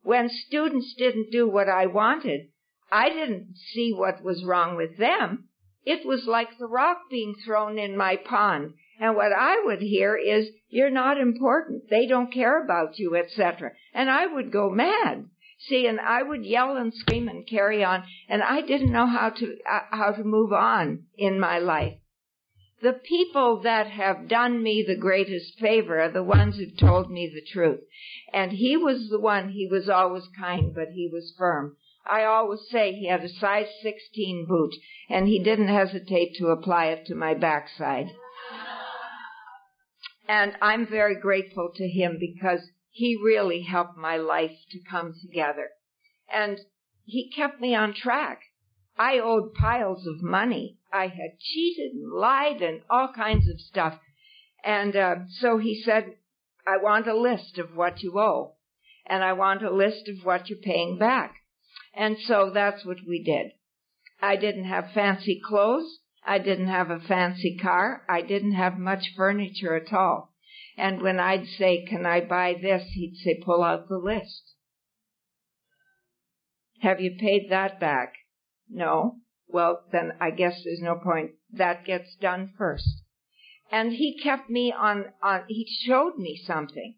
When 0.02 0.28
students 0.28 0.94
didn't 0.96 1.32
do 1.32 1.48
what 1.48 1.68
I 1.68 1.86
wanted, 1.86 2.48
I 2.92 3.08
didn't 3.08 3.56
see 3.72 3.92
what 3.92 4.22
was 4.22 4.44
wrong 4.44 4.76
with 4.76 4.96
them. 4.96 5.48
It 5.84 6.06
was 6.06 6.26
like 6.26 6.58
the 6.58 6.66
rock 6.66 6.98
being 7.10 7.34
thrown 7.44 7.78
in 7.78 7.96
my 7.96 8.16
pond. 8.16 8.74
And 9.00 9.16
what 9.16 9.32
I 9.32 9.62
would 9.64 9.80
hear 9.80 10.14
is, 10.14 10.50
you're 10.68 10.90
not 10.90 11.18
important. 11.18 11.88
They 11.88 12.06
don't 12.06 12.32
care 12.32 12.62
about 12.62 12.98
you, 12.98 13.16
etc. 13.16 13.72
And 13.94 14.10
I 14.10 14.26
would 14.26 14.52
go 14.52 14.68
mad. 14.68 15.24
See, 15.68 15.86
and 15.86 15.98
I 15.98 16.22
would 16.22 16.44
yell 16.44 16.76
and 16.76 16.92
scream 16.92 17.26
and 17.26 17.46
carry 17.46 17.82
on, 17.82 18.04
and 18.28 18.42
I 18.42 18.60
didn't 18.60 18.92
know 18.92 19.06
how 19.06 19.30
to, 19.30 19.56
uh, 19.70 19.80
how 19.90 20.12
to 20.12 20.22
move 20.22 20.52
on 20.52 21.04
in 21.16 21.40
my 21.40 21.58
life. 21.58 21.94
The 22.82 22.92
people 22.92 23.60
that 23.62 23.88
have 23.88 24.28
done 24.28 24.62
me 24.62 24.82
the 24.86 24.96
greatest 24.96 25.58
favor 25.58 26.00
are 26.00 26.10
the 26.10 26.22
ones 26.22 26.56
who've 26.56 26.76
told 26.78 27.10
me 27.10 27.26
the 27.26 27.44
truth. 27.52 27.80
And 28.32 28.52
he 28.52 28.76
was 28.76 29.08
the 29.10 29.20
one, 29.20 29.50
he 29.50 29.66
was 29.66 29.88
always 29.88 30.28
kind, 30.38 30.74
but 30.74 30.88
he 30.92 31.08
was 31.10 31.34
firm. 31.36 31.76
I 32.06 32.24
always 32.24 32.60
say 32.70 32.92
he 32.92 33.08
had 33.08 33.22
a 33.22 33.28
size 33.28 33.68
16 33.82 34.46
boot, 34.46 34.74
and 35.08 35.26
he 35.28 35.42
didn't 35.42 35.68
hesitate 35.68 36.36
to 36.36 36.48
apply 36.48 36.86
it 36.86 37.06
to 37.06 37.14
my 37.14 37.34
backside. 37.34 38.10
And 40.30 40.52
I'm 40.62 40.86
very 40.86 41.16
grateful 41.16 41.72
to 41.74 41.88
him 41.88 42.16
because 42.20 42.60
he 42.88 43.18
really 43.20 43.62
helped 43.62 43.96
my 43.96 44.16
life 44.16 44.56
to 44.70 44.78
come 44.88 45.12
together. 45.20 45.70
And 46.32 46.60
he 47.04 47.32
kept 47.34 47.60
me 47.60 47.74
on 47.74 47.94
track. 47.94 48.42
I 48.96 49.18
owed 49.18 49.54
piles 49.54 50.06
of 50.06 50.22
money. 50.22 50.78
I 50.92 51.08
had 51.08 51.40
cheated 51.40 51.94
and 51.94 52.12
lied 52.12 52.62
and 52.62 52.82
all 52.88 53.12
kinds 53.12 53.48
of 53.48 53.58
stuff. 53.60 53.98
And 54.64 54.94
uh, 54.94 55.14
so 55.40 55.58
he 55.58 55.82
said, 55.82 56.14
I 56.64 56.76
want 56.76 57.08
a 57.08 57.20
list 57.20 57.58
of 57.58 57.74
what 57.74 58.00
you 58.04 58.16
owe. 58.16 58.54
And 59.06 59.24
I 59.24 59.32
want 59.32 59.64
a 59.64 59.74
list 59.74 60.08
of 60.08 60.24
what 60.24 60.48
you're 60.48 60.60
paying 60.60 60.96
back. 60.96 61.34
And 61.92 62.16
so 62.20 62.52
that's 62.54 62.86
what 62.86 62.98
we 63.04 63.20
did. 63.24 63.50
I 64.22 64.36
didn't 64.36 64.66
have 64.66 64.92
fancy 64.94 65.40
clothes. 65.44 65.98
I 66.24 66.38
didn't 66.38 66.68
have 66.68 66.90
a 66.90 67.00
fancy 67.00 67.56
car. 67.56 68.02
I 68.08 68.22
didn't 68.22 68.52
have 68.52 68.78
much 68.78 69.14
furniture 69.16 69.74
at 69.74 69.92
all. 69.92 70.34
And 70.76 71.02
when 71.02 71.18
I'd 71.18 71.46
say, 71.46 71.84
Can 71.84 72.06
I 72.06 72.20
buy 72.20 72.54
this? 72.60 72.90
he'd 72.92 73.16
say, 73.16 73.40
Pull 73.44 73.62
out 73.62 73.88
the 73.88 73.98
list. 73.98 74.54
Have 76.80 77.00
you 77.00 77.16
paid 77.18 77.50
that 77.50 77.78
back? 77.78 78.14
No. 78.68 79.16
Well, 79.48 79.84
then 79.92 80.12
I 80.20 80.30
guess 80.30 80.62
there's 80.64 80.80
no 80.80 80.94
point. 80.96 81.32
That 81.52 81.84
gets 81.84 82.14
done 82.16 82.52
first. 82.56 83.02
And 83.72 83.92
he 83.92 84.18
kept 84.18 84.48
me 84.48 84.72
on, 84.72 85.06
on, 85.22 85.44
he 85.48 85.66
showed 85.86 86.16
me 86.16 86.40
something. 86.46 86.94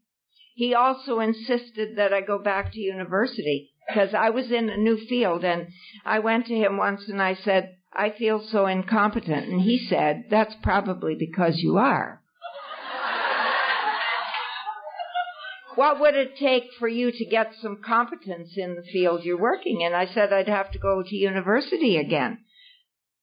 He 0.55 0.75
also 0.75 1.21
insisted 1.21 1.97
that 1.97 2.13
I 2.13 2.21
go 2.21 2.39
back 2.39 2.73
to 2.73 2.81
university 2.81 3.73
because 3.89 4.15
I 4.15 4.31
was 4.31 4.51
in 4.53 4.69
a 4.69 4.77
new 4.77 4.99
field 5.07 5.45
and 5.45 5.69
I 6.05 6.19
went 6.19 6.47
to 6.47 6.55
him 6.55 6.77
once 6.77 7.09
and 7.09 7.21
I 7.21 7.35
said, 7.35 7.77
I 7.95 8.11
feel 8.11 8.43
so 8.51 8.67
incompetent. 8.67 9.49
And 9.49 9.61
he 9.61 9.87
said, 9.89 10.25
that's 10.31 10.55
probably 10.63 11.15
because 11.19 11.59
you 11.59 11.77
are. 11.79 12.23
what 15.75 16.01
would 16.01 16.15
it 16.15 16.37
take 16.37 16.65
for 16.79 16.89
you 16.89 17.11
to 17.13 17.25
get 17.25 17.55
some 17.61 17.81
competence 17.85 18.51
in 18.57 18.75
the 18.75 18.83
field 18.93 19.25
you're 19.25 19.41
working 19.41 19.81
in? 19.81 19.95
I 19.95 20.07
said 20.07 20.33
I'd 20.33 20.49
have 20.49 20.71
to 20.73 20.79
go 20.79 21.03
to 21.03 21.17
university 21.17 21.97
again. 21.97 22.39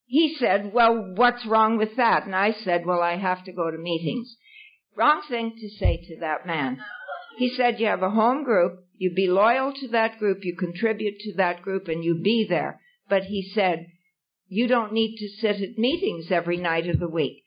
He 0.05 0.35
said, 0.39 0.73
well, 0.73 1.13
what's 1.15 1.45
wrong 1.45 1.77
with 1.77 1.95
that? 1.97 2.25
And 2.25 2.35
I 2.35 2.51
said, 2.63 2.85
well, 2.85 3.01
I 3.01 3.17
have 3.17 3.43
to 3.45 3.51
go 3.51 3.69
to 3.69 3.77
meetings. 3.77 4.35
Wrong 4.95 5.21
thing 5.29 5.53
to 5.59 5.69
say 5.69 5.97
to 6.07 6.19
that 6.21 6.47
man. 6.47 6.79
He 7.37 7.49
said, 7.55 7.79
you 7.79 7.85
have 7.85 8.01
a 8.01 8.09
home 8.09 8.43
group, 8.43 8.83
you 8.97 9.13
be 9.13 9.27
loyal 9.27 9.71
to 9.71 9.87
that 9.89 10.17
group, 10.17 10.39
you 10.41 10.55
contribute 10.57 11.19
to 11.19 11.35
that 11.37 11.61
group, 11.61 11.87
and 11.87 12.03
you 12.03 12.19
be 12.21 12.45
there. 12.49 12.81
But 13.07 13.23
he 13.25 13.49
said, 13.53 13.85
you 14.49 14.67
don't 14.67 14.91
need 14.91 15.15
to 15.17 15.29
sit 15.39 15.61
at 15.61 15.77
meetings 15.77 16.31
every 16.31 16.57
night 16.57 16.89
of 16.89 16.99
the 16.99 17.07
week. 17.07 17.43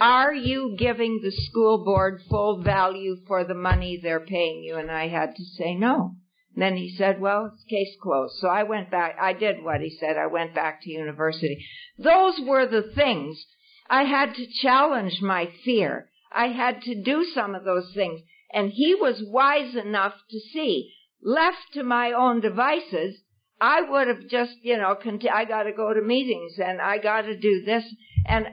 Are 0.00 0.34
you 0.34 0.74
giving 0.76 1.20
the 1.22 1.30
school 1.30 1.84
board 1.84 2.20
full 2.28 2.60
value 2.62 3.16
for 3.28 3.44
the 3.44 3.54
money 3.54 4.00
they're 4.02 4.26
paying 4.26 4.64
you? 4.64 4.76
And 4.76 4.90
I 4.90 5.06
had 5.06 5.36
to 5.36 5.44
say 5.56 5.76
no. 5.76 6.16
And 6.54 6.62
then 6.62 6.76
he 6.76 6.94
said, 6.96 7.20
well, 7.20 7.52
it's 7.54 7.64
case 7.64 7.96
closed. 8.02 8.34
So 8.40 8.48
I 8.48 8.64
went 8.64 8.90
back. 8.90 9.16
I 9.20 9.32
did 9.32 9.62
what 9.62 9.80
he 9.80 9.96
said. 10.00 10.16
I 10.16 10.26
went 10.26 10.54
back 10.54 10.82
to 10.82 10.90
university. 10.90 11.64
Those 11.96 12.40
were 12.40 12.66
the 12.66 12.90
things. 12.94 13.42
I 13.88 14.02
had 14.02 14.34
to 14.34 14.46
challenge 14.60 15.22
my 15.22 15.48
fear. 15.64 16.10
I 16.32 16.48
had 16.48 16.82
to 16.82 17.00
do 17.00 17.24
some 17.32 17.54
of 17.54 17.64
those 17.64 17.92
things. 17.94 18.20
And 18.52 18.72
he 18.72 18.96
was 18.96 19.22
wise 19.24 19.76
enough 19.76 20.14
to 20.30 20.40
see, 20.52 20.92
left 21.22 21.72
to 21.74 21.84
my 21.84 22.12
own 22.12 22.40
devices, 22.40 23.22
I 23.62 23.82
would 23.88 24.08
have 24.08 24.26
just, 24.28 24.56
you 24.62 24.76
know, 24.76 24.96
I 25.32 25.44
got 25.44 25.62
to 25.62 25.72
go 25.72 25.94
to 25.94 26.02
meetings 26.02 26.54
and 26.58 26.80
I 26.80 26.98
got 26.98 27.22
to 27.22 27.36
do 27.38 27.62
this. 27.64 27.84
And 28.26 28.46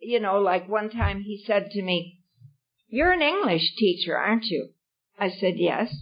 you 0.00 0.18
know, 0.18 0.40
like 0.40 0.68
one 0.68 0.90
time 0.90 1.22
he 1.22 1.44
said 1.46 1.70
to 1.70 1.82
me, 1.82 2.18
You're 2.88 3.12
an 3.12 3.22
English 3.22 3.76
teacher, 3.76 4.18
aren't 4.18 4.46
you? 4.46 4.70
I 5.18 5.30
said, 5.30 5.54
Yes. 5.56 5.94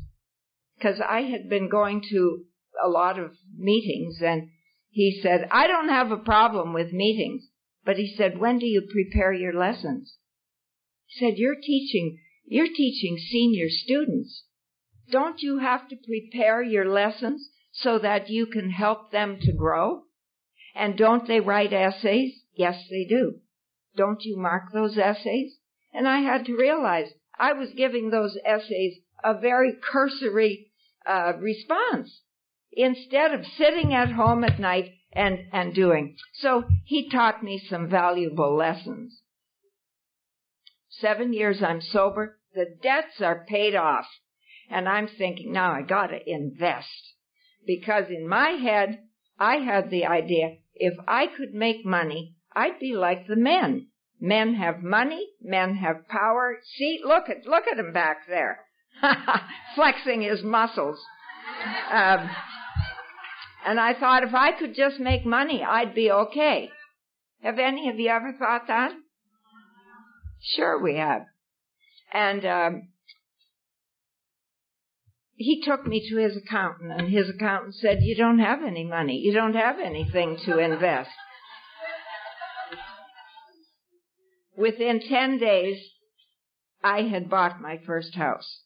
Because 0.79 0.99
I 1.07 1.23
had 1.23 1.51
been 1.51 1.69
going 1.69 2.03
to 2.11 2.45
a 2.83 2.89
lot 2.89 3.19
of 3.19 3.33
meetings 3.55 4.21
and 4.23 4.49
he 4.89 5.21
said, 5.23 5.47
I 5.51 5.67
don't 5.67 5.91
have 5.91 6.11
a 6.11 6.17
problem 6.17 6.73
with 6.73 6.93
meetings. 6.93 7.45
But 7.85 7.97
he 7.97 8.15
said, 8.17 8.39
when 8.39 8.59
do 8.59 8.67
you 8.67 8.83
prepare 8.83 9.33
your 9.33 9.53
lessons? 9.53 10.17
He 11.07 11.19
said, 11.19 11.35
you're 11.37 11.61
teaching, 11.61 12.19
you're 12.47 12.69
teaching 12.69 13.19
senior 13.19 13.67
students. 13.69 14.45
Don't 15.11 15.41
you 15.41 15.59
have 15.59 15.89
to 15.89 15.97
prepare 15.97 16.63
your 16.63 16.89
lessons 16.89 17.49
so 17.73 17.99
that 17.99 18.29
you 18.29 18.47
can 18.47 18.71
help 18.71 19.11
them 19.11 19.39
to 19.41 19.53
grow? 19.53 20.03
And 20.75 20.97
don't 20.97 21.27
they 21.27 21.41
write 21.41 21.73
essays? 21.73 22.43
Yes, 22.55 22.87
they 22.91 23.05
do. 23.05 23.41
Don't 23.97 24.23
you 24.23 24.37
mark 24.37 24.73
those 24.73 24.97
essays? 24.97 25.57
And 25.93 26.09
I 26.09 26.21
had 26.21 26.47
to 26.47 26.57
realize 26.57 27.09
I 27.39 27.53
was 27.53 27.71
giving 27.77 28.11
those 28.11 28.39
essays 28.45 28.99
a 29.25 29.39
very 29.39 29.75
cursory 29.93 30.71
uh, 31.07 31.35
response 31.39 32.21
instead 32.73 33.35
of 33.35 33.45
sitting 33.59 33.93
at 33.93 34.13
home 34.13 34.45
at 34.45 34.59
night 34.59 34.93
and, 35.13 35.39
and 35.53 35.75
doing. 35.75 36.17
So 36.35 36.65
he 36.85 37.11
taught 37.11 37.43
me 37.43 37.63
some 37.69 37.89
valuable 37.89 38.57
lessons. 38.57 39.21
Seven 40.89 41.33
years 41.33 41.63
I'm 41.63 41.81
sober. 41.81 42.39
The 42.55 42.67
debts 42.83 43.21
are 43.21 43.45
paid 43.49 43.75
off. 43.75 44.07
And 44.71 44.89
I'm 44.89 45.09
thinking, 45.09 45.53
now 45.53 45.73
I 45.73 45.83
gotta 45.83 46.19
invest. 46.27 47.12
Because 47.67 48.05
in 48.11 48.29
my 48.29 48.51
head, 48.51 49.01
I 49.39 49.57
had 49.57 49.91
the 49.91 50.07
idea, 50.07 50.57
if 50.75 50.95
I 51.07 51.27
could 51.27 51.55
make 51.55 51.85
money, 51.85 52.37
I'd 52.55 52.79
be 52.79 52.95
like 52.95 53.27
the 53.27 53.37
men. 53.37 53.89
Men 54.21 54.55
have 54.55 54.83
money, 54.83 55.29
men 55.41 55.77
have 55.77 56.09
power. 56.09 56.59
See, 56.77 57.01
look 57.05 57.29
at, 57.29 57.47
look 57.47 57.65
at 57.71 57.79
him 57.79 57.93
back 57.93 58.27
there. 58.29 58.61
Flexing 59.75 60.23
his 60.23 60.43
muscles. 60.43 61.01
Um, 61.91 62.31
and 63.65 63.81
I 63.81 63.95
thought 63.95 64.23
if 64.23 64.35
I 64.35 64.53
could 64.53 64.75
just 64.75 65.01
make 65.01 65.25
money, 65.25 65.63
I'd 65.63 65.95
be 65.95 66.11
okay. 66.11 66.71
Have 67.43 67.59
any 67.59 67.89
of 67.89 67.99
you 67.99 68.09
ever 68.09 68.33
thought 68.39 68.69
that? 68.69 68.93
Sure 70.41 70.81
we 70.81 70.97
have. 70.97 71.23
And 72.13 72.45
um, 72.45 72.89
he 75.43 75.63
took 75.63 75.87
me 75.87 76.09
to 76.09 76.17
his 76.17 76.37
accountant, 76.37 76.93
and 76.93 77.11
his 77.11 77.29
accountant 77.29 77.75
said, 77.75 77.99
You 78.03 78.15
don't 78.15 78.39
have 78.39 78.63
any 78.63 78.85
money. 78.85 79.19
You 79.19 79.33
don't 79.33 79.55
have 79.55 79.79
anything 79.79 80.37
to 80.45 80.59
invest. 80.59 81.11
Within 84.57 85.01
10 85.01 85.39
days, 85.39 85.79
I 86.85 87.03
had 87.03 87.31
bought 87.31 87.61
my 87.61 87.79
first 87.87 88.15
house. 88.15 88.63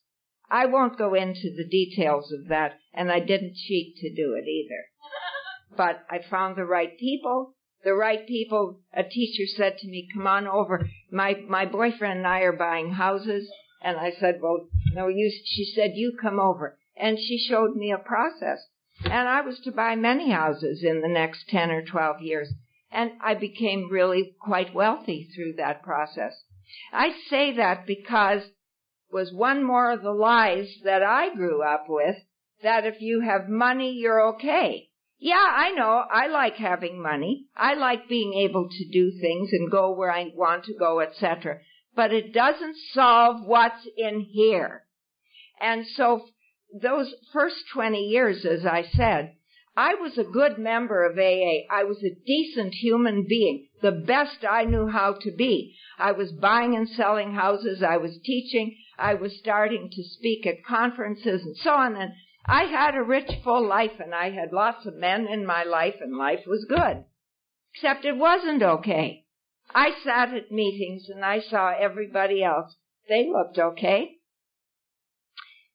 I 0.51 0.67
won't 0.67 0.99
go 0.99 1.15
into 1.15 1.51
the 1.57 1.69
details 1.69 2.33
of 2.33 2.49
that, 2.49 2.79
and 2.95 3.11
I 3.11 3.21
didn't 3.21 3.57
cheat 3.57 3.97
to 3.99 4.15
do 4.15 4.35
it 4.35 4.49
either. 4.49 4.85
But 5.77 6.05
I 6.11 6.21
found 6.29 6.57
the 6.57 6.65
right 6.65 6.99
people. 6.99 7.55
The 7.85 7.95
right 7.95 8.27
people, 8.27 8.81
a 8.93 9.03
teacher 9.05 9.45
said 9.57 9.79
to 9.79 9.89
me, 9.89 10.09
come 10.15 10.27
on 10.27 10.47
over. 10.47 10.89
My, 11.11 11.37
my 11.49 11.67
boyfriend 11.67 12.19
and 12.19 12.27
I 12.27 12.41
are 12.41 12.53
buying 12.53 12.93
houses. 12.93 13.49
And 13.83 13.99
I 13.99 14.13
said, 14.19 14.41
well, 14.41 14.69
no, 14.93 15.09
you, 15.09 15.31
she 15.45 15.65
said, 15.75 15.93
you 15.95 16.17
come 16.21 16.41
over. 16.41 16.79
And 16.97 17.19
she 17.19 17.39
showed 17.39 17.77
me 17.77 17.93
a 17.93 17.99
process. 17.99 18.67
And 19.05 19.29
I 19.29 19.43
was 19.43 19.61
to 19.61 19.73
buy 19.73 19.95
many 19.97 20.31
houses 20.31 20.83
in 20.83 21.03
the 21.03 21.09
next 21.09 21.49
10 21.49 21.71
or 21.71 21.83
12 21.83 22.23
years. 22.23 22.53
And 22.91 23.13
I 23.23 23.35
became 23.35 23.91
really 23.91 24.35
quite 24.41 24.75
wealthy 24.75 25.29
through 25.35 25.55
that 25.59 25.83
process. 25.83 26.35
I 26.93 27.13
say 27.29 27.53
that 27.57 27.87
because 27.87 28.43
was 29.11 29.33
one 29.33 29.63
more 29.63 29.93
of 29.93 30.03
the 30.03 30.13
lies 30.13 30.69
that 30.85 31.03
I 31.03 31.35
grew 31.35 31.63
up 31.63 31.87
with 31.89 32.17
that 32.63 32.87
if 32.87 33.01
you 33.01 33.21
have 33.21 33.49
money, 33.49 33.93
you're 33.93 34.35
okay. 34.35 34.89
Yeah, 35.19 35.37
I 35.37 35.71
know. 35.71 36.05
I 36.11 36.27
like 36.27 36.57
having 36.57 37.01
money. 37.01 37.47
I 37.57 37.75
like 37.75 38.09
being 38.09 38.35
able 38.35 38.69
to 38.69 38.89
do 38.91 39.13
things 39.21 39.51
and 39.53 39.71
go 39.71 39.95
where 39.95 40.11
I 40.11 40.31
want 40.35 40.65
to 40.65 40.75
go, 40.75 41.01
etc. 41.01 41.61
But 41.97 42.13
it 42.13 42.33
doesn't 42.33 42.77
solve 42.93 43.45
what's 43.45 43.87
in 43.97 44.21
here. 44.21 44.85
And 45.61 45.87
so 45.87 46.27
those 46.81 47.13
first 47.33 47.57
20 47.73 47.99
years, 47.99 48.45
as 48.45 48.67
I 48.67 48.83
said, 48.83 49.33
I 49.77 49.95
was 49.95 50.17
a 50.17 50.25
good 50.25 50.57
member 50.59 51.05
of 51.05 51.19
AA. 51.19 51.67
I 51.71 51.85
was 51.85 52.03
a 52.03 52.17
decent 52.25 52.75
human 52.75 53.27
being, 53.29 53.69
the 53.83 53.93
best 53.93 54.45
I 54.49 54.65
knew 54.65 54.89
how 54.89 55.17
to 55.21 55.31
be. 55.31 55.77
I 55.99 56.13
was 56.13 56.33
buying 56.33 56.75
and 56.75 56.89
selling 56.89 57.35
houses. 57.35 57.83
I 57.83 57.99
was 57.99 58.19
teaching. 58.25 58.77
I 58.99 59.15
was 59.15 59.39
starting 59.39 59.91
to 59.93 60.03
speak 60.03 60.47
at 60.47 60.65
conferences 60.65 61.43
and 61.43 61.57
so 61.59 61.71
on. 61.71 61.95
And 61.97 62.13
I 62.47 62.65
had 62.65 62.95
a 62.95 63.03
rich, 63.03 63.31
full 63.45 63.67
life 63.67 64.01
and 64.01 64.15
I 64.15 64.31
had 64.31 64.53
lots 64.53 64.87
of 64.87 64.95
men 64.95 65.27
in 65.29 65.45
my 65.45 65.65
life 65.65 65.97
and 66.01 66.17
life 66.17 66.47
was 66.47 66.65
good. 66.67 67.05
Except 67.75 68.07
it 68.07 68.17
wasn't 68.17 68.63
okay. 68.63 69.26
I 69.75 69.93
sat 70.05 70.35
at 70.35 70.51
meetings 70.51 71.09
and 71.09 71.25
I 71.25 71.41
saw 71.41 71.73
everybody 71.79 72.43
else. 72.43 72.75
They 73.09 73.29
looked 73.29 73.59
okay. 73.59 74.13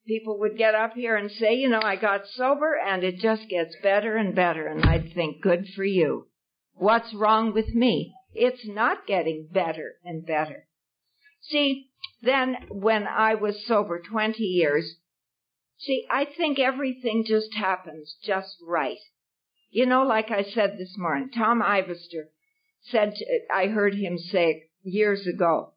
People 0.07 0.39
would 0.39 0.57
get 0.57 0.75
up 0.75 0.93
here 0.93 1.15
and 1.15 1.31
say, 1.31 1.55
you 1.55 1.69
know, 1.69 1.81
I 1.81 1.95
got 1.95 2.27
sober 2.27 2.75
and 2.75 3.03
it 3.03 3.17
just 3.19 3.47
gets 3.49 3.75
better 3.83 4.17
and 4.17 4.35
better. 4.35 4.67
And 4.67 4.83
I'd 4.83 5.13
think, 5.13 5.41
good 5.41 5.67
for 5.75 5.83
you. 5.83 6.27
What's 6.73 7.13
wrong 7.13 7.53
with 7.53 7.73
me? 7.75 8.13
It's 8.33 8.67
not 8.67 9.05
getting 9.05 9.47
better 9.51 9.93
and 10.03 10.25
better. 10.25 10.67
See, 11.41 11.89
then 12.21 12.55
when 12.69 13.07
I 13.07 13.35
was 13.35 13.65
sober 13.65 14.01
20 14.01 14.43
years, 14.43 14.95
See, 15.81 16.05
I 16.11 16.25
think 16.25 16.59
everything 16.59 17.25
just 17.25 17.55
happens 17.55 18.15
just 18.23 18.55
right. 18.67 18.99
You 19.71 19.87
know, 19.87 20.03
like 20.03 20.29
I 20.29 20.43
said 20.43 20.77
this 20.77 20.95
morning, 20.95 21.31
Tom 21.31 21.59
Ivester 21.59 22.25
said, 22.83 23.13
I 23.53 23.67
heard 23.67 23.95
him 23.95 24.17
say 24.17 24.63
years 24.83 25.27
ago, 25.27 25.73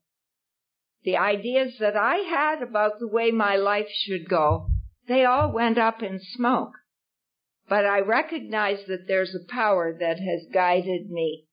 the 1.05 1.17
ideas 1.17 1.75
that 1.81 1.97
I 1.97 2.17
had 2.17 2.63
about 2.63 2.99
the 2.99 3.09
way 3.09 3.31
my 3.31 3.57
life 3.57 3.89
should 3.91 4.29
go, 4.29 4.69
they 5.07 5.25
all 5.25 5.53
went 5.53 5.79
up 5.79 6.03
in 6.03 6.21
smoke. 6.21 6.73
But 7.69 7.85
I 7.85 8.01
recognize 8.01 8.87
that 8.87 9.07
there's 9.07 9.35
a 9.35 9.53
power 9.53 9.97
that 9.99 10.19
has 10.19 10.47
guided 10.53 11.11
me 11.11 11.47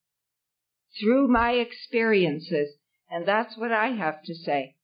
through 1.00 1.28
my 1.28 1.54
experiences, 1.54 2.76
and 3.10 3.26
that's 3.26 3.58
what 3.58 3.72
I 3.72 3.88
have 3.88 4.22
to 4.24 4.36
say. 4.36 4.76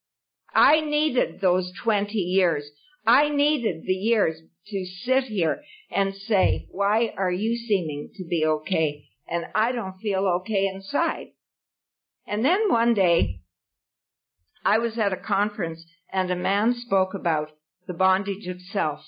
I 0.54 0.80
needed 0.80 1.40
those 1.40 1.72
20 1.82 2.18
years 2.18 2.70
I 3.08 3.30
needed 3.30 3.84
the 3.86 3.94
years 3.94 4.38
to 4.66 4.84
sit 4.84 5.24
here 5.24 5.62
and 5.90 6.14
say, 6.14 6.66
why 6.70 7.14
are 7.16 7.32
you 7.32 7.56
seeming 7.56 8.10
to 8.16 8.24
be 8.24 8.44
okay? 8.44 9.07
And 9.30 9.46
I 9.54 9.72
don't 9.72 9.98
feel 10.00 10.26
okay 10.40 10.66
inside. 10.66 11.28
And 12.26 12.44
then 12.44 12.70
one 12.70 12.94
day, 12.94 13.40
I 14.64 14.78
was 14.78 14.98
at 14.98 15.12
a 15.12 15.16
conference 15.16 15.84
and 16.12 16.30
a 16.30 16.36
man 16.36 16.74
spoke 16.74 17.14
about 17.14 17.50
the 17.86 17.94
bondage 17.94 18.46
of 18.46 18.60
self. 18.60 19.00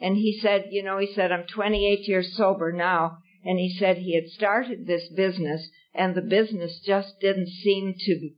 And 0.00 0.16
he 0.16 0.38
said, 0.40 0.68
you 0.70 0.82
know, 0.82 0.98
he 0.98 1.12
said, 1.12 1.32
I'm 1.32 1.46
28 1.46 2.08
years 2.08 2.36
sober 2.36 2.72
now. 2.72 3.18
And 3.44 3.58
he 3.58 3.74
said 3.78 3.96
he 3.96 4.14
had 4.14 4.28
started 4.28 4.86
this 4.86 5.08
business 5.08 5.68
and 5.94 6.14
the 6.14 6.22
business 6.22 6.80
just 6.84 7.20
didn't 7.20 7.48
seem 7.48 7.94
to 7.98 8.30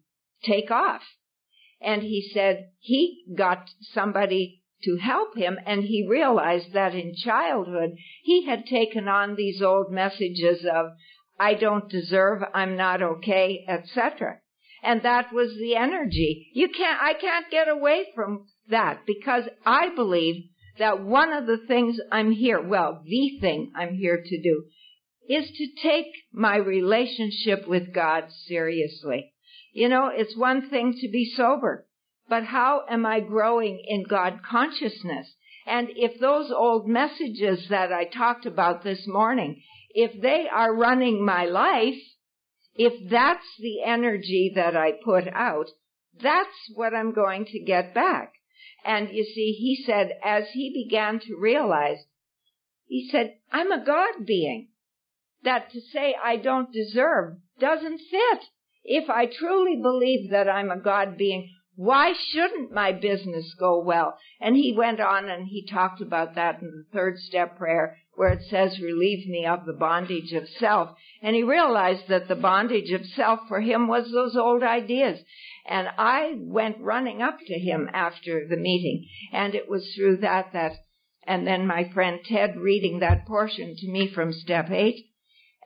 take 0.45 0.70
off. 0.70 1.03
And 1.80 2.03
he 2.03 2.30
said 2.33 2.70
he 2.78 3.24
got 3.37 3.68
somebody 3.80 4.62
to 4.85 4.97
help 4.97 5.37
him 5.37 5.59
and 5.66 5.85
he 5.85 6.07
realized 6.09 6.72
that 6.72 6.95
in 6.95 7.14
childhood 7.14 7.91
he 8.22 8.47
had 8.47 8.66
taken 8.66 9.09
on 9.09 9.37
these 9.37 9.62
old 9.62 9.93
messages 9.93 10.64
of 10.64 10.93
I 11.43 11.55
don't 11.55 11.88
deserve, 11.88 12.43
I'm 12.55 12.76
not 12.76 13.03
okay, 13.03 13.64
etc. 13.68 14.38
And 14.82 15.03
that 15.03 15.32
was 15.32 15.51
the 15.59 15.76
energy. 15.76 16.51
You 16.55 16.68
can't, 16.68 17.03
I 17.03 17.14
can't 17.14 17.51
get 17.51 17.68
away 17.68 18.07
from 18.14 18.47
that 18.70 19.01
because 19.07 19.45
I 19.66 19.95
believe 19.95 20.45
that 20.78 21.03
one 21.03 21.32
of 21.32 21.47
the 21.47 21.59
things 21.66 21.99
I'm 22.11 22.30
here, 22.30 22.61
well, 22.61 23.03
the 23.05 23.38
thing 23.40 23.72
I'm 23.74 23.95
here 23.95 24.22
to 24.24 24.43
do 24.43 24.64
is 25.28 25.51
to 25.51 25.66
take 25.82 26.12
my 26.32 26.57
relationship 26.57 27.66
with 27.66 27.93
God 27.93 28.24
seriously. 28.47 29.32
You 29.72 29.88
know, 29.88 30.11
it's 30.12 30.36
one 30.36 30.68
thing 30.68 30.95
to 31.01 31.09
be 31.09 31.32
sober 31.36 31.86
but 32.32 32.45
how 32.45 32.84
am 32.88 33.05
I 33.05 33.20
growing 33.20 33.82
in 33.86 34.05
God 34.05 34.40
consciousness? 34.43 35.34
And 35.66 35.88
if 35.97 36.18
those 36.18 36.51
old 36.51 36.88
messages 36.88 37.68
that 37.68 37.93
I 37.93 38.05
talked 38.05 38.47
about 38.47 38.82
this 38.82 39.07
morning, 39.07 39.62
if 39.95 40.20
they 40.20 40.47
are 40.49 40.74
running 40.74 41.24
my 41.24 41.45
life, 41.45 42.01
if 42.74 43.11
that's 43.11 43.47
the 43.59 43.82
energy 43.84 44.53
that 44.55 44.76
I 44.76 44.93
put 45.05 45.28
out, 45.28 45.66
that's 46.20 46.70
what 46.74 46.95
I'm 46.95 47.12
going 47.12 47.45
to 47.47 47.61
get 47.61 47.95
back. 47.95 48.32
And 48.84 49.11
you 49.11 49.24
see, 49.24 49.53
he 49.53 49.84
said, 49.86 50.12
as 50.24 50.45
he 50.53 50.84
began 50.84 51.20
to 51.20 51.36
realize, 51.38 51.99
he 52.86 53.09
said, 53.11 53.36
I'm 53.51 53.70
a 53.72 53.84
God 53.84 54.26
being. 54.26 54.68
That 55.45 55.70
to 55.72 55.80
say 55.80 56.14
I 56.22 56.36
don't 56.36 56.72
deserve 56.72 57.36
doesn't 57.59 57.99
fit. 57.99 58.45
If 58.84 59.11
I 59.11 59.26
truly 59.26 59.80
believe 59.80 60.30
that 60.30 60.49
I'm 60.49 60.70
a 60.70 60.80
God 60.80 61.16
being, 61.16 61.51
Why 61.74 62.12
shouldn't 62.12 62.72
my 62.72 62.92
business 62.92 63.54
go 63.58 63.80
well? 63.80 64.18
And 64.40 64.54
he 64.54 64.74
went 64.76 65.00
on 65.00 65.30
and 65.30 65.48
he 65.48 65.64
talked 65.64 66.02
about 66.02 66.34
that 66.34 66.60
in 66.60 66.68
the 66.68 66.84
third 66.92 67.18
step 67.18 67.56
prayer 67.56 67.96
where 68.14 68.30
it 68.30 68.42
says, 68.50 68.78
relieve 68.78 69.26
me 69.26 69.46
of 69.46 69.64
the 69.64 69.72
bondage 69.72 70.32
of 70.32 70.46
self. 70.48 70.90
And 71.22 71.34
he 71.34 71.42
realized 71.42 72.08
that 72.08 72.28
the 72.28 72.36
bondage 72.36 72.90
of 72.90 73.06
self 73.06 73.40
for 73.48 73.60
him 73.60 73.88
was 73.88 74.12
those 74.12 74.36
old 74.36 74.62
ideas. 74.62 75.20
And 75.66 75.88
I 75.96 76.34
went 76.36 76.78
running 76.78 77.22
up 77.22 77.38
to 77.46 77.58
him 77.58 77.88
after 77.94 78.46
the 78.46 78.56
meeting. 78.56 79.08
And 79.32 79.54
it 79.54 79.68
was 79.68 79.94
through 79.94 80.18
that 80.18 80.52
that, 80.52 80.72
and 81.26 81.46
then 81.46 81.66
my 81.66 81.88
friend 81.94 82.20
Ted 82.22 82.56
reading 82.56 82.98
that 82.98 83.26
portion 83.26 83.76
to 83.76 83.88
me 83.88 84.08
from 84.08 84.34
step 84.34 84.70
eight. 84.70 85.06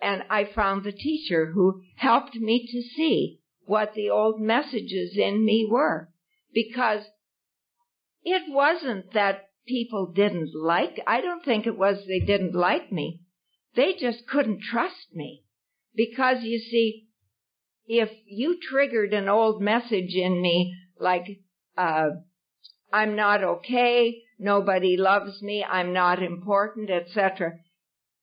And 0.01 0.23
I 0.31 0.45
found 0.45 0.85
the 0.85 0.93
teacher 0.93 1.51
who 1.53 1.83
helped 1.97 2.37
me 2.37 2.69
to 2.71 2.83
see 2.83 3.41
what 3.67 3.95
the 3.95 4.11
old 4.11 4.41
messages 4.41 5.17
in 5.17 5.45
me 5.45 5.69
were. 5.71 6.09
Because 6.53 7.03
it 8.23 8.43
wasn't 8.49 9.13
that 9.13 9.51
people 9.67 10.13
didn't 10.15 10.51
like, 10.55 11.01
I 11.07 11.21
don't 11.21 11.45
think 11.45 11.67
it 11.67 11.77
was 11.77 11.99
they 12.07 12.21
didn't 12.21 12.55
like 12.55 12.91
me. 12.91 13.21
They 13.75 13.93
just 13.93 14.27
couldn't 14.27 14.63
trust 14.63 15.15
me. 15.15 15.45
Because 15.95 16.39
you 16.43 16.59
see, 16.59 17.09
if 17.87 18.11
you 18.27 18.59
triggered 18.61 19.13
an 19.13 19.29
old 19.29 19.61
message 19.61 20.15
in 20.15 20.41
me 20.41 20.77
like, 20.99 21.41
uh, 21.77 22.09
I'm 22.93 23.17
not 23.17 23.43
okay, 23.43 24.23
nobody 24.39 24.97
loves 24.97 25.43
me, 25.43 25.65
I'm 25.65 25.93
not 25.93 26.23
important, 26.23 26.91
etc., 26.91 27.59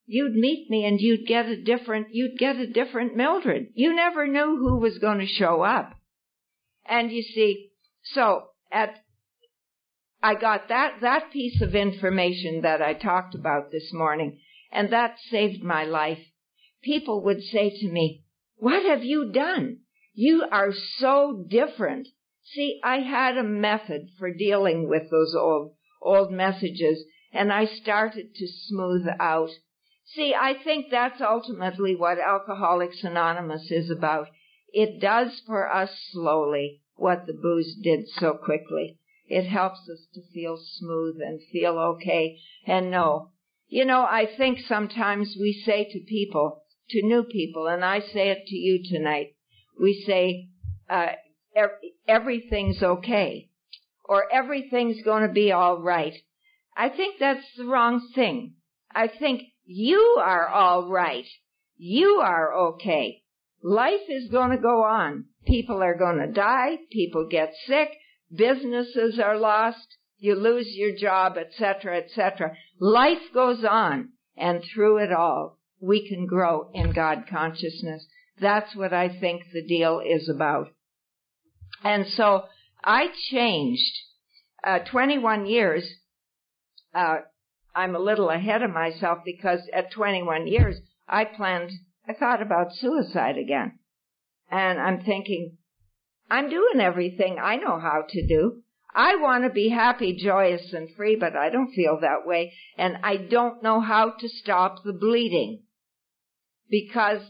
you'd 0.06 0.36
meet 0.36 0.70
me 0.70 0.86
and 0.86 1.00
you'd 1.00 1.28
get 1.28 1.46
a 1.46 1.62
different, 1.62 2.08
you'd 2.12 2.38
get 2.38 2.58
a 2.58 2.68
different 2.68 3.16
Mildred. 3.16 3.68
You 3.74 3.96
never 3.96 4.28
knew 4.28 4.58
who 4.58 4.78
was 4.78 4.98
going 4.98 5.20
to 5.20 5.26
show 5.26 5.62
up. 5.62 5.94
And 6.86 7.12
you 7.12 7.22
see, 7.22 7.72
so 8.04 8.48
at, 8.72 9.00
I 10.22 10.36
got 10.36 10.70
that, 10.70 10.96
that 11.02 11.32
piece 11.32 11.62
of 11.62 11.76
information 11.76 12.62
that 12.62 12.82
I 12.82 12.94
talked 12.94 13.36
about 13.36 13.72
this 13.72 13.92
morning, 13.94 14.40
and 14.72 14.92
that 14.92 15.16
saved 15.30 15.64
my 15.64 15.84
life. 15.86 16.20
People 16.84 17.24
would 17.24 17.42
say 17.42 17.70
to 17.70 17.88
me, 17.90 18.24
what 18.58 18.84
have 18.86 19.04
you 19.04 19.32
done? 19.32 19.80
You 20.14 20.46
are 20.52 20.74
so 20.98 21.46
different. 21.50 22.08
See, 22.44 22.80
I 22.84 22.98
had 22.98 23.38
a 23.38 23.44
method 23.44 24.10
for 24.20 24.34
dealing 24.34 24.90
with 24.90 25.10
those 25.10 25.34
old, 25.36 25.76
old 26.02 26.32
messages, 26.32 27.04
and 27.32 27.52
I 27.52 27.66
started 27.66 28.36
to 28.36 28.48
smooth 28.68 29.06
out 29.20 29.50
See, 30.16 30.36
I 30.40 30.54
think 30.64 30.92
that's 30.92 31.22
ultimately 31.22 31.96
what 31.96 32.20
Alcoholics 32.20 33.04
Anonymous 33.04 33.72
is 33.72 33.90
about. 33.90 34.28
It 34.72 35.02
does 35.02 35.42
for 35.46 35.72
us 35.72 35.90
slowly 36.12 36.82
what 36.96 37.26
the 37.26 37.34
booze 37.34 37.76
did 37.82 38.08
so 38.08 38.34
quickly. 38.34 39.00
It 39.28 39.48
helps 39.48 39.90
us 39.90 40.06
to 40.14 40.22
feel 40.34 40.58
smooth 40.58 41.16
and 41.22 41.40
feel 41.52 41.80
okay 41.80 42.38
and 42.68 42.92
know. 42.92 43.32
You 43.68 43.86
know, 43.86 44.04
I 44.04 44.28
think 44.38 44.60
sometimes 44.60 45.36
we 45.40 45.54
say 45.54 45.86
to 45.86 46.00
people, 46.08 46.64
to 46.90 47.02
new 47.02 47.24
people, 47.24 47.68
and 47.68 47.84
I 47.84 48.00
say 48.00 48.30
it 48.30 48.46
to 48.46 48.56
you 48.56 48.84
tonight, 48.88 49.36
we 49.82 50.04
say, 50.06 50.50
uh, 50.90 51.14
everything's 52.08 52.84
okay, 52.84 53.50
or 54.04 54.32
everything's 54.32 55.02
going 55.02 55.26
to 55.28 55.34
be 55.34 55.52
all 55.52 55.82
right. 55.82 56.14
I 56.78 56.90
think 56.90 57.16
that's 57.20 57.48
the 57.58 57.66
wrong 57.66 58.08
thing. 58.14 58.56
I 58.94 59.08
think 59.08 59.44
you 59.66 60.20
are 60.22 60.48
all 60.48 60.90
right. 60.90 61.26
You 61.78 62.22
are 62.24 62.54
okay. 62.54 63.24
Life 63.62 64.10
is 64.10 64.30
going 64.30 64.52
to 64.52 64.62
go 64.62 64.84
on. 64.84 65.26
People 65.46 65.82
are 65.82 65.98
going 65.98 66.18
to 66.20 66.32
die. 66.32 66.78
People 66.92 67.28
get 67.30 67.54
sick. 67.66 67.90
Businesses 68.34 69.20
are 69.20 69.38
lost. 69.38 69.98
You 70.18 70.36
lose 70.36 70.68
your 70.70 70.96
job, 70.96 71.38
etc., 71.38 71.98
etc. 71.98 72.56
Life 72.80 73.22
goes 73.34 73.64
on. 73.64 74.10
And 74.36 74.64
through 74.74 74.98
it 74.98 75.12
all, 75.12 75.60
we 75.80 76.08
can 76.08 76.26
grow 76.26 76.72
in 76.74 76.92
God 76.92 77.26
consciousness. 77.30 78.06
That's 78.40 78.76
what 78.76 78.94
I 78.94 79.10
think 79.20 79.44
the 79.54 79.66
deal 79.66 80.02
is 80.04 80.28
about. 80.28 80.70
And 81.84 82.08
so 82.08 82.46
I 82.84 83.08
changed, 83.30 83.94
uh, 84.64 84.80
21 84.80 85.46
years, 85.46 85.88
uh, 86.94 87.18
I'm 87.76 87.96
a 87.96 88.00
little 88.00 88.30
ahead 88.30 88.62
of 88.62 88.72
myself 88.72 89.20
because 89.26 89.62
at 89.74 89.92
21 89.92 90.48
years, 90.48 90.80
I 91.08 91.26
planned, 91.26 91.72
I 92.08 92.14
thought 92.14 92.42
about 92.42 92.74
suicide 92.74 93.38
again. 93.38 93.80
And 94.52 94.80
I'm 94.80 95.04
thinking, 95.04 95.58
I'm 96.30 96.50
doing 96.50 96.80
everything 96.80 97.38
I 97.42 97.56
know 97.56 97.80
how 97.80 98.04
to 98.08 98.28
do. 98.28 98.62
I 98.96 99.16
want 99.16 99.44
to 99.44 99.50
be 99.50 99.70
happy, 99.70 100.16
joyous, 100.16 100.72
and 100.72 100.94
free, 100.96 101.16
but 101.16 101.36
I 101.36 101.50
don't 101.50 101.74
feel 101.74 102.00
that 102.02 102.28
way. 102.28 102.54
And 102.78 102.98
I 103.04 103.18
don't 103.18 103.64
know 103.64 103.80
how 103.80 104.12
to 104.20 104.30
stop 104.30 104.84
the 104.84 104.94
bleeding. 104.94 105.64
Because 106.70 107.22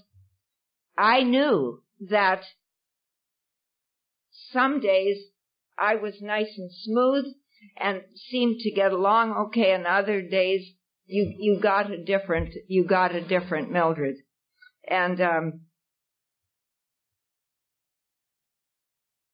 I 0.98 1.24
knew 1.24 1.82
that 2.10 2.44
some 4.52 4.82
days 4.82 5.18
I 5.78 5.96
was 5.96 6.22
nice 6.22 6.58
and 6.58 6.70
smooth 6.72 7.26
and 7.78 8.02
seemed 8.30 8.60
to 8.60 8.72
get 8.72 8.92
along 8.92 9.32
okay 9.32 9.72
and 9.72 9.86
other 9.86 10.22
days 10.22 10.74
you 11.06 11.34
you 11.38 11.60
got 11.62 11.92
a 11.92 12.04
different 12.04 12.54
you 12.68 12.86
got 12.86 13.16
a 13.16 13.22
different 13.22 13.72
Mildred. 13.72 14.16
And 14.88 15.20
um 15.22 15.62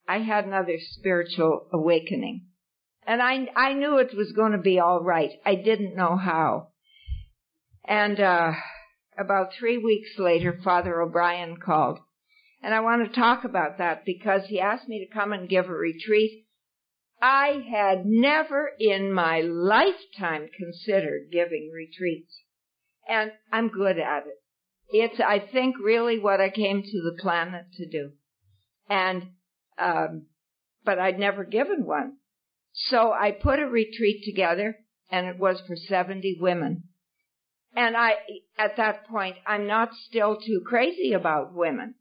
I 0.07 0.19
had 0.19 0.45
another 0.45 0.77
spiritual 0.79 1.67
awakening. 1.71 2.47
And 3.05 3.21
I 3.21 3.47
I 3.55 3.73
knew 3.73 3.97
it 3.97 4.15
was 4.15 4.31
going 4.31 4.53
to 4.53 4.57
be 4.57 4.79
all 4.79 5.03
right. 5.03 5.31
I 5.45 5.55
didn't 5.55 5.95
know 5.95 6.17
how. 6.17 6.69
And 7.85 8.19
uh 8.19 8.53
about 9.17 9.53
3 9.59 9.77
weeks 9.77 10.17
later 10.17 10.59
Father 10.63 11.01
O'Brien 11.01 11.57
called. 11.57 11.99
And 12.61 12.73
I 12.73 12.81
want 12.81 13.05
to 13.05 13.19
talk 13.19 13.45
about 13.45 13.77
that 13.77 14.03
because 14.05 14.47
he 14.47 14.59
asked 14.59 14.87
me 14.89 15.05
to 15.05 15.13
come 15.13 15.31
and 15.31 15.47
give 15.47 15.69
a 15.69 15.73
retreat 15.73 16.45
I 17.21 17.65
had 17.69 18.05
never 18.05 18.71
in 18.79 19.11
my 19.11 19.41
lifetime 19.41 20.49
considered 20.57 21.29
giving 21.31 21.71
retreats. 21.73 22.33
And 23.07 23.31
I'm 23.51 23.69
good 23.69 23.97
at 23.97 24.27
it. 24.27 24.41
It's, 24.91 25.19
I 25.19 25.39
think, 25.39 25.75
really 25.83 26.19
what 26.19 26.41
I 26.41 26.49
came 26.49 26.81
to 26.81 27.01
the 27.01 27.17
planet 27.19 27.65
to 27.73 27.87
do. 27.87 28.11
And, 28.89 29.27
um, 29.77 30.27
but 30.85 30.99
I'd 30.99 31.19
never 31.19 31.43
given 31.43 31.85
one. 31.85 32.17
So 32.73 33.11
I 33.11 33.31
put 33.31 33.59
a 33.59 33.67
retreat 33.67 34.23
together 34.23 34.77
and 35.11 35.27
it 35.27 35.37
was 35.37 35.61
for 35.67 35.75
70 35.75 36.37
women. 36.39 36.83
And 37.75 37.95
I, 37.95 38.13
at 38.57 38.77
that 38.77 39.07
point, 39.07 39.35
I'm 39.45 39.67
not 39.67 39.89
still 40.07 40.37
too 40.39 40.63
crazy 40.65 41.13
about 41.13 41.53
women. 41.53 41.95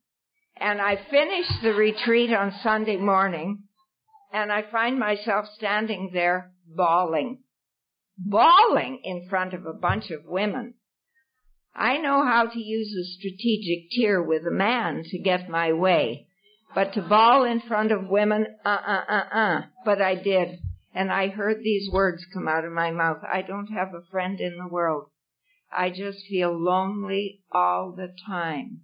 And 0.56 0.80
I 0.80 0.96
finished 1.10 1.62
the 1.62 1.74
retreat 1.74 2.32
on 2.32 2.52
Sunday 2.62 2.96
morning 2.96 3.64
and 4.32 4.52
I 4.52 4.62
find 4.70 4.98
myself 4.98 5.46
standing 5.56 6.10
there 6.12 6.52
bawling, 6.66 7.38
bawling 8.16 9.00
in 9.04 9.28
front 9.28 9.54
of 9.54 9.64
a 9.66 9.72
bunch 9.72 10.10
of 10.10 10.24
women. 10.24 10.74
I 11.74 11.98
know 11.98 12.24
how 12.24 12.46
to 12.46 12.58
use 12.58 12.94
a 12.94 13.04
strategic 13.18 13.90
tear 13.92 14.22
with 14.22 14.46
a 14.46 14.50
man 14.50 15.04
to 15.04 15.18
get 15.18 15.48
my 15.48 15.72
way, 15.72 16.26
but 16.74 16.92
to 16.94 17.02
bawl 17.02 17.44
in 17.44 17.60
front 17.60 17.92
of 17.92 18.08
women, 18.08 18.46
uh, 18.64 18.68
uh, 18.68 19.04
uh, 19.08 19.24
uh. 19.32 19.60
But 19.84 20.02
I 20.02 20.16
did, 20.16 20.58
and 20.92 21.12
I 21.12 21.28
heard 21.28 21.62
these 21.62 21.88
words 21.90 22.26
come 22.34 22.48
out 22.48 22.64
of 22.64 22.72
my 22.72 22.90
mouth. 22.90 23.22
I 23.22 23.42
don't 23.42 23.68
have 23.68 23.94
a 23.94 24.06
friend 24.10 24.40
in 24.40 24.58
the 24.58 24.68
world. 24.68 25.10
I 25.70 25.90
just 25.90 26.26
feel 26.26 26.52
lonely 26.52 27.42
all 27.52 27.92
the 27.92 28.12
time. 28.26 28.80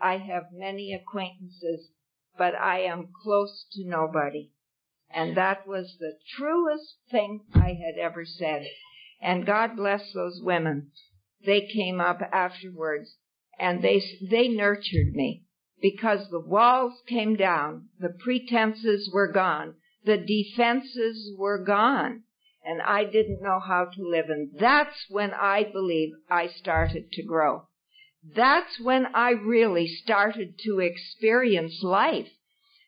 I 0.00 0.18
have 0.18 0.52
many 0.52 0.92
acquaintances, 0.92 1.88
but 2.36 2.54
I 2.54 2.80
am 2.80 3.08
close 3.22 3.66
to 3.72 3.88
nobody. 3.88 4.50
And 5.14 5.36
that 5.36 5.66
was 5.66 5.96
the 6.00 6.14
truest 6.36 6.96
thing 7.10 7.40
I 7.54 7.68
had 7.68 7.98
ever 8.00 8.24
said. 8.24 8.66
And 9.20 9.46
God 9.46 9.76
bless 9.76 10.12
those 10.12 10.40
women. 10.42 10.90
They 11.46 11.68
came 11.72 12.00
up 12.00 12.20
afterwards 12.32 13.16
and 13.58 13.82
they, 13.82 14.02
they 14.28 14.48
nurtured 14.48 15.12
me 15.12 15.44
because 15.80 16.28
the 16.30 16.40
walls 16.40 16.94
came 17.06 17.36
down, 17.36 17.88
the 18.00 18.08
pretenses 18.08 19.10
were 19.12 19.30
gone, 19.30 19.74
the 20.04 20.16
defenses 20.16 21.32
were 21.38 21.62
gone, 21.62 22.22
and 22.64 22.80
I 22.82 23.04
didn't 23.04 23.42
know 23.42 23.60
how 23.60 23.86
to 23.94 24.08
live. 24.08 24.30
And 24.30 24.50
that's 24.58 25.06
when 25.08 25.32
I 25.32 25.64
believe 25.70 26.10
I 26.30 26.48
started 26.48 27.12
to 27.12 27.22
grow. 27.22 27.68
That's 28.34 28.80
when 28.80 29.06
I 29.14 29.30
really 29.30 29.86
started 29.86 30.58
to 30.64 30.80
experience 30.80 31.80
life. 31.82 32.28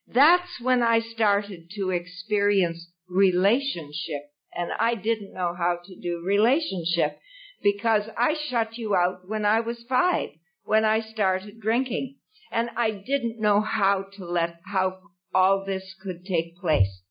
That's 0.07 0.61
when 0.61 0.83
I 0.83 1.01
started 1.01 1.71
to 1.77 1.91
experience 1.91 2.91
relationship. 3.09 4.23
And 4.55 4.71
I 4.79 4.95
didn't 4.95 5.35
know 5.35 5.55
how 5.57 5.79
to 5.85 6.01
do 6.01 6.23
relationship 6.25 7.19
because 7.63 8.05
I 8.17 8.35
shut 8.49 8.79
you 8.79 8.95
out 8.95 9.29
when 9.29 9.45
I 9.45 9.61
was 9.61 9.85
five, 9.89 10.31
when 10.65 10.85
I 10.85 11.01
started 11.01 11.61
drinking. 11.61 12.17
And 12.51 12.71
I 12.77 12.91
didn't 12.91 13.41
know 13.41 13.61
how 13.61 14.07
to 14.17 14.25
let, 14.25 14.61
how 14.65 15.01
all 15.35 15.65
this 15.67 15.95
could 16.01 16.25
take 16.25 16.57
place. 16.57 17.03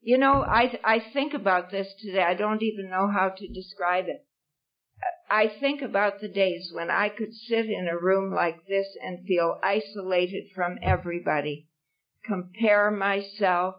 You 0.00 0.16
know, 0.16 0.42
I, 0.42 0.78
I 0.82 1.00
think 1.12 1.34
about 1.34 1.70
this 1.70 1.88
today. 2.00 2.22
I 2.22 2.34
don't 2.34 2.62
even 2.62 2.88
know 2.88 3.08
how 3.08 3.30
to 3.36 3.48
describe 3.48 4.06
it. 4.08 4.24
I 5.30 5.48
think 5.48 5.82
about 5.82 6.20
the 6.20 6.28
days 6.28 6.70
when 6.72 6.90
I 6.90 7.08
could 7.08 7.32
sit 7.34 7.66
in 7.66 7.88
a 7.88 7.98
room 7.98 8.34
like 8.34 8.66
this 8.66 8.86
and 9.02 9.26
feel 9.26 9.58
isolated 9.62 10.44
from 10.54 10.78
everybody, 10.82 11.68
compare 12.24 12.90
myself, 12.90 13.76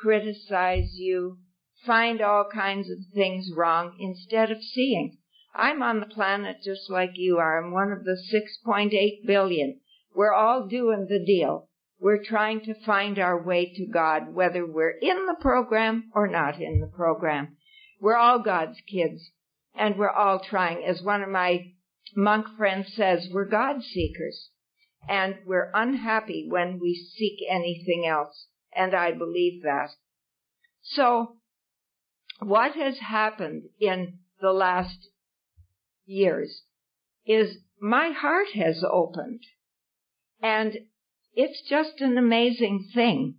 criticize 0.00 0.94
you, 0.94 1.38
find 1.84 2.20
all 2.20 2.48
kinds 2.52 2.90
of 2.90 2.98
things 3.14 3.50
wrong 3.54 3.96
instead 4.00 4.50
of 4.50 4.62
seeing. 4.62 5.18
I'm 5.54 5.82
on 5.82 6.00
the 6.00 6.06
planet 6.06 6.58
just 6.62 6.90
like 6.90 7.12
you 7.14 7.38
are. 7.38 7.62
I'm 7.62 7.72
one 7.72 7.92
of 7.92 8.04
the 8.04 8.16
6.8 8.32 9.26
billion. 9.26 9.80
We're 10.14 10.34
all 10.34 10.66
doing 10.66 11.06
the 11.08 11.24
deal. 11.24 11.68
We're 11.98 12.22
trying 12.22 12.60
to 12.62 12.74
find 12.84 13.18
our 13.18 13.42
way 13.42 13.72
to 13.74 13.86
God, 13.86 14.34
whether 14.34 14.66
we're 14.66 14.98
in 15.00 15.26
the 15.26 15.36
program 15.40 16.10
or 16.14 16.26
not 16.26 16.60
in 16.60 16.80
the 16.80 16.86
program. 16.86 17.56
We're 18.00 18.16
all 18.16 18.38
God's 18.40 18.78
kids, 18.86 19.30
and 19.74 19.96
we're 19.96 20.10
all 20.10 20.40
trying. 20.40 20.84
As 20.84 21.00
one 21.02 21.22
of 21.22 21.30
my 21.30 21.72
monk 22.14 22.46
friends 22.58 22.92
says, 22.94 23.28
we're 23.32 23.46
God 23.46 23.82
seekers, 23.82 24.50
and 25.08 25.36
we're 25.46 25.70
unhappy 25.74 26.46
when 26.48 26.78
we 26.80 26.94
seek 26.94 27.38
anything 27.48 28.06
else, 28.06 28.46
and 28.74 28.94
I 28.94 29.12
believe 29.12 29.62
that. 29.62 29.90
So, 30.82 31.36
what 32.40 32.72
has 32.72 32.98
happened 32.98 33.64
in 33.80 34.18
the 34.40 34.52
last 34.52 35.08
years 36.04 36.62
is 37.26 37.58
my 37.80 38.10
heart 38.10 38.48
has 38.54 38.84
opened, 38.88 39.42
and 40.42 40.76
it's 41.34 41.62
just 41.68 42.00
an 42.00 42.16
amazing 42.18 42.88
thing. 42.94 43.36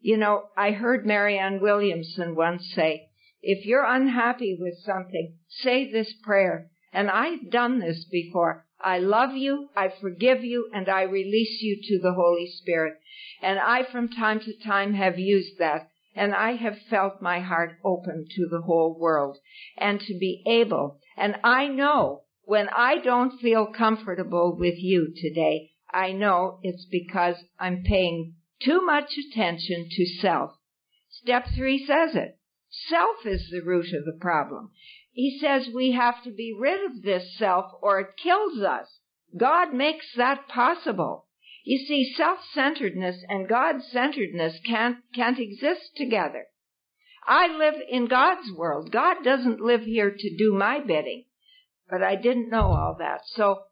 You 0.00 0.16
know, 0.16 0.44
I 0.56 0.72
heard 0.72 1.06
Marianne 1.06 1.60
Williamson 1.60 2.34
once 2.34 2.70
say, 2.74 3.08
if 3.42 3.64
you're 3.64 3.84
unhappy 3.84 4.56
with 4.58 4.74
something, 4.84 5.36
say 5.48 5.90
this 5.90 6.12
prayer. 6.22 6.68
And 6.92 7.10
I've 7.10 7.50
done 7.50 7.78
this 7.78 8.04
before. 8.10 8.65
I 8.80 8.98
love 8.98 9.34
you, 9.34 9.68
I 9.76 9.88
forgive 10.00 10.44
you, 10.44 10.70
and 10.72 10.88
I 10.88 11.02
release 11.02 11.60
you 11.62 11.80
to 11.82 11.98
the 12.00 12.12
Holy 12.12 12.46
Spirit. 12.46 12.94
And 13.42 13.58
I 13.58 13.84
from 13.84 14.08
time 14.08 14.40
to 14.40 14.52
time 14.64 14.94
have 14.94 15.18
used 15.18 15.58
that. 15.58 15.90
And 16.14 16.34
I 16.34 16.52
have 16.52 16.78
felt 16.88 17.20
my 17.20 17.40
heart 17.40 17.78
open 17.84 18.26
to 18.36 18.48
the 18.50 18.62
whole 18.62 18.98
world 18.98 19.36
and 19.76 20.00
to 20.00 20.18
be 20.18 20.42
able. 20.46 20.98
And 21.16 21.36
I 21.44 21.68
know 21.68 22.22
when 22.44 22.68
I 22.68 22.98
don't 22.98 23.38
feel 23.40 23.66
comfortable 23.66 24.56
with 24.58 24.76
you 24.78 25.12
today, 25.14 25.72
I 25.90 26.12
know 26.12 26.58
it's 26.62 26.86
because 26.86 27.36
I'm 27.58 27.82
paying 27.82 28.34
too 28.62 28.80
much 28.84 29.12
attention 29.18 29.88
to 29.90 30.06
self. 30.20 30.52
Step 31.10 31.46
three 31.54 31.84
says 31.84 32.14
it. 32.14 32.38
Self 32.88 33.24
is 33.24 33.48
the 33.50 33.62
root 33.62 33.92
of 33.92 34.04
the 34.04 34.18
problem. 34.20 34.70
He 35.16 35.38
says 35.40 35.66
we 35.74 35.92
have 35.92 36.22
to 36.24 36.30
be 36.30 36.54
rid 36.56 36.84
of 36.84 37.00
this 37.00 37.38
self 37.38 37.72
or 37.80 38.00
it 38.00 38.18
kills 38.22 38.60
us. 38.60 38.86
God 39.34 39.72
makes 39.72 40.04
that 40.18 40.46
possible. 40.46 41.24
You 41.64 41.78
see, 41.78 42.12
self-centeredness 42.14 43.24
and 43.26 43.48
God-centeredness 43.48 44.60
can't, 44.66 44.98
can't 45.14 45.38
exist 45.38 45.96
together. 45.96 46.44
I 47.26 47.48
live 47.48 47.76
in 47.88 48.08
God's 48.08 48.52
world. 48.54 48.92
God 48.92 49.24
doesn't 49.24 49.58
live 49.58 49.84
here 49.84 50.10
to 50.10 50.36
do 50.36 50.52
my 50.52 50.80
bidding. 50.80 51.24
But 51.88 52.02
I 52.02 52.16
didn't 52.16 52.50
know 52.50 52.66
all 52.66 52.96
that. 52.98 53.22
So 53.24 53.62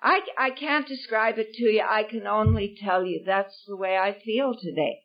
I, 0.00 0.20
I 0.38 0.48
can't 0.48 0.88
describe 0.88 1.38
it 1.38 1.52
to 1.56 1.64
you. 1.64 1.84
I 1.86 2.04
can 2.04 2.26
only 2.26 2.74
tell 2.82 3.04
you 3.04 3.22
that's 3.26 3.64
the 3.68 3.76
way 3.76 3.98
I 3.98 4.18
feel 4.24 4.54
today. 4.58 5.00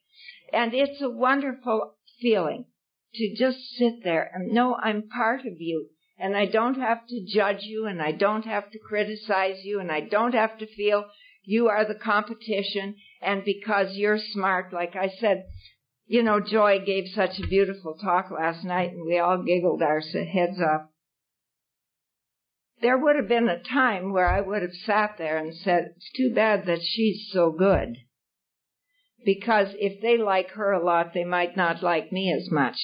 And 0.54 0.74
it's 0.74 1.02
a 1.02 1.10
wonderful 1.10 1.96
feeling 2.22 2.68
to 3.16 3.36
just 3.36 3.58
sit 3.78 4.04
there 4.04 4.30
and 4.34 4.54
know 4.54 4.76
I'm 4.76 5.10
part 5.10 5.42
of 5.42 5.60
you. 5.60 5.88
And 6.18 6.38
I 6.38 6.46
don't 6.46 6.80
have 6.80 7.08
to 7.08 7.26
judge 7.26 7.64
you 7.64 7.88
and 7.88 8.02
I 8.02 8.12
don't 8.12 8.46
have 8.46 8.70
to 8.72 8.80
criticize 8.80 9.64
you 9.64 9.80
and 9.80 9.92
I 9.92 10.02
don't 10.02 10.34
have 10.34 10.58
to 10.60 10.68
feel 10.68 11.06
you 11.44 11.68
are 11.68 11.86
the 11.86 11.96
competition 11.96 12.96
and 13.22 13.44
because 13.44 13.96
you're 13.96 14.20
smart, 14.20 14.72
like 14.72 14.96
I 14.96 15.10
said, 15.20 15.46
you 16.06 16.22
know, 16.22 16.40
Joy 16.40 16.80
gave 16.86 17.06
such 17.16 17.40
a 17.40 17.48
beautiful 17.48 17.96
talk 17.96 18.30
last 18.30 18.64
night 18.64 18.92
and 18.92 19.06
we 19.06 19.18
all 19.18 19.44
giggled 19.44 19.82
our 19.82 20.02
heads 20.02 20.60
off 20.62 20.92
there 22.82 22.98
would 22.98 23.16
have 23.16 23.28
been 23.28 23.48
a 23.48 23.62
time 23.62 24.12
where 24.12 24.28
I 24.28 24.42
would 24.42 24.62
have 24.64 24.74
sat 24.86 25.16
there 25.18 25.38
and 25.38 25.56
said, 25.56 25.94
it's 25.96 26.12
too 26.16 26.34
bad 26.34 26.66
that 26.66 26.82
she's 26.82 27.30
so 27.32 27.52
good. 27.52 27.98
Because 29.24 29.68
if 29.78 30.02
they 30.02 30.18
like 30.18 30.52
her 30.52 30.72
a 30.72 30.84
lot, 30.84 31.14
they 31.14 31.24
might 31.24 31.56
not 31.56 31.84
like 31.84 32.12
me 32.12 32.34
as 32.34 32.50
much. 32.52 32.76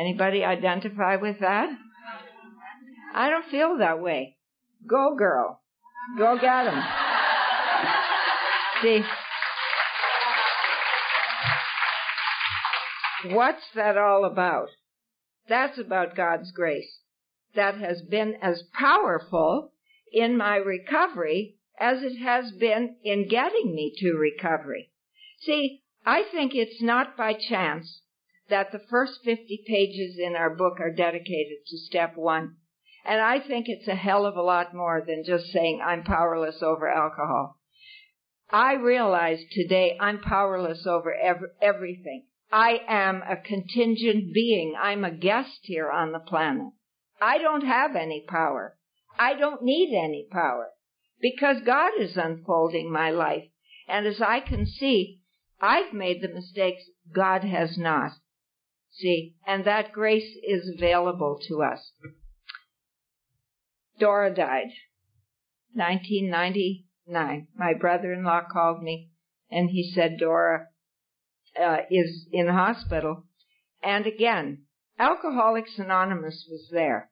Anybody 0.00 0.42
identify 0.42 1.16
with 1.16 1.40
that? 1.40 1.68
I 3.14 3.28
don't 3.28 3.50
feel 3.50 3.76
that 3.78 4.00
way. 4.00 4.38
Go 4.86 5.14
girl. 5.14 5.60
Go 6.16 6.38
get 6.38 6.68
'em. 6.68 6.82
See, 8.80 9.04
what's 13.34 13.70
that 13.74 13.98
all 13.98 14.24
about? 14.24 14.68
That's 15.48 15.76
about 15.78 16.16
God's 16.16 16.50
grace 16.52 17.00
that 17.54 17.74
has 17.74 18.00
been 18.00 18.36
as 18.40 18.62
powerful 18.72 19.72
in 20.12 20.34
my 20.38 20.56
recovery 20.56 21.56
as 21.78 22.02
it 22.02 22.16
has 22.16 22.52
been 22.52 22.96
in 23.02 23.28
getting 23.28 23.74
me 23.74 23.92
to 23.98 24.14
recovery. 24.14 24.90
See, 25.40 25.82
I 26.06 26.22
think 26.22 26.54
it's 26.54 26.80
not 26.80 27.18
by 27.18 27.34
chance 27.34 28.00
that 28.50 28.72
the 28.72 28.82
first 28.90 29.20
50 29.24 29.64
pages 29.66 30.18
in 30.18 30.36
our 30.36 30.54
book 30.54 30.80
are 30.80 30.92
dedicated 30.92 31.58
to 31.66 31.78
step 31.78 32.16
one. 32.16 32.56
And 33.04 33.20
I 33.20 33.40
think 33.40 33.66
it's 33.68 33.88
a 33.88 33.94
hell 33.94 34.26
of 34.26 34.36
a 34.36 34.42
lot 34.42 34.74
more 34.74 35.02
than 35.06 35.24
just 35.24 35.46
saying 35.52 35.80
I'm 35.84 36.04
powerless 36.04 36.62
over 36.62 36.88
alcohol. 36.88 37.56
I 38.50 38.74
realize 38.74 39.38
today 39.52 39.96
I'm 39.98 40.20
powerless 40.20 40.86
over 40.86 41.14
every, 41.14 41.48
everything. 41.62 42.26
I 42.52 42.80
am 42.88 43.22
a 43.22 43.36
contingent 43.36 44.34
being. 44.34 44.74
I'm 44.80 45.04
a 45.04 45.10
guest 45.10 45.60
here 45.62 45.90
on 45.90 46.12
the 46.12 46.18
planet. 46.18 46.66
I 47.22 47.38
don't 47.38 47.64
have 47.64 47.94
any 47.94 48.24
power. 48.28 48.76
I 49.18 49.34
don't 49.34 49.62
need 49.62 49.96
any 49.96 50.26
power 50.30 50.70
because 51.20 51.62
God 51.64 51.92
is 52.00 52.16
unfolding 52.16 52.90
my 52.90 53.10
life. 53.10 53.44
And 53.86 54.06
as 54.06 54.20
I 54.20 54.40
can 54.40 54.66
see, 54.66 55.20
I've 55.60 55.92
made 55.92 56.22
the 56.22 56.28
mistakes 56.28 56.82
God 57.14 57.44
has 57.44 57.76
not. 57.78 58.12
See, 58.92 59.36
and 59.46 59.64
that 59.64 59.92
grace 59.92 60.36
is 60.42 60.68
available 60.76 61.38
to 61.48 61.62
us. 61.62 61.92
Dora 63.98 64.34
died. 64.34 64.72
1999. 65.74 67.46
My 67.56 67.74
brother-in-law 67.74 68.42
called 68.52 68.82
me 68.82 69.10
and 69.50 69.70
he 69.70 69.92
said 69.94 70.18
Dora 70.18 70.66
uh, 71.60 71.78
is 71.90 72.26
in 72.32 72.48
hospital. 72.48 73.24
And 73.82 74.06
again, 74.06 74.62
Alcoholics 74.98 75.78
Anonymous 75.78 76.46
was 76.50 76.68
there. 76.70 77.10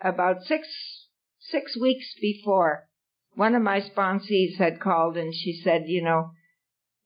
About 0.00 0.42
six, 0.42 0.68
six 1.40 1.76
weeks 1.80 2.14
before, 2.20 2.88
one 3.34 3.54
of 3.54 3.62
my 3.62 3.80
sponsees 3.80 4.58
had 4.58 4.80
called 4.80 5.16
and 5.16 5.34
she 5.34 5.60
said, 5.64 5.84
you 5.86 6.02
know, 6.02 6.30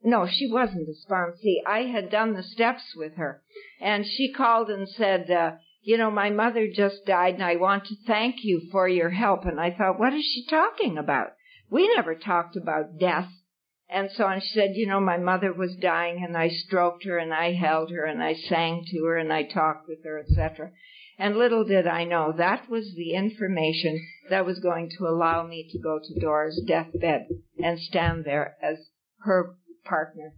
no, 0.03 0.27
she 0.31 0.51
wasn't 0.51 0.89
a 0.89 1.13
sponsee. 1.13 1.57
I 1.67 1.81
had 1.81 2.11
done 2.11 2.35
the 2.35 2.43
steps 2.43 2.95
with 2.97 3.17
her. 3.17 3.43
And 3.81 4.07
she 4.07 4.33
called 4.33 4.71
and 4.71 4.89
said, 4.89 5.31
uh, 5.31 5.53
you 5.83 5.97
know, 5.97 6.11
my 6.11 6.31
mother 6.31 6.69
just 6.73 7.05
died 7.07 7.35
and 7.35 7.43
I 7.43 7.57
want 7.57 7.87
to 7.87 7.97
thank 8.07 8.37
you 8.43 8.69
for 8.71 8.89
your 8.89 9.11
help. 9.11 9.45
And 9.45 9.61
I 9.61 9.71
thought, 9.71 9.99
what 9.99 10.13
is 10.13 10.25
she 10.25 10.47
talking 10.49 10.99
about? 10.99 11.29
We 11.71 11.93
never 11.95 12.15
talked 12.15 12.57
about 12.57 12.99
death 12.99 13.29
and 13.89 14.11
so 14.11 14.25
on. 14.25 14.41
She 14.41 14.55
said, 14.55 14.71
you 14.75 14.87
know, 14.87 15.01
my 15.01 15.17
mother 15.17 15.53
was 15.53 15.77
dying 15.77 16.25
and 16.25 16.37
I 16.37 16.49
stroked 16.49 17.05
her 17.05 17.19
and 17.19 17.33
I 17.33 17.53
held 17.53 17.91
her 17.91 18.05
and 18.05 18.23
I 18.23 18.35
sang 18.35 18.85
to 18.91 19.05
her 19.05 19.17
and 19.17 19.33
I 19.33 19.45
talked 19.45 19.89
with 19.89 20.05
her, 20.05 20.19
etc. 20.19 20.71
And 21.19 21.37
little 21.37 21.65
did 21.65 21.87
I 21.87 22.05
know 22.05 22.33
that 22.37 22.71
was 22.71 22.95
the 22.95 23.15
information 23.15 24.01
that 24.31 24.47
was 24.47 24.61
going 24.61 24.91
to 24.99 25.07
allow 25.07 25.47
me 25.47 25.69
to 25.73 25.79
go 25.79 25.99
to 25.99 26.21
Dora's 26.21 26.63
deathbed 26.67 27.27
and 27.59 27.81
stand 27.81 28.25
there 28.25 28.57
as 28.63 28.77
her 29.23 29.57
partner 29.89 30.35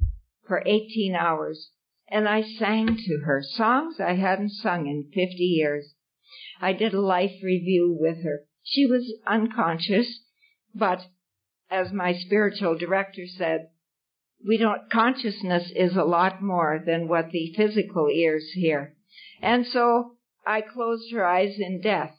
for 0.46 0.62
18 0.64 1.14
hours. 1.14 1.70
And 2.08 2.28
I 2.28 2.42
sang 2.42 2.96
to 2.96 3.18
her 3.24 3.42
songs 3.42 4.00
I 4.00 4.14
hadn't 4.14 4.50
sung 4.50 4.86
in 4.86 5.10
50 5.14 5.42
years. 5.42 5.94
I 6.60 6.72
did 6.72 6.92
a 6.92 7.00
life 7.00 7.42
review 7.42 7.96
with 7.98 8.22
her. 8.24 8.44
She 8.62 8.86
was 8.86 9.12
unconscious, 9.26 10.20
but 10.74 11.06
as 11.70 11.92
my 11.92 12.12
spiritual 12.12 12.76
director 12.76 13.22
said, 13.26 13.68
we 14.46 14.56
don't, 14.56 14.90
consciousness 14.90 15.70
is 15.74 15.96
a 15.96 16.04
lot 16.04 16.42
more 16.42 16.82
than 16.84 17.08
what 17.08 17.30
the 17.30 17.52
physical 17.56 18.08
ears 18.08 18.50
hear. 18.54 18.94
And 19.42 19.66
so 19.66 20.16
I 20.46 20.62
closed 20.62 21.12
her 21.12 21.24
eyes 21.24 21.56
in 21.58 21.80
death. 21.80 22.16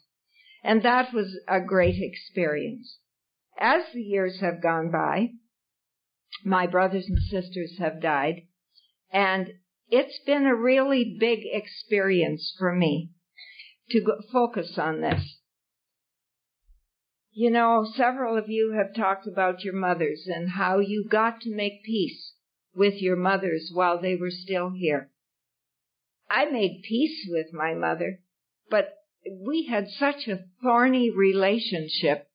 And 0.63 0.83
that 0.83 1.13
was 1.13 1.39
a 1.47 1.59
great 1.59 2.01
experience. 2.01 2.99
As 3.59 3.83
the 3.93 4.01
years 4.01 4.39
have 4.41 4.61
gone 4.61 4.91
by, 4.91 5.29
My 6.43 6.67
brothers 6.67 7.07
and 7.07 7.19
sisters 7.19 7.77
have 7.79 8.01
died. 8.01 8.47
And 9.11 9.53
it's 9.89 10.19
been 10.25 10.45
a 10.45 10.55
really 10.55 11.17
big 11.19 11.39
experience 11.43 12.53
for 12.57 12.73
me 12.73 13.11
to 13.89 14.01
focus 14.31 14.77
on 14.77 15.01
this. 15.01 15.37
You 17.33 17.49
know, 17.49 17.85
several 17.95 18.37
of 18.37 18.49
you 18.49 18.73
have 18.77 18.95
talked 18.95 19.27
about 19.27 19.63
your 19.63 19.73
mothers 19.73 20.27
and 20.27 20.49
how 20.51 20.79
you 20.79 21.07
got 21.09 21.41
to 21.41 21.55
make 21.55 21.83
peace 21.83 22.33
with 22.75 22.95
your 23.01 23.15
mothers 23.15 23.71
while 23.73 24.01
they 24.01 24.15
were 24.15 24.31
still 24.31 24.71
here. 24.71 25.11
I 26.29 26.45
made 26.45 26.83
peace 26.87 27.27
with 27.29 27.53
my 27.53 27.73
mother, 27.73 28.19
but 28.69 28.93
we 29.29 29.67
had 29.69 29.89
such 29.89 30.27
a 30.27 30.45
thorny 30.61 31.09
relationship. 31.09 32.27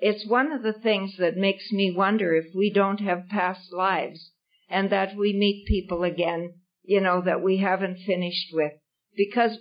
It's 0.00 0.26
one 0.26 0.50
of 0.52 0.62
the 0.62 0.72
things 0.72 1.16
that 1.18 1.36
makes 1.36 1.70
me 1.70 1.92
wonder 1.94 2.34
if 2.34 2.54
we 2.54 2.72
don't 2.72 3.00
have 3.00 3.28
past 3.28 3.72
lives 3.72 4.32
and 4.68 4.90
that 4.90 5.16
we 5.16 5.32
meet 5.32 5.66
people 5.66 6.04
again, 6.04 6.54
you 6.82 7.00
know, 7.00 7.20
that 7.20 7.42
we 7.42 7.58
haven't 7.58 7.98
finished 8.06 8.48
with 8.52 8.72
because 9.16 9.58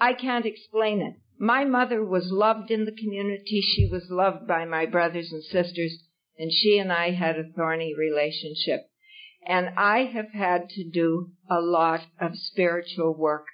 I 0.00 0.12
can't 0.12 0.44
explain 0.46 1.00
it. 1.00 1.14
My 1.38 1.64
mother 1.64 2.04
was 2.04 2.30
loved 2.30 2.70
in 2.70 2.84
the 2.84 2.92
community. 2.92 3.60
She 3.60 3.88
was 3.90 4.10
loved 4.10 4.46
by 4.46 4.64
my 4.64 4.86
brothers 4.86 5.32
and 5.32 5.42
sisters, 5.42 6.02
and 6.38 6.52
she 6.52 6.78
and 6.78 6.92
I 6.92 7.12
had 7.12 7.36
a 7.36 7.44
thorny 7.56 7.94
relationship. 7.96 8.80
And 9.46 9.70
I 9.76 10.04
have 10.04 10.30
had 10.32 10.68
to 10.70 10.88
do 10.88 11.30
a 11.50 11.60
lot 11.60 12.02
of 12.20 12.32
spiritual 12.34 13.14
work, 13.14 13.46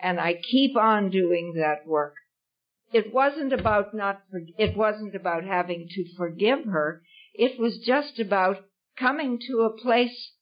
and 0.00 0.20
I 0.20 0.34
keep 0.34 0.76
on 0.76 1.10
doing 1.10 1.54
that 1.56 1.86
work. 1.86 2.14
It 2.92 3.12
wasn't 3.12 3.52
about 3.52 3.94
not, 3.94 4.22
for, 4.30 4.40
it 4.58 4.76
wasn't 4.76 5.14
about 5.14 5.44
having 5.44 5.88
to 5.88 6.14
forgive 6.16 6.64
her. 6.66 7.02
It 7.34 7.58
was 7.58 7.78
just 7.78 8.18
about 8.18 8.64
coming 8.98 9.38
to 9.48 9.62
a 9.62 9.76
place 9.76 10.32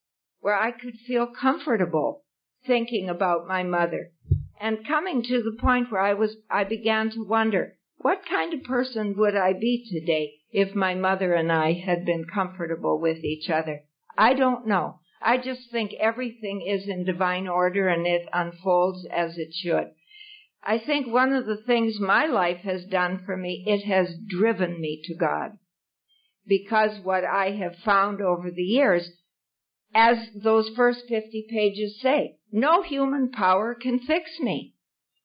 where 0.41 0.57
I 0.57 0.73
could 0.73 0.97
feel 1.07 1.27
comfortable 1.27 2.25
thinking 2.67 3.09
about 3.09 3.47
my 3.47 3.63
mother 3.63 4.13
and 4.61 4.87
coming 4.87 5.23
to 5.23 5.43
the 5.43 5.57
point 5.59 5.91
where 5.91 6.01
I 6.01 6.15
was, 6.15 6.37
I 6.51 6.65
began 6.65 7.11
to 7.11 7.25
wonder, 7.25 7.77
what 7.99 8.27
kind 8.29 8.53
of 8.53 8.65
person 8.65 9.15
would 9.17 9.37
I 9.37 9.53
be 9.53 9.87
today 9.91 10.35
if 10.51 10.75
my 10.75 10.95
mother 10.95 11.35
and 11.35 11.51
I 11.53 11.73
had 11.73 12.05
been 12.05 12.25
comfortable 12.25 13.01
with 13.01 13.25
each 13.25 13.49
other? 13.49 13.85
I 14.19 14.35
don't 14.35 14.67
know. 14.67 15.01
I 15.23 15.39
just 15.39 15.71
think 15.71 15.93
everything 15.95 16.63
is 16.63 16.89
in 16.89 17.05
divine 17.05 17.47
order 17.47 17.89
and 17.89 18.07
it 18.07 18.29
unfolds 18.33 19.07
as 19.11 19.39
it 19.39 19.53
should. 19.55 19.93
I 20.63 20.79
think 20.79 21.07
one 21.07 21.33
of 21.33 21.47
the 21.47 21.57
things 21.57 21.99
my 21.99 22.27
life 22.27 22.59
has 22.65 22.85
done 22.85 23.23
for 23.25 23.37
me, 23.37 23.65
it 23.67 23.87
has 23.87 24.15
driven 24.29 24.81
me 24.81 25.01
to 25.05 25.15
God. 25.15 25.53
Because 26.47 27.01
what 27.03 27.25
I 27.25 27.53
have 27.53 27.77
found 27.85 28.21
over 28.21 28.51
the 28.51 28.63
years, 28.63 29.09
as 29.95 30.19
those 30.35 30.69
first 30.77 31.01
50 31.09 31.47
pages 31.51 32.01
say, 32.01 32.37
no 32.53 32.83
human 32.83 33.31
power 33.31 33.75
can 33.75 34.01
fix 34.01 34.39
me. 34.41 34.75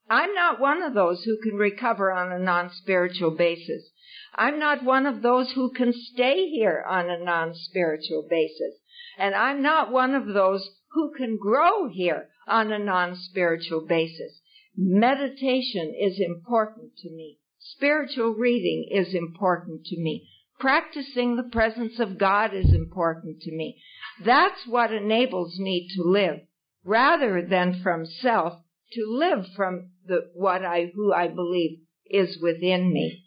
I'm 0.09 0.33
not 0.33 0.59
one 0.59 0.83
of 0.83 0.93
those 0.93 1.23
who 1.23 1.37
can 1.41 1.55
recover 1.55 2.11
on 2.11 2.31
a 2.31 2.39
non-spiritual 2.39 3.31
basis. 3.31 3.89
I'm 4.35 4.59
not 4.59 4.83
one 4.83 5.05
of 5.05 5.21
those 5.21 5.51
who 5.51 5.71
can 5.71 5.93
stay 5.93 6.49
here 6.49 6.83
on 6.87 7.09
a 7.09 7.23
non-spiritual 7.23 8.27
basis. 8.29 8.75
And 9.17 9.33
I'm 9.33 9.61
not 9.61 9.91
one 9.91 10.13
of 10.13 10.27
those 10.27 10.69
who 10.91 11.11
can 11.17 11.37
grow 11.37 11.89
here 11.89 12.29
on 12.47 12.71
a 12.71 12.79
non-spiritual 12.79 13.85
basis. 13.87 14.39
Meditation 14.77 15.93
is 15.99 16.19
important 16.19 16.97
to 16.97 17.09
me. 17.09 17.39
Spiritual 17.59 18.33
reading 18.33 18.87
is 18.91 19.13
important 19.13 19.85
to 19.85 19.97
me. 19.99 20.27
Practicing 20.59 21.35
the 21.35 21.49
presence 21.51 21.99
of 21.99 22.17
God 22.17 22.53
is 22.53 22.73
important 22.73 23.41
to 23.41 23.51
me. 23.55 23.81
That's 24.23 24.65
what 24.67 24.93
enables 24.93 25.59
me 25.59 25.87
to 25.95 26.03
live 26.03 26.39
rather 26.83 27.41
than 27.41 27.81
from 27.81 28.05
self 28.05 28.61
to 28.93 29.05
live 29.07 29.45
from 29.55 29.89
the 30.05 30.29
what 30.33 30.63
I 30.63 30.91
who 30.95 31.11
I 31.11 31.27
believe 31.27 31.79
is 32.05 32.37
within 32.41 32.93
me. 32.93 33.25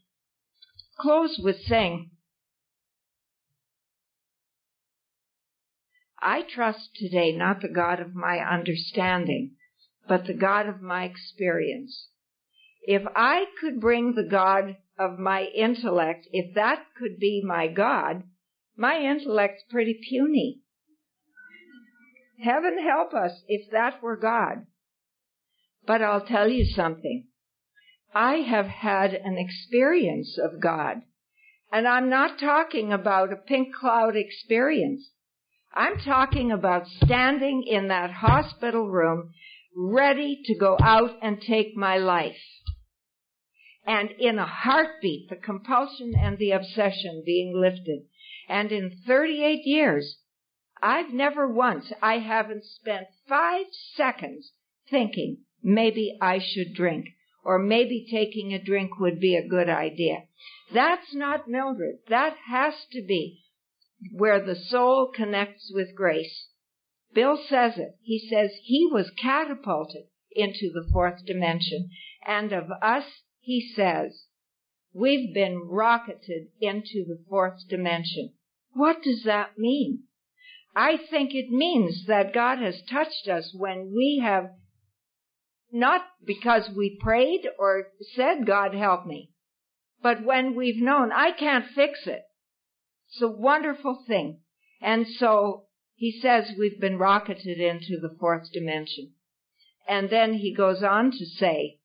Close 1.00 1.38
with 1.42 1.60
saying 1.62 2.10
I 6.20 6.42
trust 6.42 6.90
today 6.96 7.32
not 7.36 7.60
the 7.60 7.68
God 7.68 8.00
of 8.00 8.14
my 8.14 8.38
understanding, 8.38 9.52
but 10.08 10.26
the 10.26 10.34
God 10.34 10.68
of 10.68 10.80
my 10.80 11.04
experience. 11.04 12.08
If 12.82 13.02
I 13.14 13.44
could 13.60 13.80
bring 13.80 14.14
the 14.14 14.28
God 14.28 14.76
of 14.98 15.18
my 15.18 15.44
intellect, 15.44 16.26
if 16.32 16.54
that 16.54 16.86
could 16.98 17.18
be 17.18 17.42
my 17.44 17.68
God, 17.68 18.22
my 18.76 19.00
intellect's 19.00 19.64
pretty 19.70 19.98
puny. 20.08 20.60
Heaven 22.42 22.78
help 22.82 23.12
us 23.14 23.42
if 23.48 23.70
that 23.72 24.02
were 24.02 24.16
God. 24.16 24.66
But 25.86 26.02
I'll 26.02 26.24
tell 26.24 26.48
you 26.48 26.64
something. 26.64 27.26
I 28.14 28.36
have 28.36 28.66
had 28.66 29.12
an 29.12 29.36
experience 29.36 30.38
of 30.38 30.60
God. 30.60 31.02
And 31.70 31.86
I'm 31.86 32.08
not 32.08 32.38
talking 32.40 32.92
about 32.92 33.32
a 33.32 33.36
pink 33.36 33.74
cloud 33.74 34.16
experience. 34.16 35.10
I'm 35.74 35.98
talking 35.98 36.50
about 36.50 36.86
standing 36.86 37.64
in 37.66 37.88
that 37.88 38.10
hospital 38.10 38.88
room 38.88 39.32
ready 39.80 40.40
to 40.44 40.56
go 40.56 40.76
out 40.82 41.12
and 41.22 41.40
take 41.40 41.76
my 41.76 41.98
life. 41.98 42.42
And 43.86 44.10
in 44.18 44.38
a 44.38 44.46
heartbeat, 44.46 45.30
the 45.30 45.36
compulsion 45.36 46.14
and 46.20 46.36
the 46.36 46.50
obsession 46.50 47.22
being 47.24 47.54
lifted. 47.54 48.02
And 48.48 48.72
in 48.72 48.90
38 49.06 49.60
years, 49.64 50.18
I've 50.82 51.12
never 51.12 51.46
once, 51.46 51.92
I 52.02 52.18
haven't 52.18 52.64
spent 52.64 53.06
five 53.28 53.66
seconds 53.94 54.50
thinking 54.90 55.38
maybe 55.62 56.18
I 56.20 56.40
should 56.40 56.74
drink 56.74 57.06
or 57.44 57.58
maybe 57.58 58.06
taking 58.10 58.52
a 58.52 58.62
drink 58.62 58.98
would 58.98 59.20
be 59.20 59.36
a 59.36 59.48
good 59.48 59.68
idea. 59.68 60.24
That's 60.74 61.14
not 61.14 61.48
Mildred. 61.48 62.00
That 62.08 62.36
has 62.48 62.74
to 62.92 63.02
be 63.06 63.44
where 64.12 64.44
the 64.44 64.56
soul 64.56 65.12
connects 65.14 65.70
with 65.72 65.94
grace. 65.94 66.48
Bill 67.14 67.38
says 67.48 67.78
it. 67.78 67.96
He 68.02 68.28
says 68.30 68.50
he 68.62 68.88
was 68.90 69.10
catapulted 69.20 70.04
into 70.32 70.70
the 70.72 70.88
fourth 70.92 71.24
dimension. 71.26 71.90
And 72.26 72.52
of 72.52 72.70
us, 72.82 73.04
he 73.40 73.72
says, 73.74 74.26
we've 74.92 75.32
been 75.34 75.62
rocketed 75.68 76.48
into 76.60 77.04
the 77.06 77.22
fourth 77.28 77.66
dimension. 77.68 78.34
What 78.72 79.02
does 79.02 79.22
that 79.24 79.58
mean? 79.58 80.04
I 80.76 80.96
think 80.96 81.34
it 81.34 81.50
means 81.50 82.06
that 82.06 82.34
God 82.34 82.58
has 82.58 82.82
touched 82.90 83.28
us 83.28 83.52
when 83.54 83.92
we 83.94 84.20
have 84.22 84.50
not 85.72 86.02
because 86.24 86.70
we 86.76 86.98
prayed 87.00 87.48
or 87.58 87.88
said, 88.14 88.46
God 88.46 88.74
help 88.74 89.06
me, 89.06 89.30
but 90.02 90.24
when 90.24 90.54
we've 90.54 90.80
known 90.80 91.10
I 91.12 91.32
can't 91.32 91.66
fix 91.74 92.06
it. 92.06 92.22
It's 93.10 93.22
a 93.22 93.28
wonderful 93.28 94.04
thing. 94.06 94.40
And 94.80 95.06
so 95.18 95.64
he 95.98 96.16
says 96.22 96.52
we've 96.56 96.80
been 96.80 96.96
rocketed 96.96 97.58
into 97.58 97.98
the 98.00 98.14
fourth 98.20 98.52
dimension. 98.52 99.10
And 99.88 100.08
then 100.08 100.34
he 100.34 100.54
goes 100.54 100.80
on 100.80 101.10
to 101.10 101.26
say, 101.26 101.80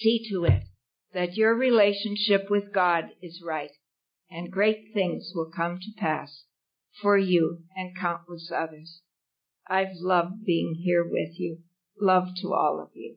see 0.00 0.26
to 0.30 0.44
it 0.44 0.62
that 1.12 1.36
your 1.36 1.54
relationship 1.54 2.48
with 2.48 2.72
God 2.72 3.10
is 3.20 3.42
right 3.46 3.72
and 4.30 4.50
great 4.50 4.86
things 4.94 5.32
will 5.34 5.50
come 5.54 5.80
to 5.80 6.00
pass 6.00 6.44
for 7.02 7.18
you 7.18 7.58
and 7.76 7.94
countless 7.94 8.50
others. 8.50 9.02
I've 9.68 9.96
loved 10.00 10.46
being 10.46 10.80
here 10.82 11.04
with 11.04 11.38
you. 11.38 11.58
Love 12.00 12.28
to 12.40 12.54
all 12.54 12.80
of 12.80 12.88
you. 12.94 13.16